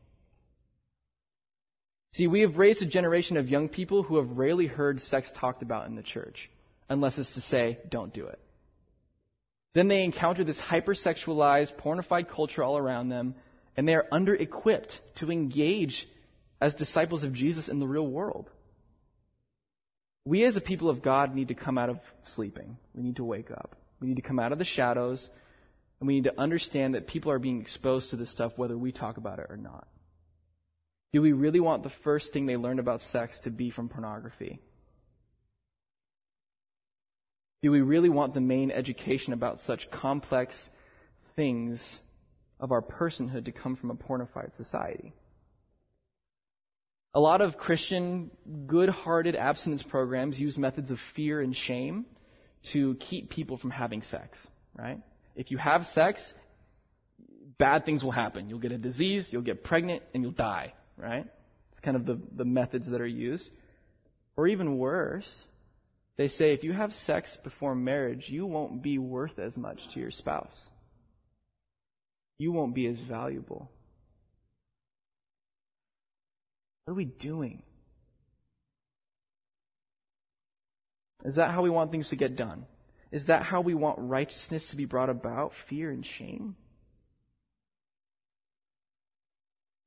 See, 2.13 2.27
we 2.27 2.41
have 2.41 2.57
raised 2.57 2.83
a 2.83 2.87
generation 2.87 3.37
of 3.37 3.49
young 3.49 3.67
people 3.67 4.03
who 4.03 4.17
have 4.17 4.37
rarely 4.37 4.67
heard 4.67 5.01
sex 5.01 5.31
talked 5.35 5.63
about 5.63 5.87
in 5.87 5.95
the 5.95 6.03
church, 6.03 6.49
unless 6.89 7.17
it's 7.17 7.33
to 7.33 7.41
say, 7.41 7.79
don't 7.89 8.13
do 8.13 8.27
it. 8.27 8.39
Then 9.73 9.87
they 9.87 10.03
encounter 10.03 10.43
this 10.43 10.59
hypersexualized, 10.59 11.75
pornified 11.77 12.29
culture 12.29 12.63
all 12.63 12.77
around 12.77 13.09
them, 13.09 13.35
and 13.77 13.87
they 13.87 13.93
are 13.93 14.07
under 14.11 14.35
equipped 14.35 14.99
to 15.17 15.31
engage 15.31 16.07
as 16.59 16.73
disciples 16.73 17.23
of 17.23 17.33
Jesus 17.33 17.69
in 17.69 17.79
the 17.79 17.87
real 17.87 18.07
world. 18.07 18.49
We 20.25 20.43
as 20.43 20.57
a 20.57 20.61
people 20.61 20.89
of 20.89 21.03
God 21.03 21.33
need 21.33 21.49
to 21.49 21.53
come 21.53 21.77
out 21.77 21.89
of 21.89 21.99
sleeping. 22.25 22.77
We 22.93 23.03
need 23.03 23.17
to 23.17 23.23
wake 23.23 23.51
up. 23.51 23.75
We 24.01 24.07
need 24.07 24.17
to 24.17 24.21
come 24.21 24.39
out 24.39 24.51
of 24.51 24.57
the 24.57 24.65
shadows, 24.65 25.29
and 25.99 26.07
we 26.07 26.15
need 26.15 26.25
to 26.25 26.39
understand 26.39 26.95
that 26.95 27.07
people 27.07 27.31
are 27.31 27.39
being 27.39 27.61
exposed 27.61 28.09
to 28.09 28.15
this 28.15 28.31
stuff 28.31 28.53
whether 28.55 28.77
we 28.77 28.91
talk 28.91 29.17
about 29.17 29.39
it 29.39 29.45
or 29.49 29.57
not. 29.57 29.87
Do 31.13 31.21
we 31.21 31.31
really 31.31 31.59
want 31.59 31.83
the 31.83 31.91
first 32.03 32.33
thing 32.33 32.45
they 32.45 32.57
learn 32.57 32.79
about 32.79 33.01
sex 33.01 33.39
to 33.43 33.51
be 33.51 33.69
from 33.69 33.89
pornography? 33.89 34.59
Do 37.63 37.71
we 37.71 37.81
really 37.81 38.09
want 38.09 38.33
the 38.33 38.41
main 38.41 38.69
education 38.69 39.33
about 39.33 39.59
such 39.59 39.89
complex 39.89 40.69
things 41.35 41.99
of 42.59 42.71
our 42.71 42.81
personhood 42.81 43.45
to 43.45 43.51
come 43.51 43.75
from 43.75 43.91
a 43.91 43.95
pornified 43.95 44.55
society. 44.55 45.13
A 47.13 47.19
lot 47.19 47.41
of 47.41 47.57
Christian, 47.57 48.29
good 48.67 48.89
hearted 48.89 49.35
abstinence 49.35 49.83
programs 49.83 50.39
use 50.39 50.57
methods 50.57 50.91
of 50.91 50.99
fear 51.15 51.41
and 51.41 51.55
shame 51.55 52.05
to 52.73 52.95
keep 52.95 53.29
people 53.29 53.57
from 53.57 53.71
having 53.71 54.01
sex, 54.01 54.45
right? 54.77 54.99
If 55.35 55.51
you 55.51 55.57
have 55.57 55.85
sex, 55.85 56.33
bad 57.57 57.85
things 57.85 58.03
will 58.03 58.11
happen. 58.11 58.49
You'll 58.49 58.59
get 58.59 58.71
a 58.71 58.77
disease, 58.77 59.29
you'll 59.31 59.41
get 59.41 59.63
pregnant, 59.63 60.03
and 60.13 60.23
you'll 60.23 60.31
die, 60.31 60.73
right? 60.97 61.25
It's 61.71 61.79
kind 61.79 61.95
of 61.95 62.05
the, 62.05 62.19
the 62.35 62.45
methods 62.45 62.89
that 62.89 63.01
are 63.01 63.07
used. 63.07 63.49
Or 64.35 64.47
even 64.47 64.77
worse, 64.77 65.45
they 66.17 66.27
say 66.27 66.53
if 66.53 66.63
you 66.63 66.73
have 66.73 66.93
sex 66.93 67.35
before 67.43 67.73
marriage, 67.73 68.25
you 68.27 68.45
won't 68.45 68.83
be 68.83 68.97
worth 68.97 69.39
as 69.39 69.57
much 69.57 69.79
to 69.93 69.99
your 69.99 70.11
spouse 70.11 70.69
you 72.39 72.51
won't 72.51 72.75
be 72.75 72.87
as 72.87 72.99
valuable. 72.99 73.69
What 76.85 76.93
are 76.93 76.95
we 76.95 77.05
doing? 77.05 77.63
Is 81.25 81.35
that 81.35 81.51
how 81.51 81.61
we 81.61 81.69
want 81.69 81.91
things 81.91 82.09
to 82.09 82.15
get 82.15 82.35
done? 82.35 82.65
Is 83.11 83.25
that 83.25 83.43
how 83.43 83.61
we 83.61 83.73
want 83.73 83.99
righteousness 83.99 84.65
to 84.69 84.77
be 84.77 84.85
brought 84.85 85.09
about? 85.09 85.51
Fear 85.69 85.91
and 85.91 86.05
shame? 86.05 86.55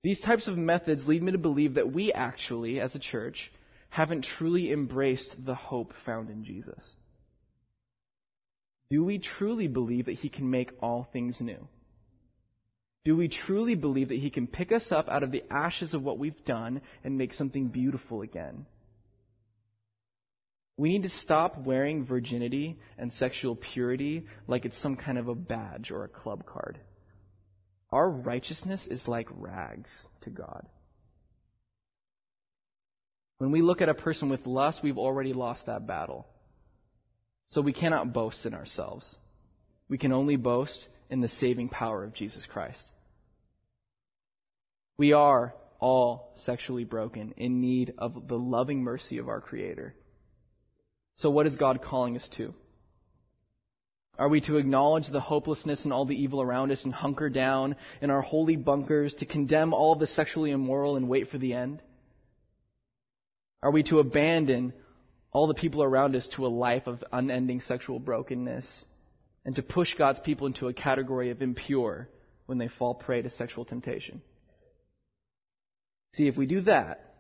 These 0.03 0.21
types 0.21 0.49
of 0.49 0.57
methods 0.57 1.07
lead 1.07 1.23
me 1.23 1.33
to 1.33 1.39
believe 1.39 1.75
that 1.75 1.93
we 1.93 2.13
actually, 2.13 2.81
as 2.81 2.95
a 2.95 2.99
church, 2.99 3.53
haven't 3.91 4.25
truly 4.25 4.73
embraced 4.73 5.45
the 5.45 5.55
hope 5.55 5.93
found 6.07 6.31
in 6.31 6.45
Jesus. 6.45 6.97
Do 8.89 9.05
we 9.05 9.19
truly 9.19 9.69
believe 9.69 10.07
that 10.07 10.13
He 10.15 10.29
can 10.29 10.51
make 10.51 10.71
all 10.81 11.09
things 11.13 11.41
new? 11.41 11.69
Do 13.05 13.17
we 13.17 13.29
truly 13.29 13.75
believe 13.75 14.09
that 14.09 14.19
He 14.19 14.31
can 14.31 14.47
pick 14.47 14.73
us 14.73 14.93
up 14.93 15.09
out 15.09 15.23
of 15.23 15.31
the 15.31 15.45
ashes 15.51 15.95
of 15.95 16.03
what 16.03 16.19
we've 16.19 16.45
done 16.45 16.83
and 17.03 17.17
make 17.17 17.33
something 17.33 17.69
beautiful 17.69 18.23
again? 18.23 18.67
We 20.77 20.91
need 20.91 21.03
to 21.03 21.11
stop 21.11 21.59
wearing 21.59 22.07
virginity 22.07 22.79
and 22.97 23.13
sexual 23.13 23.55
purity 23.55 24.27
like 24.47 24.65
it's 24.65 24.79
some 24.79 24.97
kind 24.97 25.19
of 25.19 25.29
a 25.29 25.35
badge 25.35 25.91
or 25.91 26.05
a 26.05 26.09
club 26.09 26.47
card. 26.47 26.79
Our 27.93 28.09
righteousness 28.09 28.87
is 28.87 29.09
like 29.09 29.29
rags 29.31 29.91
to 30.23 30.31
God. 30.31 30.67
When 33.39 33.51
we 33.53 33.63
look 33.63 33.81
at 33.81 33.89
a 33.89 33.95
person 33.95 34.29
with 34.29 34.47
lust, 34.47 34.83
we've 34.83 34.99
already 34.99 35.33
lost 35.33 35.67
that 35.67 35.87
battle. 35.87 36.27
So 37.49 37.61
we 37.61 37.73
cannot 37.73 38.13
boast 38.13 38.47
in 38.47 38.55
ourselves. 38.55 39.19
We 39.89 39.99
can 39.99 40.13
only 40.13 40.37
boast 40.37 40.89
in 41.11 41.21
the 41.21 41.29
saving 41.29 41.69
power 41.69 42.05
of 42.05 42.15
Jesus 42.15 42.47
Christ. 42.47 42.87
We 44.97 45.13
are 45.13 45.55
all 45.81 46.33
sexually 46.37 46.85
broken, 46.85 47.33
in 47.37 47.61
need 47.61 47.95
of 47.99 48.29
the 48.29 48.39
loving 48.39 48.83
mercy 48.83 49.19
of 49.19 49.29
our 49.29 49.41
Creator. 49.41 49.95
So, 51.15 51.31
what 51.31 51.47
is 51.47 51.57
God 51.57 51.83
calling 51.83 52.17
us 52.17 52.29
to? 52.37 52.55
Are 54.19 54.29
we 54.29 54.43
to 54.43 54.59
acknowledge 54.59 55.09
the 55.09 55.21
hopelessness 55.21 55.85
and 55.85 55.93
all 55.93 56.05
the 56.05 56.15
evil 56.15 56.43
around 56.43 56.71
us 56.71 56.85
and 56.85 56.93
hunker 56.93 57.31
down 57.31 57.77
in 58.03 58.11
our 58.11 58.21
holy 58.21 58.57
bunkers 58.57 59.15
to 59.17 59.27
condemn 59.27 59.73
all 59.73 59.95
the 59.97 60.07
sexually 60.07 60.51
immoral 60.51 60.97
and 60.97 61.09
wait 61.09 61.31
for 61.31 61.39
the 61.39 61.55
end? 61.55 61.81
Are 63.63 63.71
we 63.71 63.83
to 63.85 63.99
abandon 63.99 64.75
all 65.33 65.47
the 65.47 65.55
people 65.55 65.83
around 65.83 66.17
us 66.17 66.29
to 66.35 66.47
a 66.47 66.49
life 66.49 66.87
of 66.87 67.03
unending 67.13 67.61
sexual 67.61 67.99
brokenness 67.99 68.85
and 69.45 69.57
to 69.57 69.63
push 69.63 69.95
God's 69.95 70.21
people 70.21 70.47
into 70.47 70.69
a 70.69 70.75
category 70.75 71.31
of 71.31 71.43
impure 71.43 72.09
when 72.47 72.59
they 72.59 72.69
fall 72.69 72.95
prey 72.95 73.23
to 73.23 73.31
sexual 73.31 73.65
temptation? 73.65 74.23
See, 76.13 76.27
if 76.27 76.37
we 76.37 76.47
do 76.47 76.63
that, 76.63 77.11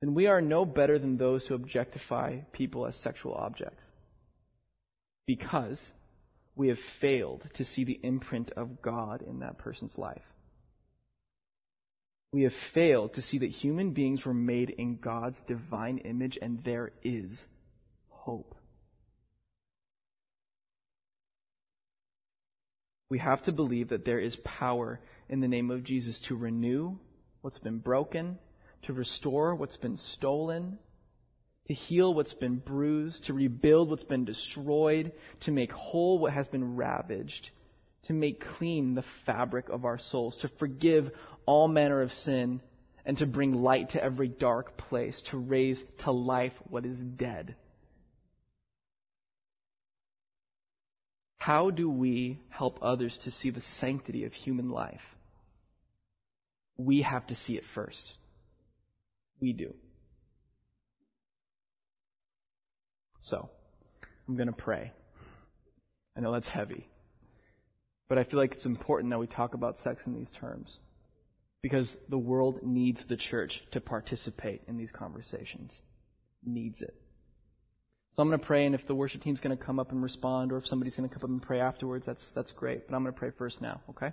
then 0.00 0.14
we 0.14 0.26
are 0.26 0.40
no 0.40 0.64
better 0.64 0.98
than 0.98 1.16
those 1.16 1.46
who 1.46 1.54
objectify 1.54 2.38
people 2.52 2.86
as 2.86 2.96
sexual 2.96 3.34
objects. 3.34 3.84
Because 5.26 5.92
we 6.56 6.68
have 6.68 6.78
failed 7.00 7.48
to 7.54 7.64
see 7.64 7.84
the 7.84 8.00
imprint 8.02 8.50
of 8.56 8.82
God 8.82 9.22
in 9.22 9.38
that 9.40 9.58
person's 9.58 9.96
life. 9.96 10.22
We 12.32 12.42
have 12.42 12.52
failed 12.74 13.14
to 13.14 13.22
see 13.22 13.38
that 13.38 13.50
human 13.50 13.92
beings 13.92 14.24
were 14.24 14.34
made 14.34 14.70
in 14.70 14.96
God's 14.96 15.40
divine 15.42 15.98
image 15.98 16.38
and 16.40 16.64
there 16.64 16.92
is 17.02 17.44
hope. 18.08 18.54
We 23.12 23.18
have 23.18 23.42
to 23.42 23.52
believe 23.52 23.90
that 23.90 24.06
there 24.06 24.18
is 24.18 24.36
power 24.36 24.98
in 25.28 25.40
the 25.40 25.46
name 25.46 25.70
of 25.70 25.84
Jesus 25.84 26.18
to 26.28 26.34
renew 26.34 26.96
what's 27.42 27.58
been 27.58 27.76
broken, 27.76 28.38
to 28.84 28.94
restore 28.94 29.54
what's 29.54 29.76
been 29.76 29.98
stolen, 29.98 30.78
to 31.68 31.74
heal 31.74 32.14
what's 32.14 32.32
been 32.32 32.56
bruised, 32.56 33.24
to 33.24 33.34
rebuild 33.34 33.90
what's 33.90 34.02
been 34.02 34.24
destroyed, 34.24 35.12
to 35.40 35.50
make 35.50 35.72
whole 35.72 36.20
what 36.20 36.32
has 36.32 36.48
been 36.48 36.74
ravaged, 36.74 37.50
to 38.04 38.14
make 38.14 38.42
clean 38.56 38.94
the 38.94 39.04
fabric 39.26 39.68
of 39.68 39.84
our 39.84 39.98
souls, 39.98 40.38
to 40.38 40.48
forgive 40.58 41.10
all 41.44 41.68
manner 41.68 42.00
of 42.00 42.14
sin, 42.14 42.62
and 43.04 43.18
to 43.18 43.26
bring 43.26 43.52
light 43.52 43.90
to 43.90 44.02
every 44.02 44.28
dark 44.28 44.78
place, 44.78 45.20
to 45.32 45.36
raise 45.36 45.84
to 45.98 46.12
life 46.12 46.54
what 46.70 46.86
is 46.86 46.98
dead. 46.98 47.56
How 51.44 51.70
do 51.70 51.90
we 51.90 52.38
help 52.50 52.78
others 52.82 53.18
to 53.24 53.32
see 53.32 53.50
the 53.50 53.60
sanctity 53.60 54.26
of 54.26 54.32
human 54.32 54.70
life? 54.70 55.00
We 56.76 57.02
have 57.02 57.26
to 57.26 57.34
see 57.34 57.54
it 57.54 57.64
first. 57.74 58.14
We 59.40 59.52
do. 59.52 59.74
So, 63.22 63.50
I'm 64.28 64.36
going 64.36 64.46
to 64.46 64.52
pray. 64.52 64.92
I 66.16 66.20
know 66.20 66.30
that's 66.30 66.46
heavy. 66.46 66.86
But 68.08 68.18
I 68.18 68.22
feel 68.22 68.38
like 68.38 68.52
it's 68.52 68.64
important 68.64 69.10
that 69.10 69.18
we 69.18 69.26
talk 69.26 69.54
about 69.54 69.80
sex 69.80 70.06
in 70.06 70.14
these 70.14 70.30
terms. 70.38 70.78
Because 71.60 71.96
the 72.08 72.18
world 72.18 72.60
needs 72.62 73.04
the 73.08 73.16
church 73.16 73.64
to 73.72 73.80
participate 73.80 74.62
in 74.68 74.78
these 74.78 74.92
conversations. 74.92 75.76
Needs 76.44 76.82
it. 76.82 76.94
So 78.14 78.22
I'm 78.22 78.28
going 78.28 78.38
to 78.38 78.46
pray, 78.46 78.66
and 78.66 78.74
if 78.74 78.86
the 78.86 78.94
worship 78.94 79.22
team's 79.22 79.40
going 79.40 79.56
to 79.56 79.64
come 79.64 79.78
up 79.78 79.90
and 79.90 80.02
respond, 80.02 80.52
or 80.52 80.58
if 80.58 80.66
somebody's 80.66 80.96
going 80.96 81.08
to 81.08 81.14
come 81.14 81.24
up 81.24 81.30
and 81.30 81.42
pray 81.42 81.60
afterwards, 81.60 82.04
that's, 82.04 82.30
that's 82.34 82.52
great. 82.52 82.86
But 82.86 82.94
I'm 82.94 83.02
going 83.02 83.14
to 83.14 83.18
pray 83.18 83.30
first 83.38 83.62
now, 83.62 83.80
okay? 83.90 84.12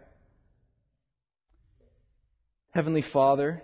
Heavenly 2.71 3.01
Father, 3.01 3.61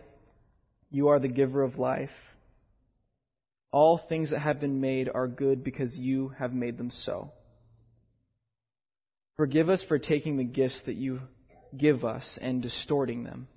you 0.92 1.08
are 1.08 1.20
the 1.20 1.30
giver 1.30 1.64
of 1.64 1.80
life. 1.80 2.10
All 3.72 3.98
things 3.98 4.32
that 4.32 4.40
have 4.40 4.60
been 4.60 4.82
made 4.82 5.10
are 5.14 5.28
good 5.28 5.64
because 5.64 5.98
you 5.98 6.34
have 6.38 6.54
made 6.54 6.78
them 6.78 6.92
so. 6.92 7.32
Forgive 9.38 9.70
us 9.70 9.84
for 9.84 10.00
taking 10.00 10.36
the 10.36 10.44
gifts 10.44 10.82
that 10.86 10.96
you 10.96 11.22
give 11.78 12.04
us 12.04 12.38
and 12.42 12.62
distorting 12.62 13.24
them, 13.24 13.48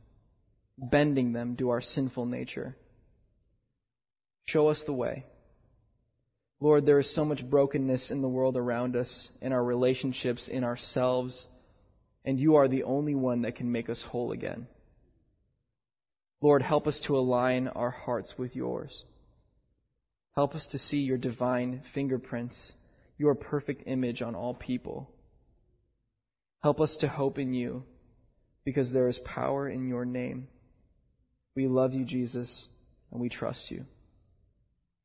bending 0.76 1.32
them 1.32 1.56
to 1.56 1.70
our 1.70 1.80
sinful 1.80 2.26
nature. 2.26 2.76
Show 4.46 4.68
us 4.68 4.82
the 4.84 4.92
way. 4.92 5.24
Lord, 6.61 6.86
there 6.86 6.98
is 6.98 7.14
so 7.14 7.24
much 7.24 7.48
brokenness 7.48 8.11
in 8.11 8.20
the 8.20 8.28
world 8.28 8.56
around 8.56 8.96
us, 8.96 9.28
in 9.40 9.52
our 9.52 9.64
relationships, 9.64 10.48
in 10.48 10.64
ourselves, 10.64 11.46
and 12.24 12.38
you 12.38 12.56
are 12.56 12.68
the 12.68 12.82
only 12.82 13.14
one 13.14 13.42
that 13.42 13.56
can 13.56 13.70
make 13.70 13.88
us 13.88 14.02
whole 14.02 14.32
again. 14.32 14.66
Lord, 16.40 16.62
help 16.62 16.86
us 16.86 17.00
to 17.06 17.16
align 17.16 17.68
our 17.68 17.90
hearts 17.90 18.34
with 18.36 18.56
yours. 18.56 19.04
Help 20.34 20.54
us 20.54 20.66
to 20.68 20.78
see 20.78 20.98
your 20.98 21.18
divine 21.18 21.82
fingerprints, 21.94 22.72
your 23.18 23.34
perfect 23.34 23.84
image 23.86 24.22
on 24.22 24.34
all 24.34 24.54
people. 24.54 25.11
Help 26.62 26.80
us 26.80 26.96
to 26.96 27.09
hope 27.09 27.38
in 27.38 27.54
you, 27.54 27.84
because 28.64 28.90
there 28.92 29.09
is 29.09 29.18
power 29.20 29.68
in 29.68 29.88
your 29.88 30.04
name. 30.04 30.48
We 31.54 31.66
love 31.68 31.94
you, 31.94 32.04
Jesus, 32.04 32.66
and 33.11 33.20
we 33.20 33.28
trust 33.28 33.70
you. 33.70 33.84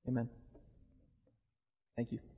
Amen. 0.08 0.30
Thank 1.98 2.12
you. 2.12 2.33